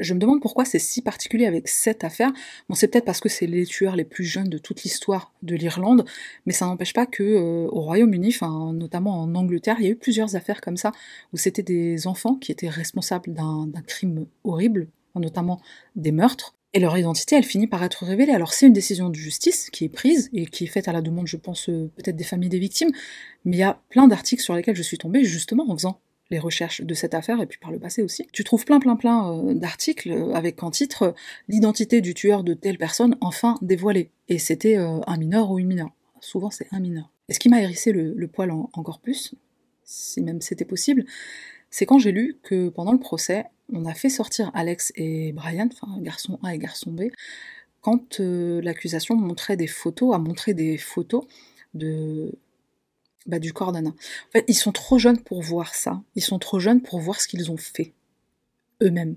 Je 0.00 0.14
me 0.14 0.18
demande 0.18 0.40
pourquoi 0.40 0.64
c'est 0.64 0.78
si 0.78 1.02
particulier 1.02 1.46
avec 1.46 1.68
cette 1.68 2.02
affaire. 2.02 2.32
Bon, 2.68 2.74
c'est 2.74 2.88
peut-être 2.88 3.04
parce 3.04 3.20
que 3.20 3.28
c'est 3.28 3.46
les 3.46 3.66
tueurs 3.66 3.94
les 3.94 4.04
plus 4.04 4.24
jeunes 4.24 4.48
de 4.48 4.58
toute 4.58 4.82
l'histoire 4.82 5.32
de 5.42 5.54
l'Irlande, 5.54 6.06
mais 6.46 6.54
ça 6.54 6.64
n'empêche 6.64 6.94
pas 6.94 7.06
que 7.06 7.66
au 7.70 7.80
Royaume-Uni, 7.82 8.34
notamment 8.72 9.20
en 9.20 9.34
Angleterre, 9.34 9.76
il 9.78 9.84
y 9.84 9.88
a 9.88 9.90
eu 9.90 9.96
plusieurs 9.96 10.34
affaires 10.34 10.60
comme 10.62 10.78
ça 10.78 10.92
où 11.32 11.36
c'était 11.36 11.62
des 11.62 12.06
enfants 12.06 12.36
qui 12.36 12.50
étaient 12.50 12.70
responsables 12.70 13.32
d'un 13.34 13.70
crime 13.86 14.26
horrible, 14.42 14.88
notamment 15.20 15.60
des 15.96 16.12
meurtres, 16.12 16.54
et 16.74 16.80
leur 16.80 16.96
identité, 16.96 17.36
elle 17.36 17.44
finit 17.44 17.66
par 17.66 17.82
être 17.84 18.04
révélée. 18.04 18.32
Alors 18.32 18.54
c'est 18.54 18.66
une 18.66 18.72
décision 18.72 19.10
de 19.10 19.14
justice 19.14 19.68
qui 19.70 19.84
est 19.84 19.88
prise 19.88 20.30
et 20.32 20.46
qui 20.46 20.64
est 20.64 20.68
faite 20.68 20.88
à 20.88 20.92
la 20.92 21.02
demande, 21.02 21.26
je 21.26 21.36
pense, 21.36 21.68
euh, 21.68 21.90
peut-être 21.96 22.16
des 22.16 22.24
familles 22.24 22.48
des 22.48 22.58
victimes, 22.58 22.90
mais 23.44 23.56
il 23.56 23.60
y 23.60 23.64
a 23.64 23.80
plein 23.90 24.08
d'articles 24.08 24.42
sur 24.42 24.54
lesquels 24.54 24.76
je 24.76 24.82
suis 24.82 24.98
tombée 24.98 25.24
justement 25.24 25.70
en 25.70 25.76
faisant 25.76 26.00
les 26.30 26.38
recherches 26.38 26.80
de 26.80 26.94
cette 26.94 27.12
affaire 27.12 27.42
et 27.42 27.46
puis 27.46 27.58
par 27.58 27.72
le 27.72 27.78
passé 27.78 28.00
aussi. 28.02 28.26
Tu 28.32 28.42
trouves 28.42 28.64
plein 28.64 28.80
plein 28.80 28.96
plein 28.96 29.32
euh, 29.32 29.54
d'articles 29.54 30.10
euh, 30.10 30.32
avec 30.32 30.62
en 30.62 30.70
titre 30.70 31.14
l'identité 31.48 32.00
du 32.00 32.14
tueur 32.14 32.42
de 32.42 32.54
telle 32.54 32.78
personne 32.78 33.16
enfin 33.20 33.56
dévoilée. 33.60 34.10
Et 34.28 34.38
c'était 34.38 34.76
un 34.76 35.16
mineur 35.18 35.50
ou 35.50 35.58
une 35.58 35.66
mineure. 35.66 35.90
Souvent 36.20 36.50
c'est 36.50 36.68
un 36.70 36.80
mineur. 36.80 37.12
Et 37.28 37.34
ce 37.34 37.38
qui 37.38 37.50
m'a 37.50 37.60
hérissé 37.60 37.92
le, 37.92 38.26
poil 38.28 38.50
encore 38.50 39.00
plus, 39.00 39.34
si 39.84 40.22
même 40.22 40.40
c'était 40.40 40.64
possible, 40.64 41.04
c'est 41.72 41.86
quand 41.86 41.98
j'ai 41.98 42.12
lu 42.12 42.38
que 42.42 42.68
pendant 42.68 42.92
le 42.92 43.00
procès, 43.00 43.46
on 43.72 43.86
a 43.86 43.94
fait 43.94 44.10
sortir 44.10 44.50
Alex 44.54 44.92
et 44.94 45.32
Brian, 45.32 45.68
enfin 45.72 45.98
garçon 46.00 46.38
A 46.44 46.54
et 46.54 46.58
garçon 46.58 46.92
B, 46.92 47.04
quand 47.80 48.20
euh, 48.20 48.60
l'accusation 48.62 49.16
montrait 49.16 49.56
des 49.56 49.66
photos, 49.66 50.14
a 50.14 50.18
montré 50.18 50.52
des 50.54 50.76
photos 50.76 51.24
de 51.74 52.32
bah, 53.26 53.38
du 53.38 53.54
corps 53.54 53.72
d'Anna. 53.72 53.90
En 53.90 54.30
fait, 54.32 54.44
ils 54.48 54.54
sont 54.54 54.72
trop 54.72 54.98
jeunes 54.98 55.18
pour 55.18 55.40
voir 55.40 55.74
ça. 55.74 56.02
Ils 56.14 56.22
sont 56.22 56.38
trop 56.38 56.60
jeunes 56.60 56.82
pour 56.82 57.00
voir 57.00 57.20
ce 57.20 57.26
qu'ils 57.26 57.50
ont 57.50 57.56
fait 57.56 57.94
eux-mêmes 58.82 59.16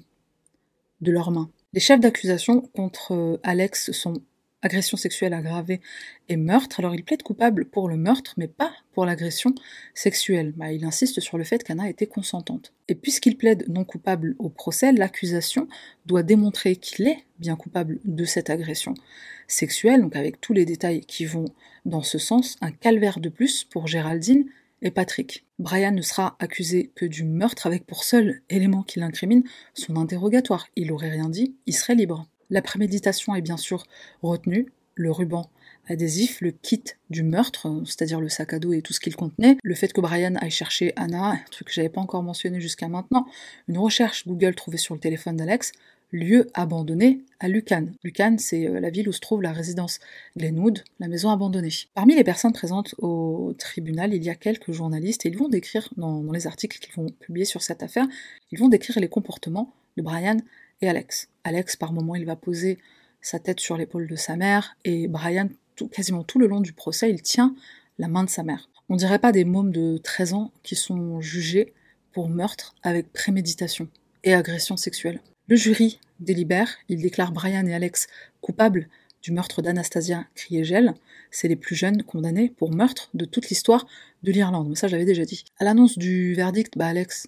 de 1.01 1.11
leurs 1.11 1.31
mains. 1.31 1.51
Les 1.73 1.81
chefs 1.81 1.99
d'accusation 1.99 2.61
contre 2.61 3.13
euh, 3.13 3.39
Alex 3.43 3.91
sont 3.91 4.21
agression 4.65 4.97
sexuelle 4.97 5.33
aggravée 5.33 5.79
et 6.27 6.35
meurtre. 6.35 6.79
Alors 6.79 6.95
il 6.95 7.03
plaide 7.03 7.23
coupable 7.23 7.65
pour 7.65 7.87
le 7.87 7.97
meurtre, 7.97 8.33
mais 8.37 8.47
pas 8.47 8.73
pour 8.93 9.05
l'agression 9.05 9.53
sexuelle. 9.93 10.53
Bah, 10.57 10.71
il 10.71 10.83
insiste 10.83 11.19
sur 11.21 11.37
le 11.37 11.43
fait 11.43 11.63
qu'Anna 11.63 11.87
était 11.87 12.07
consentante. 12.07 12.73
Et 12.87 12.95
puisqu'il 12.95 13.37
plaide 13.37 13.65
non 13.69 13.85
coupable 13.85 14.35
au 14.39 14.49
procès, 14.49 14.91
l'accusation 14.91 15.67
doit 16.05 16.23
démontrer 16.23 16.75
qu'il 16.75 17.07
est 17.07 17.23
bien 17.39 17.55
coupable 17.55 17.99
de 18.05 18.25
cette 18.25 18.49
agression 18.49 18.95
sexuelle, 19.47 20.01
donc 20.01 20.15
avec 20.15 20.41
tous 20.41 20.53
les 20.53 20.65
détails 20.65 21.01
qui 21.01 21.25
vont 21.25 21.45
dans 21.85 22.01
ce 22.01 22.17
sens, 22.17 22.57
un 22.61 22.71
calvaire 22.71 23.19
de 23.19 23.29
plus 23.29 23.63
pour 23.63 23.87
Géraldine 23.87 24.45
et 24.81 24.89
Patrick. 24.89 25.45
Brian 25.59 25.91
ne 25.91 26.01
sera 26.01 26.35
accusé 26.39 26.91
que 26.95 27.05
du 27.05 27.23
meurtre 27.23 27.67
avec 27.67 27.85
pour 27.85 28.03
seul 28.03 28.41
élément 28.49 28.81
qui 28.81 28.99
l'incrimine 28.99 29.43
son 29.75 29.95
interrogatoire. 29.95 30.67
Il 30.75 30.91
aurait 30.91 31.11
rien 31.11 31.29
dit, 31.29 31.55
il 31.67 31.73
serait 31.73 31.95
libre. 31.95 32.27
La 32.49 32.61
préméditation 32.61 33.35
est 33.35 33.41
bien 33.41 33.57
sûr 33.57 33.85
retenue, 34.21 34.67
le 34.95 35.11
ruban 35.11 35.49
adhésif, 35.87 36.41
le 36.41 36.51
kit 36.51 36.83
du 37.09 37.21
meurtre, 37.21 37.67
c'est-à-dire 37.85 38.19
le 38.19 38.29
sac 38.29 38.53
à 38.53 38.59
dos 38.59 38.73
et 38.73 38.81
tout 38.81 38.93
ce 38.93 38.99
qu'il 38.99 39.15
contenait, 39.15 39.57
le 39.61 39.75
fait 39.75 39.93
que 39.93 40.01
Brian 40.01 40.35
aille 40.35 40.51
chercher 40.51 40.93
Anna, 40.95 41.31
un 41.31 41.39
truc 41.51 41.67
que 41.67 41.73
j'avais 41.73 41.89
pas 41.89 42.01
encore 42.01 42.23
mentionné 42.23 42.59
jusqu'à 42.59 42.87
maintenant, 42.87 43.25
une 43.67 43.77
recherche 43.77 44.27
Google 44.27 44.55
trouvée 44.55 44.77
sur 44.77 44.95
le 44.95 44.99
téléphone 44.99 45.35
d'Alex, 45.35 45.73
lieu 46.11 46.47
abandonné 46.53 47.21
à 47.39 47.47
Lucan. 47.47 47.87
Lucan, 48.03 48.35
c'est 48.39 48.67
euh, 48.67 48.79
la 48.79 48.89
ville 48.89 49.09
où 49.09 49.11
se 49.11 49.19
trouve 49.19 49.41
la 49.41 49.51
résidence 49.51 49.99
Glenwood, 50.37 50.83
la 50.99 51.07
maison 51.07 51.29
abandonnée. 51.29 51.71
Parmi 51.93 52.15
les 52.15 52.23
personnes 52.23 52.53
présentes 52.53 52.95
au 52.99 53.53
tribunal, 53.57 54.13
il 54.13 54.23
y 54.23 54.29
a 54.29 54.35
quelques 54.35 54.71
journalistes 54.71 55.25
et 55.25 55.29
ils 55.29 55.37
vont 55.37 55.49
décrire, 55.49 55.89
dans, 55.97 56.21
dans 56.21 56.31
les 56.31 56.47
articles 56.47 56.79
qu'ils 56.79 56.93
vont 56.93 57.07
publier 57.19 57.45
sur 57.45 57.61
cette 57.61 57.83
affaire, 57.83 58.05
ils 58.51 58.59
vont 58.59 58.69
décrire 58.69 58.99
les 58.99 59.09
comportements 59.09 59.73
de 59.97 60.03
Brian 60.03 60.37
et 60.81 60.89
Alex. 60.89 61.29
Alex, 61.43 61.75
par 61.75 61.93
moment, 61.93 62.15
il 62.15 62.25
va 62.25 62.35
poser 62.35 62.79
sa 63.21 63.39
tête 63.39 63.59
sur 63.59 63.77
l'épaule 63.77 64.07
de 64.07 64.15
sa 64.15 64.35
mère, 64.35 64.77
et 64.83 65.07
Brian, 65.07 65.49
quasiment 65.91 66.23
tout 66.23 66.39
le 66.39 66.47
long 66.47 66.61
du 66.61 66.73
procès, 66.73 67.09
il 67.09 67.21
tient 67.21 67.55
la 67.97 68.07
main 68.07 68.23
de 68.23 68.29
sa 68.29 68.43
mère. 68.43 68.69
On 68.89 68.95
dirait 68.95 69.19
pas 69.19 69.31
des 69.31 69.45
mômes 69.45 69.71
de 69.71 69.97
13 69.97 70.33
ans 70.33 70.51
qui 70.61 70.75
sont 70.75 71.19
jugés 71.21 71.73
pour 72.11 72.29
meurtre 72.29 72.75
avec 72.83 73.11
préméditation 73.11 73.87
et 74.23 74.33
agression 74.33 74.77
sexuelle. 74.77 75.21
Le 75.47 75.55
jury 75.55 75.99
délibère, 76.19 76.75
il 76.87 77.01
déclare 77.01 77.31
Brian 77.31 77.65
et 77.65 77.73
Alex 77.73 78.07
coupables 78.41 78.87
du 79.21 79.31
meurtre 79.31 79.61
d'Anastasia 79.61 80.25
Kriegel. 80.35 80.93
C'est 81.31 81.47
les 81.47 81.55
plus 81.55 81.75
jeunes 81.75 82.03
condamnés 82.03 82.49
pour 82.49 82.71
meurtre 82.73 83.09
de 83.15 83.25
toute 83.25 83.49
l'histoire 83.49 83.87
de 84.23 84.31
l'Irlande. 84.31 84.69
Mais 84.69 84.75
ça, 84.75 84.87
j'avais 84.87 85.05
déjà 85.05 85.25
dit. 85.25 85.43
À 85.57 85.63
l'annonce 85.63 85.97
du 85.97 86.35
verdict, 86.35 86.77
bah 86.77 86.87
Alex, 86.87 87.27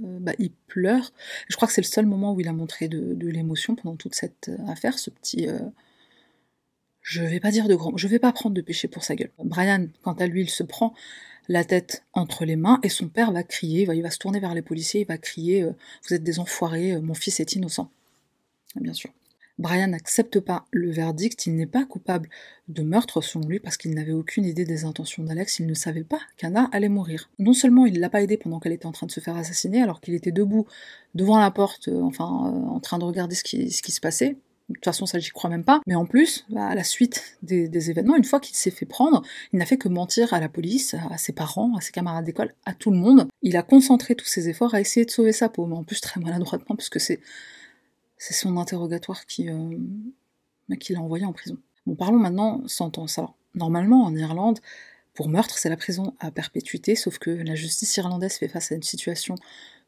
bah, 0.00 0.32
il 0.38 0.50
pleure. 0.50 1.12
Je 1.48 1.56
crois 1.56 1.68
que 1.68 1.74
c'est 1.74 1.80
le 1.80 1.86
seul 1.86 2.06
moment 2.06 2.34
où 2.34 2.40
il 2.40 2.48
a 2.48 2.52
montré 2.52 2.88
de, 2.88 3.26
l'émotion 3.28 3.74
pendant 3.74 3.96
toute 3.96 4.14
cette 4.14 4.48
euh, 4.48 4.66
affaire, 4.68 4.98
ce 4.98 5.10
petit. 5.10 5.48
Euh, 5.48 5.58
je 7.02 7.22
vais 7.22 7.40
pas 7.40 7.50
dire 7.50 7.68
de 7.68 7.74
grand. 7.74 7.96
Je 7.96 8.08
vais 8.08 8.18
pas 8.18 8.32
prendre 8.32 8.54
de 8.54 8.60
péché 8.60 8.88
pour 8.88 9.04
sa 9.04 9.14
gueule. 9.14 9.30
Brian, 9.38 9.86
quant 10.02 10.14
à 10.14 10.26
lui, 10.26 10.42
il 10.42 10.50
se 10.50 10.62
prend 10.62 10.94
la 11.48 11.64
tête 11.64 12.04
entre 12.12 12.44
les 12.44 12.56
mains 12.56 12.80
et 12.82 12.88
son 12.88 13.08
père 13.08 13.30
va 13.30 13.44
crier, 13.44 13.88
il 13.94 14.02
va, 14.02 14.10
se 14.10 14.18
tourner 14.18 14.40
vers 14.40 14.54
les 14.54 14.62
policiers, 14.62 15.02
il 15.02 15.06
va 15.06 15.16
crier 15.16 15.64
Vous 16.02 16.14
êtes 16.14 16.24
des 16.24 16.40
enfoirés, 16.40 17.00
mon 17.00 17.14
fils 17.14 17.38
est 17.38 17.54
innocent. 17.54 17.88
Bien 18.74 18.92
sûr. 18.92 19.12
Brian 19.58 19.88
n'accepte 19.88 20.40
pas 20.40 20.66
le 20.70 20.90
verdict, 20.90 21.46
il 21.46 21.56
n'est 21.56 21.66
pas 21.66 21.84
coupable 21.84 22.28
de 22.68 22.82
meurtre 22.82 23.22
selon 23.22 23.46
lui 23.46 23.58
parce 23.58 23.76
qu'il 23.76 23.94
n'avait 23.94 24.12
aucune 24.12 24.44
idée 24.44 24.64
des 24.64 24.84
intentions 24.84 25.22
d'Alex, 25.22 25.60
il 25.60 25.66
ne 25.66 25.74
savait 25.74 26.04
pas 26.04 26.20
qu'Anna 26.36 26.68
allait 26.72 26.88
mourir. 26.88 27.30
Non 27.38 27.52
seulement 27.52 27.86
il 27.86 27.94
ne 27.94 28.00
l'a 28.00 28.10
pas 28.10 28.22
aidée 28.22 28.36
pendant 28.36 28.60
qu'elle 28.60 28.72
était 28.72 28.86
en 28.86 28.92
train 28.92 29.06
de 29.06 29.12
se 29.12 29.20
faire 29.20 29.36
assassiner 29.36 29.82
alors 29.82 30.00
qu'il 30.00 30.14
était 30.14 30.32
debout 30.32 30.66
devant 31.14 31.38
la 31.38 31.50
porte, 31.50 31.88
euh, 31.88 32.02
enfin 32.02 32.24
euh, 32.24 32.68
en 32.68 32.80
train 32.80 32.98
de 32.98 33.04
regarder 33.04 33.34
ce 33.34 33.44
qui, 33.44 33.70
se 33.70 34.00
passait, 34.00 34.36
de 34.68 34.74
toute 34.74 34.84
façon, 34.84 35.06
ça, 35.06 35.20
j'y 35.20 35.30
crois 35.30 35.48
même 35.48 35.62
pas. 35.62 35.80
Mais 35.86 35.94
en 35.94 36.06
plus, 36.06 36.44
bah, 36.50 36.66
à 36.66 36.74
la 36.74 36.82
suite 36.82 37.38
des, 37.42 37.90
événements, 37.90 38.16
une 38.16 38.24
fois 38.24 38.40
qu'il 38.40 38.56
s'est 38.56 38.72
fait 38.72 38.84
prendre, 38.84 39.22
il 39.52 39.60
n'a 39.60 39.64
fait 39.64 39.76
que 39.76 39.88
mentir 39.88 40.34
à 40.34 40.40
la 40.40 40.48
police, 40.48 40.94
à 41.10 41.18
ses 41.18 41.32
parents, 41.32 41.76
à 41.76 41.80
ses 41.80 41.92
camarades 41.92 42.24
d'école, 42.24 42.52
à 42.64 42.74
tout 42.74 42.90
le 42.90 42.96
monde. 42.96 43.28
Il 43.42 43.56
a 43.56 43.62
concentré 43.62 44.16
tous 44.16 44.26
ses 44.26 44.48
efforts 44.48 44.74
à 44.74 44.80
essayer 44.80 45.06
de 45.06 45.10
sauver 45.10 45.32
sa 45.32 45.48
peau, 45.48 45.66
mais 45.66 45.76
en 45.76 45.84
plus 45.84 46.00
très 46.00 46.20
maladroitement, 46.20 46.74
parce 46.74 46.88
que 46.88 46.98
c'est 46.98 47.20
c'est 48.18 48.34
son 48.34 48.56
interrogatoire 48.56 49.26
qui, 49.26 49.48
euh, 49.48 49.76
bah, 50.68 50.76
qui 50.76 50.92
l'a 50.92 51.00
envoyé 51.00 51.24
en 51.24 51.32
prison. 51.32 51.58
Bon, 51.86 51.94
parlons 51.94 52.18
maintenant 52.18 52.66
sentence. 52.66 53.18
Alors, 53.18 53.36
normalement, 53.54 54.04
en 54.04 54.14
Irlande, 54.14 54.60
pour 55.14 55.28
meurtre, 55.28 55.58
c'est 55.58 55.68
la 55.68 55.76
prison 55.76 56.14
à 56.20 56.30
perpétuité, 56.30 56.94
sauf 56.94 57.18
que 57.18 57.30
la 57.30 57.54
justice 57.54 57.96
irlandaise 57.96 58.34
fait 58.34 58.48
face 58.48 58.72
à 58.72 58.74
une 58.74 58.82
situation 58.82 59.34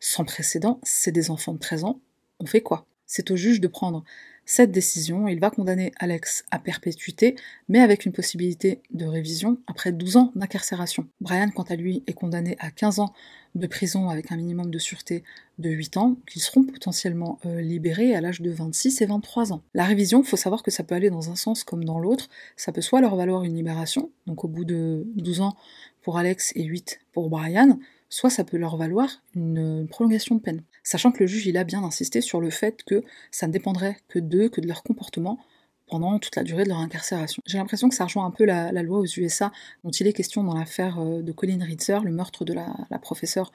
sans 0.00 0.24
précédent. 0.24 0.80
C'est 0.82 1.12
des 1.12 1.30
enfants 1.30 1.52
de 1.52 1.58
13 1.58 1.84
ans. 1.84 2.00
On 2.40 2.46
fait 2.46 2.62
quoi? 2.62 2.86
C'est 3.06 3.30
au 3.30 3.36
juge 3.36 3.60
de 3.60 3.68
prendre 3.68 4.04
cette 4.48 4.72
décision. 4.72 5.28
Il 5.28 5.40
va 5.40 5.50
condamner 5.50 5.92
Alex 5.98 6.44
à 6.50 6.58
perpétuité, 6.58 7.36
mais 7.68 7.80
avec 7.80 8.06
une 8.06 8.12
possibilité 8.12 8.80
de 8.90 9.04
révision 9.04 9.58
après 9.66 9.92
12 9.92 10.16
ans 10.16 10.32
d'incarcération. 10.34 11.06
Brian, 11.20 11.50
quant 11.50 11.64
à 11.64 11.76
lui, 11.76 12.02
est 12.06 12.14
condamné 12.14 12.56
à 12.58 12.70
15 12.70 12.98
ans 13.00 13.12
de 13.54 13.66
prison 13.66 14.08
avec 14.08 14.32
un 14.32 14.36
minimum 14.36 14.70
de 14.70 14.78
sûreté 14.78 15.22
de 15.58 15.68
8 15.68 15.98
ans, 15.98 16.16
qui 16.26 16.40
seront 16.40 16.64
potentiellement 16.64 17.38
euh, 17.44 17.60
libérés 17.60 18.14
à 18.14 18.22
l'âge 18.22 18.40
de 18.40 18.50
26 18.50 19.02
et 19.02 19.06
23 19.06 19.52
ans. 19.52 19.62
La 19.74 19.84
révision, 19.84 20.22
faut 20.22 20.36
savoir 20.38 20.62
que 20.62 20.70
ça 20.70 20.82
peut 20.82 20.94
aller 20.94 21.10
dans 21.10 21.30
un 21.30 21.36
sens 21.36 21.62
comme 21.62 21.84
dans 21.84 21.98
l'autre. 21.98 22.30
Ça 22.56 22.72
peut 22.72 22.80
soit 22.80 23.02
leur 23.02 23.16
valoir 23.16 23.44
une 23.44 23.54
libération, 23.54 24.10
donc 24.26 24.44
au 24.44 24.48
bout 24.48 24.64
de 24.64 25.06
12 25.16 25.42
ans 25.42 25.56
pour 26.00 26.16
Alex 26.16 26.52
et 26.56 26.64
8 26.64 27.00
pour 27.12 27.28
Brian, 27.28 27.78
soit 28.08 28.30
ça 28.30 28.44
peut 28.44 28.56
leur 28.56 28.78
valoir 28.78 29.22
une 29.34 29.86
prolongation 29.88 30.36
de 30.36 30.40
peine 30.40 30.62
sachant 30.88 31.12
que 31.12 31.20
le 31.20 31.26
juge 31.26 31.46
il 31.46 31.58
a 31.58 31.64
bien 31.64 31.84
insisté 31.84 32.22
sur 32.22 32.40
le 32.40 32.48
fait 32.48 32.82
que 32.82 33.02
ça 33.30 33.46
ne 33.46 33.52
dépendrait 33.52 33.98
que 34.08 34.18
d'eux, 34.18 34.48
que 34.48 34.62
de 34.62 34.66
leur 34.66 34.82
comportement 34.82 35.38
pendant 35.86 36.18
toute 36.18 36.34
la 36.34 36.42
durée 36.42 36.64
de 36.64 36.70
leur 36.70 36.78
incarcération. 36.78 37.42
J'ai 37.46 37.58
l'impression 37.58 37.90
que 37.90 37.94
ça 37.94 38.04
rejoint 38.04 38.24
un 38.24 38.30
peu 38.30 38.46
la, 38.46 38.70
loi 38.82 38.98
aux 38.98 39.06
USA 39.06 39.52
dont 39.84 39.90
il 39.90 40.06
est 40.06 40.14
question 40.14 40.44
dans 40.44 40.54
l'affaire 40.54 40.98
euh, 40.98 41.20
de 41.20 41.32
Colin 41.32 41.62
Ritzer, 41.62 42.02
le 42.04 42.10
meurtre 42.10 42.46
de 42.46 42.54
la, 42.54 42.98
professeure 43.02 43.52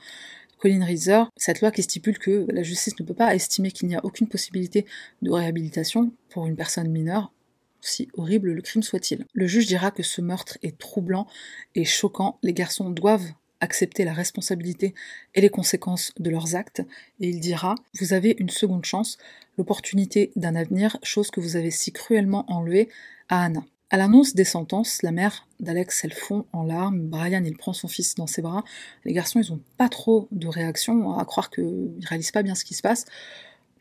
Colin 0.59 0.85
Ritzer, 0.85 1.31
cette 1.35 1.61
loi 1.61 1.71
qui 1.71 1.81
stipule 1.81 2.19
que 2.19 2.45
la 2.51 2.61
justice 2.61 2.99
ne 2.99 3.05
peut 3.05 3.15
pas 3.15 3.33
estimer 3.33 3.71
qu'il 3.71 3.87
n'y 3.87 3.95
a 3.95 4.05
aucune 4.05 4.27
possibilité 4.27 4.85
de 5.23 5.31
réhabilitation 5.31 6.11
pour 6.29 6.45
une 6.45 6.55
personne 6.55 6.89
mineure 6.89 7.31
si 7.81 8.07
horrible 8.13 8.51
le 8.51 8.61
crime 8.61 8.83
soit-il. 8.83 9.25
Le 9.33 9.47
juge 9.47 9.65
dira 9.65 9.91
que 9.91 10.03
ce 10.03 10.21
meurtre 10.21 10.57
est 10.61 10.77
troublant 10.77 11.27
et 11.75 11.83
choquant, 11.83 12.37
les 12.43 12.53
garçons 12.53 12.91
doivent 12.91 13.33
accepter 13.63 14.03
la 14.03 14.13
responsabilité 14.13 14.93
et 15.33 15.41
les 15.41 15.49
conséquences 15.49 16.11
de 16.19 16.29
leurs 16.29 16.55
actes, 16.55 16.81
et 17.19 17.29
il 17.29 17.39
dira 17.39 17.75
Vous 17.99 18.13
avez 18.13 18.35
une 18.37 18.49
seconde 18.49 18.85
chance, 18.85 19.17
l'opportunité 19.57 20.31
d'un 20.35 20.55
avenir, 20.55 20.97
chose 21.01 21.31
que 21.31 21.39
vous 21.39 21.55
avez 21.55 21.71
si 21.71 21.91
cruellement 21.91 22.45
enlevée 22.51 22.89
à 23.29 23.45
Anna. 23.45 23.63
À 23.89 23.97
l'annonce 23.97 24.33
des 24.33 24.43
sentences, 24.43 25.01
la 25.03 25.11
mère 25.11 25.47
d'Alex, 25.59 26.03
elle 26.03 26.13
fond 26.13 26.45
en 26.51 26.63
larmes, 26.63 26.99
Brian, 26.99 27.43
il 27.45 27.55
prend 27.55 27.73
son 27.73 27.87
fils 27.87 28.15
dans 28.15 28.27
ses 28.27 28.41
bras, 28.41 28.63
les 29.05 29.13
garçons, 29.13 29.39
ils 29.39 29.53
ont 29.53 29.61
pas 29.77 29.87
trop 29.87 30.27
de 30.31 30.47
réaction, 30.47 31.17
à 31.17 31.23
croire 31.25 31.49
qu'ils 31.49 31.93
réalisent 32.09 32.31
pas 32.31 32.43
bien 32.43 32.55
ce 32.55 32.65
qui 32.65 32.73
se 32.73 32.81
passe. 32.81 33.05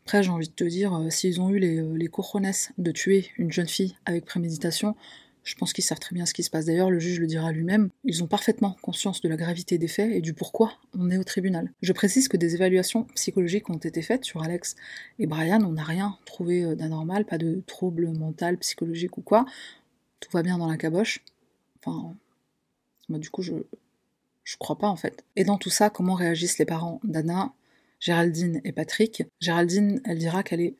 Après, 0.05 0.21
j'ai 0.21 0.29
envie 0.29 0.49
de 0.49 0.53
te 0.53 0.65
dire, 0.65 0.93
euh, 0.93 1.09
s'ils 1.09 1.41
ont 1.41 1.49
eu 1.49 1.59
les, 1.59 1.79
euh, 1.79 1.95
les 1.95 2.09
de 2.77 2.91
tuer 2.91 3.31
une 3.37 3.51
jeune 3.51 3.69
fille 3.69 3.95
avec 4.05 4.25
préméditation, 4.25 4.95
je 5.43 5.55
pense 5.55 5.73
qu'ils 5.73 5.83
savent 5.83 5.99
très 5.99 6.15
bien 6.15 6.25
ce 6.25 6.33
qui 6.33 6.43
se 6.43 6.49
passe. 6.49 6.65
D'ailleurs, 6.65 6.89
le 6.89 6.99
juge 6.99 7.19
le 7.19 7.27
dira 7.27 7.51
lui-même. 7.51 7.89
Ils 8.03 8.23
ont 8.23 8.27
parfaitement 8.27 8.77
conscience 8.81 9.21
de 9.21 9.29
la 9.29 9.35
gravité 9.35 9.77
des 9.77 9.87
faits 9.87 10.11
et 10.11 10.21
du 10.21 10.33
pourquoi 10.33 10.73
on 10.97 11.09
est 11.11 11.17
au 11.17 11.23
tribunal. 11.23 11.71
Je 11.81 11.91
précise 11.91 12.27
que 12.27 12.37
des 12.37 12.55
évaluations 12.55 13.03
psychologiques 13.15 13.69
ont 13.69 13.77
été 13.77 14.01
faites 14.01 14.23
sur 14.23 14.41
Alex 14.41 14.75
et 15.19 15.27
Brian. 15.27 15.61
On 15.63 15.73
n'a 15.73 15.83
rien 15.83 16.17
trouvé 16.25 16.63
euh, 16.63 16.75
d'anormal, 16.75 17.25
pas 17.25 17.37
de 17.37 17.61
trouble 17.67 18.09
mental, 18.11 18.57
psychologique 18.57 19.17
ou 19.17 19.21
quoi. 19.21 19.45
Tout 20.19 20.29
va 20.31 20.43
bien 20.43 20.57
dans 20.57 20.67
la 20.67 20.77
caboche. 20.77 21.23
Enfin, 21.79 22.15
moi, 23.09 23.19
du 23.19 23.29
coup, 23.29 23.41
je, 23.41 23.53
je 24.43 24.57
crois 24.57 24.77
pas 24.77 24.87
en 24.87 24.95
fait. 24.95 25.25
Et 25.35 25.43
dans 25.43 25.57
tout 25.57 25.69
ça, 25.69 25.89
comment 25.89 26.13
réagissent 26.13 26.57
les 26.57 26.65
parents 26.65 27.01
d'Anna, 27.03 27.53
Géraldine 27.99 28.61
et 28.63 28.71
Patrick? 28.71 29.23
Géraldine, 29.41 30.01
elle 30.05 30.19
dira 30.19 30.43
qu'elle 30.43 30.61
est 30.61 30.75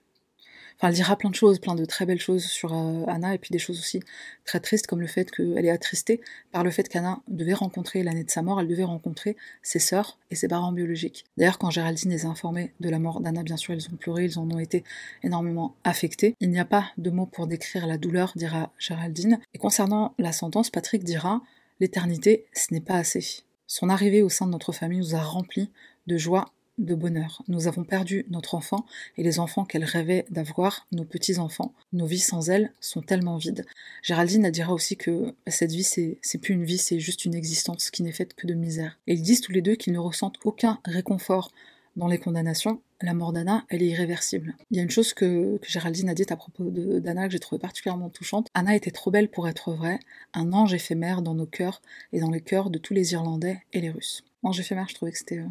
Enfin, 0.78 0.90
elle 0.90 0.96
dira 0.96 1.16
plein 1.16 1.30
de 1.30 1.36
choses, 1.36 1.60
plein 1.60 1.76
de 1.76 1.86
très 1.86 2.06
belles 2.06 2.20
choses 2.20 2.46
sur 2.46 2.74
euh, 2.74 3.04
Anna, 3.08 3.34
et 3.34 3.38
puis 3.38 3.52
des 3.52 3.60
choses 3.60 3.80
aussi 3.80 4.02
très 4.46 4.60
tristes, 4.60 4.88
comme 4.88 5.02
le 5.02 5.08
fait 5.08 5.32
qu'elle 5.32 5.66
est 5.66 5.70
attristée 5.70 6.22
par 6.52 6.64
le 6.64 6.72
fait 6.72 6.88
qu'Anna 6.90 7.22
devait 7.28 7.54
rencontrer, 7.54 8.04
l'année 8.04 8.24
de 8.24 8.32
sa 8.32 8.42
mort, 8.42 8.60
elle 8.60 8.68
devait 8.68 8.84
rencontrer 8.84 9.36
ses 9.62 9.80
sœurs 9.80 10.18
et 10.32 10.36
ses 10.36 10.48
parents 10.48 10.72
biologiques. 10.72 11.26
D'ailleurs, 11.38 11.58
quand 11.58 11.70
Géraldine 11.70 12.12
les 12.12 12.26
a 12.26 12.30
informés 12.30 12.74
de 12.80 12.90
la 12.90 13.00
mort 13.00 13.22
d'Anna, 13.22 13.44
bien 13.44 13.58
sûr, 13.58 13.74
ils 13.74 13.88
ont 13.88 13.98
pleuré, 13.98 14.26
ils 14.26 14.40
en 14.40 14.50
ont 14.50 14.60
été 14.60 14.84
énormément 15.24 15.76
affectés. 15.84 16.36
Il 16.40 16.50
n'y 16.50 16.60
a 16.60 16.66
pas 16.66 16.92
de 16.98 17.10
mots 17.10 17.26
pour 17.26 17.48
décrire 17.48 17.88
la 17.88 17.98
douleur, 17.98 18.34
dira 18.36 18.72
Géraldine. 18.78 19.40
Et 19.54 19.58
concernant 19.58 20.14
la 20.18 20.32
sentence, 20.32 20.70
Patrick 20.70 21.04
dira 21.04 21.42
L'éternité, 21.80 22.46
ce 22.54 22.74
n'est 22.74 22.82
pas 22.82 22.96
assez. 22.96 23.44
Son 23.68 23.90
arrivée 23.90 24.22
au 24.22 24.30
sein 24.30 24.46
de 24.46 24.52
notre 24.52 24.72
famille 24.72 25.00
nous 25.00 25.16
a 25.16 25.22
remplis 25.22 25.72
de 26.08 26.18
joie 26.18 26.53
de 26.78 26.96
bonheur. 26.96 27.44
Nous 27.48 27.68
avons 27.68 27.84
perdu 27.84 28.26
notre 28.30 28.56
enfant 28.56 28.86
et 29.18 29.24
les 29.24 29.40
enfants 29.40 29.66
qu'elle 29.66 29.84
rêvait 29.84 30.26
d'avoir, 30.30 30.88
nos 30.92 31.06
petits-enfants. 31.06 31.74
Nos 31.92 32.06
vies 32.06 32.20
sans 32.20 32.50
elle 32.50 32.74
sont 32.80 33.02
tellement 33.02 33.38
vides. 33.38 33.66
Géraldine 34.02 34.50
dira 34.50 34.74
aussi 34.74 34.98
que 34.98 35.36
cette 35.48 35.72
vie, 35.72 35.84
c'est, 35.84 36.20
plus 36.42 36.54
une 36.54 36.66
vie, 36.66 36.78
c'est 36.78 37.00
juste 37.00 37.26
une 37.26 37.36
existence 37.36 37.92
qui 37.92 38.04
n'est 38.04 38.12
faite 38.12 38.34
que 38.34 38.48
de 38.48 38.54
misère. 38.54 38.98
Et 39.08 39.14
ils 39.14 39.22
disent 39.22 39.42
tous 39.42 39.52
les 39.52 39.62
deux 39.62 39.76
qu'ils 39.76 39.94
ne 39.94 40.00
ressentent 40.00 40.40
aucun 40.44 40.80
réconfort 40.86 41.52
dans 41.96 42.08
les 42.08 42.18
condamnations. 42.18 42.82
La 43.02 43.14
mort 43.14 43.34
d'Anna, 43.34 43.66
elle 43.70 43.84
est 43.84 43.88
irréversible. 43.88 44.56
Il 44.72 44.78
y 44.78 44.80
a 44.80 44.84
une 44.84 44.90
chose 44.90 45.14
que, 45.14 45.60
Géraldine 45.68 46.10
a 46.10 46.14
dite 46.14 46.32
à 46.32 46.38
propos 46.38 46.64
d'Anna 46.72 47.28
que 47.28 47.34
j'ai 47.34 47.40
trouvé 47.40 47.60
particulièrement 47.60 48.10
touchante. 48.10 48.48
Anna 48.54 48.76
était 48.76 48.92
trop 48.92 49.12
belle 49.12 49.30
pour 49.30 49.48
être 49.48 49.74
vraie, 49.74 50.00
un 50.34 50.54
ange 50.54 50.74
éphémère 50.74 51.22
dans 51.22 51.36
nos 51.36 51.46
cœurs 51.46 51.82
et 52.14 52.20
dans 52.20 52.32
les 52.32 52.42
cœurs 52.42 52.70
de 52.70 52.80
tous 52.80 52.94
les 52.94 53.12
Irlandais 53.12 53.62
et 53.74 53.82
les 53.82 53.90
Russes. 53.90 54.24
Ange 54.42 54.60
éphémère, 54.60 54.88
je 54.90 54.96
trouvais 54.96 55.12
que 55.12 55.18
c'était... 55.18 55.40
Euh, 55.40 55.48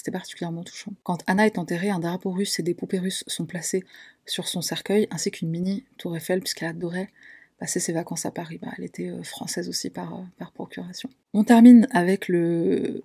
c'était 0.00 0.12
particulièrement 0.12 0.64
touchant. 0.64 0.94
Quand 1.02 1.18
Anna 1.26 1.44
est 1.44 1.58
enterrée, 1.58 1.90
un 1.90 1.98
drapeau 1.98 2.30
russe 2.30 2.58
et 2.58 2.62
des 2.62 2.72
poupées 2.72 2.98
russes 2.98 3.22
sont 3.26 3.44
placés 3.44 3.84
sur 4.24 4.48
son 4.48 4.62
cercueil, 4.62 5.06
ainsi 5.10 5.30
qu'une 5.30 5.50
mini 5.50 5.84
tour 5.98 6.16
Eiffel, 6.16 6.40
puisqu'elle 6.40 6.70
adorait 6.70 7.10
passer 7.58 7.80
ses 7.80 7.92
vacances 7.92 8.24
à 8.24 8.30
Paris. 8.30 8.58
Bah, 8.62 8.72
elle 8.78 8.84
était 8.84 9.10
euh, 9.10 9.22
française 9.22 9.68
aussi 9.68 9.90
par, 9.90 10.14
euh, 10.14 10.22
par 10.38 10.52
procuration. 10.52 11.10
On 11.34 11.44
termine 11.44 11.86
avec 11.90 12.28
le, 12.28 13.04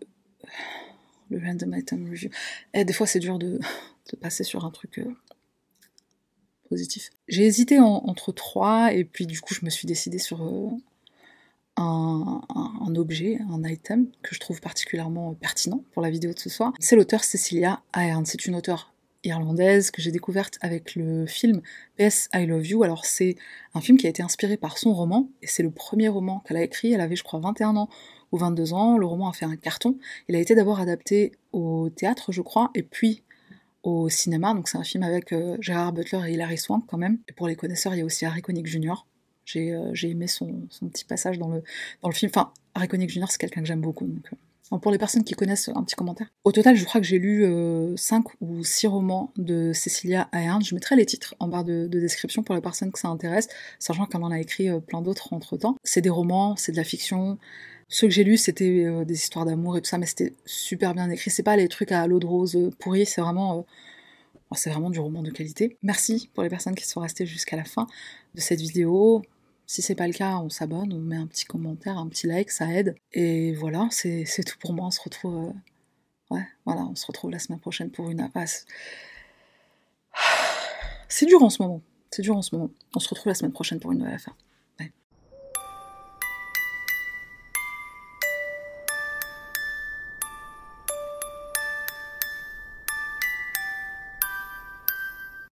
le 1.29 1.45
random 1.45 1.75
item 1.75 2.09
review. 2.09 2.29
Et 2.73 2.79
eh, 2.79 2.85
des 2.85 2.93
fois, 2.93 3.07
c'est 3.07 3.19
dur 3.19 3.39
de, 3.39 3.59
de, 4.13 4.15
passer 4.15 4.45
sur 4.45 4.63
un 4.63 4.71
truc 4.71 4.99
euh, 4.99 5.13
positif. 6.69 7.09
J'ai 7.27 7.45
hésité 7.45 7.77
entre 7.77 8.31
trois, 8.31 8.93
et 8.93 9.03
puis 9.03 9.27
du 9.27 9.41
coup, 9.41 9.53
je 9.53 9.65
me 9.65 9.69
suis 9.69 9.85
décidée 9.85 10.17
sur 10.17 10.41
un, 11.77 12.95
objet, 12.95 13.39
un 13.49 13.63
item 13.63 14.07
que 14.21 14.33
je 14.33 14.39
trouve 14.39 14.61
particulièrement 14.61 15.33
pertinent 15.33 15.83
pour 15.91 16.01
la 16.01 16.09
vidéo 16.09 16.33
de 16.33 16.39
ce 16.39 16.49
soir. 16.49 16.73
C'est 16.79 16.95
l'auteur 16.95 17.23
Cecilia 17.23 17.81
Ahern. 17.93 18.25
C'est 18.25 18.45
une 18.45 18.55
auteure 18.55 18.93
irlandaise 19.23 19.91
que 19.91 20.01
j'ai 20.01 20.11
découverte 20.11 20.57
avec 20.61 20.95
le 20.95 21.25
film 21.25 21.61
PS 21.97 22.29
I 22.33 22.45
Love 22.45 22.65
You. 22.67 22.83
Alors 22.83 23.05
c'est 23.05 23.35
un 23.73 23.81
film 23.81 23.97
qui 23.97 24.05
a 24.05 24.09
été 24.09 24.21
inspiré 24.23 24.55
par 24.55 24.77
son 24.77 24.93
roman 24.93 25.29
et 25.41 25.47
c'est 25.47 25.63
le 25.63 25.71
premier 25.71 26.07
roman 26.07 26.41
qu'elle 26.45 26.57
a 26.57 26.63
écrit. 26.63 26.93
Elle 26.93 27.01
avait 27.01 27.15
je 27.15 27.23
crois 27.23 27.39
21 27.39 27.75
ans 27.75 27.89
ou 28.31 28.37
22 28.37 28.73
ans. 28.73 28.97
Le 28.97 29.05
roman 29.05 29.29
a 29.29 29.33
fait 29.33 29.45
un 29.45 29.55
carton. 29.55 29.97
Il 30.29 30.35
a 30.35 30.39
été 30.39 30.55
d'abord 30.55 30.79
adapté 30.79 31.33
au 31.51 31.89
théâtre 31.89 32.31
je 32.31 32.41
crois 32.41 32.71
et 32.75 32.83
puis 32.83 33.23
au 33.83 34.09
cinéma. 34.09 34.53
Donc 34.53 34.69
c'est 34.69 34.77
un 34.77 34.83
film 34.83 35.03
avec 35.03 35.33
euh, 35.33 35.57
Gérard 35.59 35.91
Butler 35.91 36.21
et 36.27 36.33
Hilary 36.33 36.57
Swank 36.57 36.85
quand 36.87 36.97
même. 36.97 37.19
Et 37.27 37.33
pour 37.33 37.47
les 37.47 37.55
connaisseurs 37.55 37.95
il 37.95 37.99
y 37.99 38.01
a 38.01 38.05
aussi 38.05 38.25
Harry 38.25 38.41
Connick 38.41 38.67
Jr. 38.67 39.05
Euh, 39.55 39.89
j'ai 39.93 40.09
aimé 40.09 40.27
son, 40.27 40.67
petit 40.89 41.05
passage 41.05 41.37
dans 41.37 41.49
le, 41.49 41.61
film. 42.11 42.31
Enfin, 42.33 42.51
Harry 42.73 42.87
Connick 42.87 43.09
Jr., 43.09 43.25
c'est 43.29 43.37
quelqu'un 43.37 43.61
que 43.61 43.67
j'aime 43.67 43.81
beaucoup. 43.81 44.05
Donc, 44.05 44.27
euh. 44.71 44.77
pour 44.77 44.91
les 44.91 44.97
personnes 44.97 45.23
qui 45.23 45.33
connaissent, 45.33 45.69
un 45.73 45.83
petit 45.83 45.95
commentaire. 45.95 46.27
Au 46.43 46.51
total, 46.51 46.75
je 46.75 46.85
crois 46.85 46.99
que 46.99 47.07
j'ai 47.07 47.19
lu 47.19 47.43
5 47.95 48.25
euh, 48.25 48.29
ou 48.41 48.63
6 48.63 48.87
romans 48.87 49.31
de 49.37 49.71
Cecilia 49.73 50.27
Ahern. 50.31 50.63
Je 50.63 50.73
mettrai 50.75 50.95
les 50.95 51.05
titres 51.05 51.35
en 51.39 51.47
barre 51.47 51.63
de, 51.63 51.87
description 51.87 52.43
pour 52.43 52.55
les 52.55 52.61
personnes 52.61 52.91
que 52.91 52.99
ça 52.99 53.07
intéresse, 53.07 53.47
sachant 53.79 54.05
qu'elle 54.05 54.23
en 54.23 54.31
a 54.31 54.39
écrit 54.39 54.69
plein 54.81 55.01
d'autres 55.01 55.33
entre 55.33 55.57
temps. 55.57 55.75
C'est 55.83 56.01
des 56.01 56.09
romans, 56.09 56.55
c'est 56.55 56.71
de 56.71 56.77
la 56.77 56.83
fiction. 56.83 57.37
Ceux 57.87 58.07
que 58.07 58.13
j'ai 58.13 58.23
lus, 58.23 58.37
c'était 58.37 59.05
des 59.05 59.13
histoires 59.13 59.45
d'amour 59.45 59.77
et 59.77 59.81
tout 59.81 59.89
ça, 59.89 59.99
mais 59.99 60.07
c'était 60.07 60.33
super 60.45 60.95
bien 60.95 61.09
écrit. 61.09 61.29
C'est 61.29 61.43
pas 61.43 61.55
les 61.55 61.67
trucs 61.67 61.91
à 61.91 62.07
l'eau 62.07 62.19
de 62.19 62.25
rose 62.25 62.71
pourris, 62.79 63.05
c'est 63.05 63.21
vraiment 63.21 63.65
c'est 64.55 64.69
vraiment 64.69 64.89
du 64.89 64.99
roman 64.99 65.21
de 65.21 65.31
qualité. 65.31 65.77
Merci 65.83 66.29
pour 66.33 66.43
les 66.43 66.49
personnes 66.49 66.75
qui 66.75 66.85
sont 66.85 67.01
restées 67.01 67.25
jusqu'à 67.25 67.55
la 67.55 67.63
fin 67.63 67.87
de 68.33 68.41
cette 68.41 68.61
vidéo. 68.61 69.21
Si 69.67 69.81
c'est 69.81 69.95
pas 69.95 70.07
le 70.07 70.13
cas, 70.13 70.37
on 70.37 70.49
s'abonne, 70.49 70.93
on 70.93 70.99
met 70.99 71.15
un 71.15 71.27
petit 71.27 71.45
commentaire, 71.45 71.97
un 71.97 72.07
petit 72.07 72.27
like, 72.27 72.51
ça 72.51 72.71
aide. 72.71 72.95
Et 73.13 73.53
voilà, 73.53 73.87
c'est 73.91 74.25
tout 74.45 74.57
pour 74.59 74.73
moi. 74.73 74.87
On 74.87 74.91
se 74.91 75.01
retrouve. 75.01 75.49
Euh, 75.49 76.35
ouais, 76.35 76.47
voilà, 76.65 76.81
on 76.81 76.95
se 76.95 77.05
retrouve 77.07 77.31
la 77.31 77.39
semaine 77.39 77.59
prochaine 77.59 77.89
pour 77.89 78.09
une 78.09 78.21
impasse. 78.21 78.65
C'est 81.07 81.25
dur 81.25 81.41
en 81.43 81.49
ce 81.49 81.61
moment. 81.61 81.81
C'est 82.11 82.21
dur 82.21 82.35
en 82.35 82.41
ce 82.41 82.55
moment. 82.55 82.69
On 82.95 82.99
se 82.99 83.07
retrouve 83.09 83.27
la 83.27 83.35
semaine 83.35 83.51
prochaine 83.53 83.79
pour 83.79 83.91
une 83.91 83.99
nouvelle 83.99 84.15
affaire. 84.15 84.35